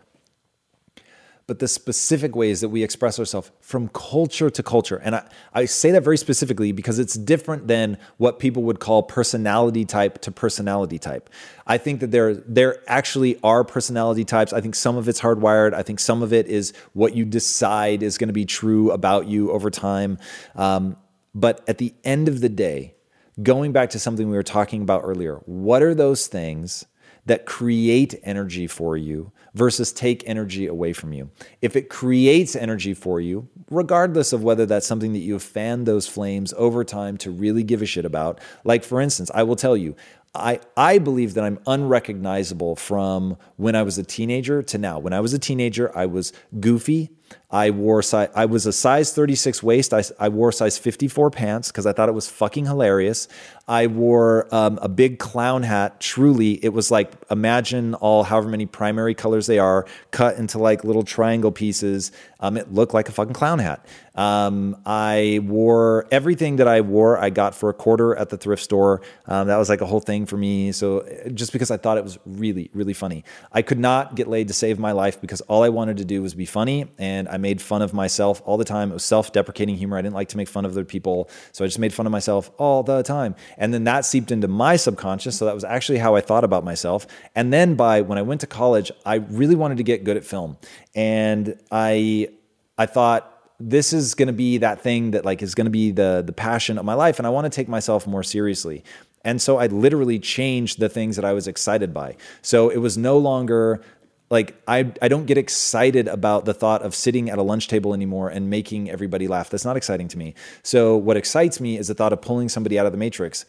but 1.49 1.57
the 1.57 1.67
specific 1.67 2.35
ways 2.35 2.61
that 2.61 2.69
we 2.69 2.83
express 2.83 3.17
ourselves 3.17 3.49
from 3.59 3.87
culture 3.87 4.51
to 4.51 4.61
culture. 4.61 4.97
And 4.97 5.15
I, 5.15 5.27
I 5.51 5.65
say 5.65 5.89
that 5.89 6.03
very 6.03 6.15
specifically 6.15 6.71
because 6.71 6.99
it's 6.99 7.15
different 7.15 7.67
than 7.67 7.97
what 8.17 8.37
people 8.37 8.61
would 8.63 8.79
call 8.79 9.01
personality 9.01 9.83
type 9.83 10.21
to 10.21 10.31
personality 10.31 10.99
type. 10.99 11.27
I 11.65 11.79
think 11.79 12.01
that 12.01 12.11
there, 12.11 12.35
there 12.35 12.83
actually 12.85 13.39
are 13.41 13.63
personality 13.63 14.25
types. 14.25 14.53
I 14.53 14.61
think 14.61 14.75
some 14.75 14.95
of 14.95 15.09
it's 15.09 15.19
hardwired. 15.19 15.73
I 15.73 15.81
think 15.81 15.99
some 15.99 16.21
of 16.21 16.33
it 16.33 16.45
is 16.45 16.71
what 16.93 17.15
you 17.15 17.25
decide 17.25 18.03
is 18.03 18.19
going 18.19 18.27
to 18.29 18.33
be 18.33 18.45
true 18.45 18.91
about 18.91 19.25
you 19.25 19.51
over 19.51 19.71
time. 19.71 20.19
Um, 20.55 20.97
but 21.33 21.67
at 21.67 21.79
the 21.79 21.95
end 22.03 22.27
of 22.27 22.41
the 22.41 22.49
day, 22.49 22.93
going 23.41 23.71
back 23.71 23.89
to 23.89 23.99
something 23.99 24.29
we 24.29 24.37
were 24.37 24.43
talking 24.43 24.83
about 24.83 25.01
earlier, 25.03 25.37
what 25.47 25.81
are 25.81 25.95
those 25.95 26.27
things 26.27 26.85
that 27.29 27.45
create 27.45 28.19
energy 28.23 28.65
for 28.65 28.97
you 28.97 29.31
versus 29.53 29.93
take 29.93 30.27
energy 30.27 30.65
away 30.65 30.93
from 30.93 31.13
you. 31.13 31.29
If 31.61 31.75
it 31.75 31.87
creates 31.87 32.55
energy 32.55 32.95
for 32.95 33.21
you, 33.21 33.47
regardless 33.69 34.33
of 34.33 34.41
whether 34.41 34.65
that's 34.65 34.87
something 34.87 35.13
that 35.13 35.19
you've 35.19 35.43
fanned 35.43 35.85
those 35.85 36.07
flames 36.07 36.55
over 36.57 36.83
time 36.83 37.17
to 37.17 37.29
really 37.29 37.61
give 37.61 37.83
a 37.83 37.85
shit 37.85 38.03
about, 38.03 38.41
like 38.63 38.83
for 38.83 38.99
instance, 38.99 39.29
I 39.31 39.43
will 39.43 39.55
tell 39.55 39.77
you, 39.77 39.95
I, 40.33 40.59
I 40.75 40.97
believe 40.97 41.35
that 41.35 41.43
I'm 41.43 41.59
unrecognizable 41.67 42.75
from 42.75 43.37
when 43.57 43.75
I 43.75 43.83
was 43.83 43.99
a 43.99 44.03
teenager 44.03 44.63
to 44.63 44.79
now. 44.79 44.97
When 44.97 45.13
I 45.13 45.19
was 45.19 45.31
a 45.31 45.39
teenager, 45.39 45.95
I 45.95 46.07
was 46.07 46.33
goofy. 46.59 47.11
I 47.51 47.71
wore 47.71 48.03
size, 48.03 48.29
I 48.35 48.45
was 48.45 48.67
a 48.67 48.73
size 48.73 49.11
36 49.11 49.63
waist. 49.63 49.91
I, 49.91 50.03
I 50.19 50.29
wore 50.29 50.51
size 50.51 50.77
54 50.77 51.31
pants 51.31 51.71
because 51.71 51.87
I 51.87 51.93
thought 51.93 52.07
it 52.07 52.13
was 52.13 52.29
fucking 52.29 52.65
hilarious. 52.65 53.27
I 53.67 53.87
wore 53.87 54.47
um, 54.53 54.77
a 54.81 54.89
big 54.89 55.19
clown 55.19 55.63
hat. 55.63 55.99
Truly, 55.99 56.63
it 56.63 56.69
was 56.69 56.91
like 56.91 57.11
imagine 57.31 57.95
all 57.95 58.23
however 58.23 58.49
many 58.49 58.67
primary 58.67 59.15
colors 59.15 59.47
they 59.47 59.59
are 59.59 59.85
cut 60.11 60.37
into 60.37 60.59
like 60.59 60.83
little 60.83 61.03
triangle 61.03 61.51
pieces. 61.51 62.11
Um, 62.39 62.55
it 62.55 62.71
looked 62.71 62.93
like 62.93 63.09
a 63.09 63.11
fucking 63.11 63.33
clown 63.33 63.59
hat. 63.59 63.85
Um, 64.15 64.81
I 64.85 65.39
wore 65.43 66.07
everything 66.11 66.57
that 66.57 66.67
I 66.67 66.81
wore. 66.81 67.17
I 67.17 67.29
got 67.29 67.55
for 67.55 67.69
a 67.69 67.73
quarter 67.73 68.15
at 68.15 68.29
the 68.29 68.37
thrift 68.37 68.63
store. 68.63 69.01
Um, 69.25 69.47
that 69.47 69.57
was 69.57 69.69
like 69.69 69.81
a 69.81 69.85
whole 69.85 69.99
thing 69.99 70.25
for 70.25 70.37
me. 70.37 70.71
So 70.71 71.07
just 71.33 71.51
because 71.51 71.71
I 71.71 71.77
thought 71.77 71.97
it 71.97 72.03
was 72.03 72.17
really, 72.25 72.69
really 72.73 72.93
funny, 72.93 73.23
I 73.51 73.61
could 73.61 73.79
not 73.79 74.15
get 74.15 74.27
laid 74.27 74.47
to 74.47 74.53
save 74.53 74.79
my 74.79 74.91
life 74.93 75.21
because 75.21 75.41
all 75.41 75.63
I 75.63 75.69
wanted 75.69 75.97
to 75.97 76.05
do 76.05 76.21
was 76.21 76.33
be 76.33 76.45
funny, 76.45 76.87
and 76.97 77.18
I 77.27 77.37
made 77.37 77.61
fun 77.61 77.81
of 77.81 77.93
myself 77.93 78.41
all 78.45 78.57
the 78.57 78.65
time. 78.65 78.91
It 78.91 78.93
was 78.93 79.05
self-deprecating 79.05 79.75
humor. 79.75 79.97
I 79.97 80.01
didn't 80.01 80.15
like 80.15 80.29
to 80.29 80.37
make 80.37 80.47
fun 80.47 80.65
of 80.65 80.71
other 80.71 80.85
people, 80.85 81.29
so 81.51 81.63
I 81.63 81.67
just 81.67 81.79
made 81.79 81.93
fun 81.93 82.05
of 82.05 82.11
myself 82.11 82.51
all 82.57 82.83
the 82.83 83.03
time. 83.03 83.35
And 83.57 83.73
then 83.73 83.83
that 83.85 84.05
seeped 84.05 84.31
into 84.31 84.47
my 84.47 84.75
subconscious. 84.75 85.37
So 85.37 85.45
that 85.45 85.55
was 85.55 85.63
actually 85.63 85.97
how 85.97 86.15
I 86.15 86.21
thought 86.21 86.43
about 86.43 86.63
myself. 86.63 87.07
And 87.35 87.51
then 87.51 87.75
by 87.75 88.01
when 88.01 88.17
I 88.17 88.21
went 88.21 88.41
to 88.41 88.47
college, 88.47 88.91
I 89.05 89.15
really 89.15 89.55
wanted 89.55 89.77
to 89.77 89.83
get 89.83 90.03
good 90.03 90.17
at 90.17 90.23
film. 90.23 90.57
And 90.95 91.59
I 91.71 92.29
I 92.77 92.85
thought 92.85 93.35
this 93.59 93.91
is 93.91 94.15
going 94.15 94.27
to 94.27 94.33
be 94.33 94.57
that 94.59 94.81
thing 94.81 95.11
that 95.11 95.25
like 95.25 95.41
is 95.41 95.53
going 95.53 95.65
to 95.65 95.71
be 95.71 95.91
the 95.91 96.23
the 96.25 96.31
passion 96.31 96.77
of 96.77 96.85
my 96.85 96.93
life 96.93 97.19
and 97.19 97.27
I 97.27 97.29
want 97.29 97.45
to 97.45 97.49
take 97.49 97.67
myself 97.67 98.07
more 98.07 98.23
seriously. 98.23 98.83
And 99.25 99.41
so 99.41 99.57
I 99.57 99.67
literally 99.67 100.17
changed 100.17 100.79
the 100.79 100.87
things 100.87 101.17
that 101.17 101.25
I 101.25 101.33
was 101.33 101.47
excited 101.47 101.93
by. 101.93 102.15
So 102.41 102.69
it 102.69 102.77
was 102.77 102.97
no 102.97 103.17
longer 103.17 103.81
like 104.29 104.61
I, 104.67 104.91
I 105.01 105.07
don't 105.07 105.25
get 105.25 105.37
excited 105.37 106.07
about 106.07 106.45
the 106.45 106.53
thought 106.53 106.81
of 106.81 106.93
sitting 106.93 107.29
at 107.29 107.37
a 107.37 107.43
lunch 107.43 107.67
table 107.67 107.93
anymore 107.93 108.29
and 108.29 108.49
making 108.49 108.89
everybody 108.89 109.27
laugh. 109.27 109.49
That's 109.49 109.65
not 109.65 109.77
exciting 109.77 110.07
to 110.09 110.17
me. 110.17 110.35
So 110.63 110.95
what 110.95 111.17
excites 111.17 111.59
me 111.59 111.77
is 111.77 111.87
the 111.87 111.93
thought 111.95 112.13
of 112.13 112.21
pulling 112.21 112.49
somebody 112.49 112.77
out 112.77 112.85
of 112.85 112.91
the 112.91 112.97
matrix. 112.97 113.45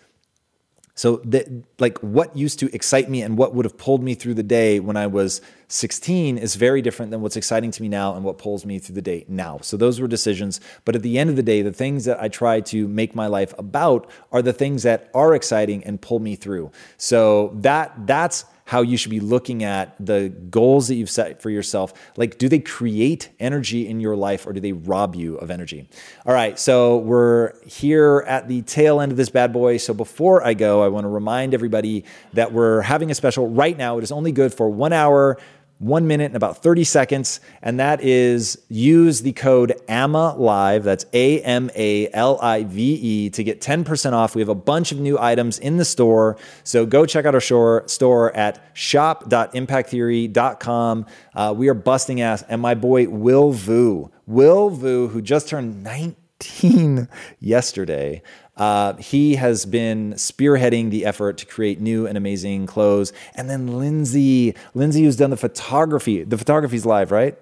So 1.01 1.16
that 1.24 1.49
like 1.78 1.97
what 2.01 2.37
used 2.37 2.59
to 2.59 2.74
excite 2.74 3.09
me 3.09 3.22
and 3.22 3.39
what 3.39 3.55
would 3.55 3.64
have 3.64 3.78
pulled 3.78 4.03
me 4.03 4.14
through 4.14 4.35
the 4.35 4.43
day 4.43 4.81
when 4.81 4.99
I 4.99 5.07
was 5.07 5.41
16 5.68 6.37
is 6.37 6.57
very 6.57 6.83
different 6.83 7.11
than 7.11 7.22
what's 7.22 7.37
exciting 7.37 7.70
to 7.70 7.81
me 7.81 7.89
now 7.89 8.14
and 8.14 8.22
what 8.22 8.37
pulls 8.37 8.66
me 8.66 8.78
through 8.78 8.97
the 8.97 9.03
day 9.03 9.24
now. 9.26 9.61
So 9.62 9.78
those 9.78 9.99
were 9.99 10.09
decisions, 10.09 10.61
but 10.85 10.95
at 10.95 11.03
the 11.03 11.18
end 11.18 11.31
of 11.31 11.37
the 11.37 11.43
day 11.43 11.62
the 11.62 11.72
things 11.72 12.05
that 12.05 12.20
I 12.20 12.28
try 12.28 12.61
to 12.61 12.87
make 12.87 13.14
my 13.14 13.28
life 13.28 13.55
about 13.57 14.11
are 14.31 14.43
the 14.43 14.53
things 14.53 14.83
that 14.83 15.11
are 15.14 15.35
exciting 15.35 15.83
and 15.85 16.03
pull 16.03 16.18
me 16.18 16.37
through. 16.37 16.70
So 16.99 17.57
that 17.61 18.07
that's 18.07 18.45
how 18.71 18.83
you 18.83 18.97
should 18.97 19.11
be 19.11 19.18
looking 19.18 19.64
at 19.64 19.97
the 19.99 20.29
goals 20.29 20.87
that 20.87 20.95
you've 20.95 21.11
set 21.11 21.43
for 21.43 21.51
yourself. 21.51 21.93
Like, 22.16 22.39
do 22.39 22.49
they 22.49 22.61
create 22.61 23.29
energy 23.41 23.89
in 23.89 23.99
your 23.99 24.14
life 24.14 24.47
or 24.47 24.53
do 24.53 24.61
they 24.61 24.71
rob 24.71 25.16
you 25.16 25.35
of 25.39 25.51
energy? 25.51 25.89
All 26.25 26.33
right, 26.33 26.57
so 26.57 26.99
we're 26.99 27.61
here 27.66 28.25
at 28.29 28.47
the 28.47 28.62
tail 28.62 29.01
end 29.01 29.11
of 29.11 29.18
this 29.18 29.29
bad 29.29 29.53
boy. 29.53 29.79
So 29.79 29.93
before 29.93 30.47
I 30.47 30.55
go, 30.55 30.85
I 30.85 30.87
want 30.89 31.03
to 31.03 31.09
remind 31.09 31.53
everybody 31.53 32.05
that 32.35 32.53
we're 32.53 32.83
having 32.83 33.11
a 33.11 33.14
special 33.16 33.49
right 33.49 33.77
now. 33.77 33.99
It 33.99 34.05
is 34.05 34.12
only 34.12 34.31
good 34.31 34.55
for 34.55 34.71
one 34.71 34.93
hour 34.93 35.37
one 35.81 36.07
minute 36.07 36.26
and 36.26 36.37
about 36.37 36.62
30 36.62 36.85
seconds. 36.85 37.41
And 37.62 37.81
that 37.81 38.01
is 38.03 38.59
use 38.68 39.22
the 39.22 39.33
code 39.33 39.72
AMA 39.89 40.37
Live. 40.37 40.85
That's 40.85 41.07
A 41.12 41.41
M 41.41 41.70
A 41.74 42.09
L 42.12 42.39
I 42.41 42.62
V 42.64 42.95
E 42.95 43.31
to 43.31 43.43
get 43.43 43.62
10% 43.62 44.12
off. 44.12 44.37
We 44.37 44.43
have 44.43 44.51
a 44.51 44.55
bunch 44.55 44.93
of 44.93 45.01
new 45.01 45.18
items 45.18 45.59
in 45.59 45.78
the 45.78 45.85
store. 45.85 46.37
So 46.64 46.87
go 46.87 47.07
check 47.07 47.24
out 47.24 47.35
our 47.35 47.41
store, 47.41 47.83
store 47.87 48.37
at 48.37 48.62
shop.impacttheory.com. 48.74 51.07
Uh, 51.35 51.55
we 51.57 51.68
are 51.68 51.74
busting 51.74 52.20
ass. 52.20 52.45
And 52.49 52.61
my 52.61 52.74
boy, 52.74 53.09
Will 53.09 53.53
Vu, 53.53 54.11
Will 54.26 54.68
Vu, 54.68 55.09
who 55.09 55.22
just 55.22 55.49
turned 55.49 55.83
19 55.83 57.09
yesterday, 57.41 58.22
uh, 58.61 58.95
he 58.97 59.37
has 59.37 59.65
been 59.65 60.13
spearheading 60.13 60.91
the 60.91 61.07
effort 61.07 61.39
to 61.39 61.47
create 61.47 61.81
new 61.81 62.07
and 62.07 62.19
amazing 62.19 62.67
clothes. 62.67 63.11
And 63.35 63.49
then 63.49 63.79
Lindsay, 63.79 64.55
Lindsay, 64.75 65.03
who's 65.03 65.17
done 65.17 65.31
the 65.31 65.39
photography. 65.39 66.25
The 66.25 66.37
photography's 66.37 66.85
live, 66.85 67.11
right? 67.11 67.39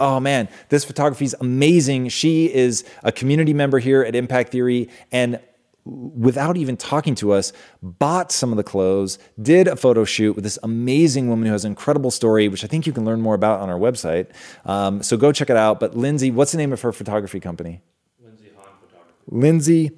Oh 0.00 0.20
man, 0.20 0.48
this 0.70 0.82
photography 0.82 1.26
is 1.26 1.36
amazing. 1.38 2.08
She 2.08 2.52
is 2.52 2.82
a 3.02 3.12
community 3.12 3.52
member 3.52 3.78
here 3.78 4.02
at 4.02 4.16
Impact 4.16 4.50
Theory, 4.52 4.88
and 5.12 5.38
without 5.84 6.56
even 6.56 6.78
talking 6.78 7.14
to 7.16 7.32
us, 7.32 7.52
bought 7.82 8.32
some 8.32 8.50
of 8.50 8.56
the 8.56 8.64
clothes, 8.64 9.18
did 9.42 9.68
a 9.68 9.76
photo 9.76 10.02
shoot 10.02 10.34
with 10.34 10.44
this 10.44 10.58
amazing 10.62 11.28
woman 11.28 11.44
who 11.44 11.52
has 11.52 11.66
an 11.66 11.72
incredible 11.72 12.10
story, 12.10 12.48
which 12.48 12.64
I 12.64 12.68
think 12.68 12.86
you 12.86 12.92
can 12.94 13.04
learn 13.04 13.20
more 13.20 13.34
about 13.34 13.60
on 13.60 13.68
our 13.68 13.78
website. 13.78 14.28
Um, 14.64 15.02
so 15.02 15.18
go 15.18 15.30
check 15.30 15.50
it 15.50 15.58
out. 15.58 15.78
But 15.78 15.94
Lindsay, 15.94 16.30
what's 16.30 16.52
the 16.52 16.58
name 16.58 16.72
of 16.72 16.80
her 16.80 16.90
photography 16.90 17.38
company? 17.38 17.82
Lindsay 18.18 18.50
Hahn 18.56 18.64
Photography. 18.80 19.12
Lindsay 19.28 19.90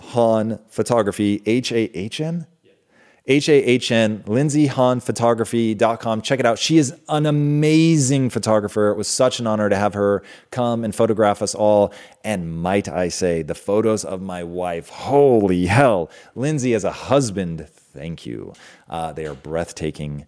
Hahn 0.00 0.58
Photography, 0.68 1.42
H 1.46 1.72
A 1.72 1.96
H 1.96 2.20
N? 2.20 2.46
H 3.26 3.48
A 3.48 3.52
H 3.52 3.92
N, 3.92 4.24
lindsayhahnphotography.com. 4.24 6.22
Check 6.22 6.40
it 6.40 6.46
out. 6.46 6.58
She 6.58 6.78
is 6.78 6.92
an 7.08 7.26
amazing 7.26 8.30
photographer. 8.30 8.88
It 8.88 8.96
was 8.96 9.06
such 9.06 9.38
an 9.38 9.46
honor 9.46 9.68
to 9.68 9.76
have 9.76 9.94
her 9.94 10.24
come 10.50 10.82
and 10.82 10.92
photograph 10.92 11.40
us 11.40 11.54
all. 11.54 11.94
And 12.24 12.60
might 12.60 12.88
I 12.88 13.08
say, 13.08 13.42
the 13.42 13.54
photos 13.54 14.04
of 14.04 14.20
my 14.20 14.42
wife, 14.42 14.88
holy 14.88 15.66
hell. 15.66 16.10
Lindsay, 16.34 16.74
as 16.74 16.82
a 16.82 16.90
husband, 16.90 17.68
thank 17.68 18.26
you. 18.26 18.54
Uh, 18.90 19.12
they 19.12 19.26
are 19.26 19.34
breathtaking 19.34 20.26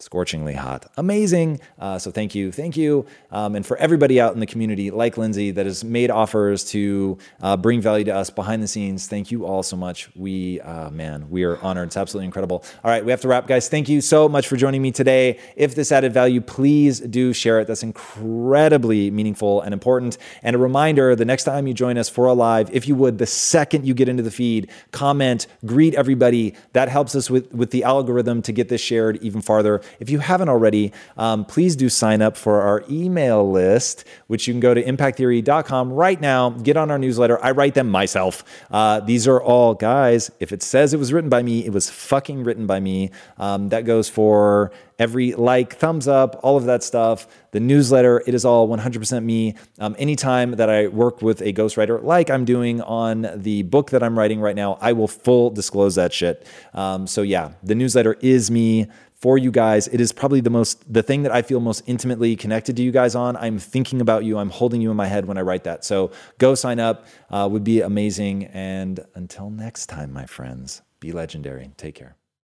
scorchingly 0.00 0.54
hot. 0.54 0.90
Amazing. 0.96 1.60
Uh, 1.78 1.98
so 1.98 2.10
thank 2.10 2.34
you. 2.34 2.52
Thank 2.52 2.76
you. 2.76 3.04
Um, 3.32 3.56
and 3.56 3.66
for 3.66 3.76
everybody 3.78 4.20
out 4.20 4.32
in 4.32 4.40
the 4.40 4.46
community, 4.46 4.92
like 4.92 5.16
Lindsay, 5.16 5.50
that 5.50 5.66
has 5.66 5.82
made 5.82 6.10
offers 6.10 6.64
to 6.70 7.18
uh, 7.40 7.56
bring 7.56 7.80
value 7.80 8.04
to 8.04 8.14
us 8.14 8.30
behind 8.30 8.62
the 8.62 8.68
scenes, 8.68 9.08
thank 9.08 9.32
you 9.32 9.44
all 9.44 9.64
so 9.64 9.76
much. 9.76 10.08
We, 10.14 10.60
uh, 10.60 10.90
man, 10.90 11.28
we 11.30 11.42
are 11.42 11.60
honored. 11.62 11.88
It's 11.88 11.96
absolutely 11.96 12.26
incredible. 12.26 12.64
All 12.84 12.90
right, 12.90 13.04
we 13.04 13.10
have 13.10 13.20
to 13.22 13.28
wrap, 13.28 13.48
guys. 13.48 13.68
Thank 13.68 13.88
you 13.88 14.00
so 14.00 14.28
much 14.28 14.46
for 14.46 14.56
joining 14.56 14.82
me 14.82 14.92
today. 14.92 15.40
If 15.56 15.74
this 15.74 15.90
added 15.90 16.12
value, 16.12 16.40
please 16.40 17.00
do 17.00 17.32
share 17.32 17.58
it. 17.58 17.66
That's 17.66 17.82
incredibly 17.82 19.10
meaningful 19.10 19.62
and 19.62 19.72
important. 19.74 20.16
And 20.44 20.54
a 20.54 20.58
reminder 20.60 21.16
the 21.16 21.24
next 21.24 21.42
time 21.42 21.66
you 21.66 21.74
join 21.74 21.98
us 21.98 22.08
for 22.08 22.26
a 22.26 22.34
live, 22.34 22.70
if 22.72 22.86
you 22.86 22.94
would, 22.94 23.18
the 23.18 23.26
second 23.26 23.84
you 23.84 23.94
get 23.94 24.08
into 24.08 24.22
the 24.22 24.30
feed, 24.30 24.70
comment, 24.92 25.48
greet 25.66 25.94
everybody. 25.94 26.54
That 26.72 26.88
helps 26.88 27.16
us 27.16 27.28
with, 27.28 27.52
with 27.52 27.72
the 27.72 27.82
algorithm 27.82 28.42
to 28.42 28.52
get 28.52 28.68
this 28.68 28.80
shared 28.80 29.16
even 29.22 29.42
farther. 29.42 29.82
If 30.00 30.10
you 30.10 30.18
haven't 30.18 30.48
already, 30.48 30.92
um, 31.16 31.44
please 31.44 31.76
do 31.76 31.88
sign 31.88 32.22
up 32.22 32.36
for 32.36 32.62
our 32.62 32.84
email 32.90 33.50
list, 33.50 34.04
which 34.26 34.46
you 34.46 34.54
can 34.54 34.60
go 34.60 34.74
to 34.74 34.82
impacttheory.com 34.82 35.92
right 35.92 36.20
now. 36.20 36.50
Get 36.50 36.76
on 36.76 36.90
our 36.90 36.98
newsletter. 36.98 37.42
I 37.44 37.52
write 37.52 37.74
them 37.74 37.90
myself. 37.90 38.44
Uh, 38.70 39.00
these 39.00 39.26
are 39.26 39.42
all, 39.42 39.74
guys, 39.74 40.30
if 40.40 40.52
it 40.52 40.62
says 40.62 40.94
it 40.94 40.98
was 40.98 41.12
written 41.12 41.30
by 41.30 41.42
me, 41.42 41.64
it 41.64 41.72
was 41.72 41.90
fucking 41.90 42.44
written 42.44 42.66
by 42.66 42.80
me. 42.80 43.10
Um, 43.38 43.68
that 43.70 43.84
goes 43.84 44.08
for 44.08 44.72
every 44.98 45.32
like, 45.34 45.76
thumbs 45.76 46.08
up, 46.08 46.40
all 46.42 46.56
of 46.56 46.64
that 46.64 46.82
stuff. 46.82 47.26
The 47.52 47.60
newsletter, 47.60 48.22
it 48.26 48.34
is 48.34 48.44
all 48.44 48.68
100% 48.68 49.24
me. 49.24 49.54
Um, 49.78 49.94
anytime 49.98 50.52
that 50.52 50.68
I 50.68 50.88
work 50.88 51.22
with 51.22 51.40
a 51.40 51.52
ghostwriter, 51.52 52.02
like 52.02 52.30
I'm 52.30 52.44
doing 52.44 52.80
on 52.82 53.30
the 53.34 53.62
book 53.62 53.90
that 53.90 54.02
I'm 54.02 54.18
writing 54.18 54.40
right 54.40 54.56
now, 54.56 54.76
I 54.80 54.92
will 54.92 55.08
full 55.08 55.50
disclose 55.50 55.94
that 55.94 56.12
shit. 56.12 56.46
Um, 56.74 57.06
so 57.06 57.22
yeah, 57.22 57.52
the 57.62 57.74
newsletter 57.74 58.16
is 58.20 58.50
me 58.50 58.88
for 59.20 59.38
you 59.38 59.50
guys. 59.50 59.88
It 59.88 60.00
is 60.00 60.12
probably 60.12 60.40
the 60.40 60.50
most 60.50 60.92
the 60.92 61.02
thing 61.02 61.22
that 61.22 61.32
I 61.32 61.42
feel 61.42 61.60
most 61.60 61.82
intimately 61.86 62.36
connected 62.36 62.76
to 62.76 62.82
you 62.82 62.92
guys 62.92 63.14
on. 63.14 63.36
I'm 63.36 63.58
thinking 63.58 64.00
about 64.00 64.24
you. 64.24 64.38
I'm 64.38 64.50
holding 64.50 64.80
you 64.80 64.90
in 64.90 64.96
my 64.96 65.06
head 65.06 65.26
when 65.26 65.38
I 65.38 65.42
write 65.42 65.64
that. 65.64 65.84
So 65.84 66.12
go 66.38 66.54
sign 66.54 66.78
up. 66.80 67.06
Uh, 67.30 67.48
would 67.50 67.64
be 67.64 67.80
amazing. 67.80 68.44
And 68.46 69.00
until 69.14 69.50
next 69.50 69.86
time, 69.86 70.12
my 70.12 70.26
friends, 70.26 70.82
be 71.00 71.12
legendary. 71.12 71.70
Take 71.76 71.94
care. 71.94 72.17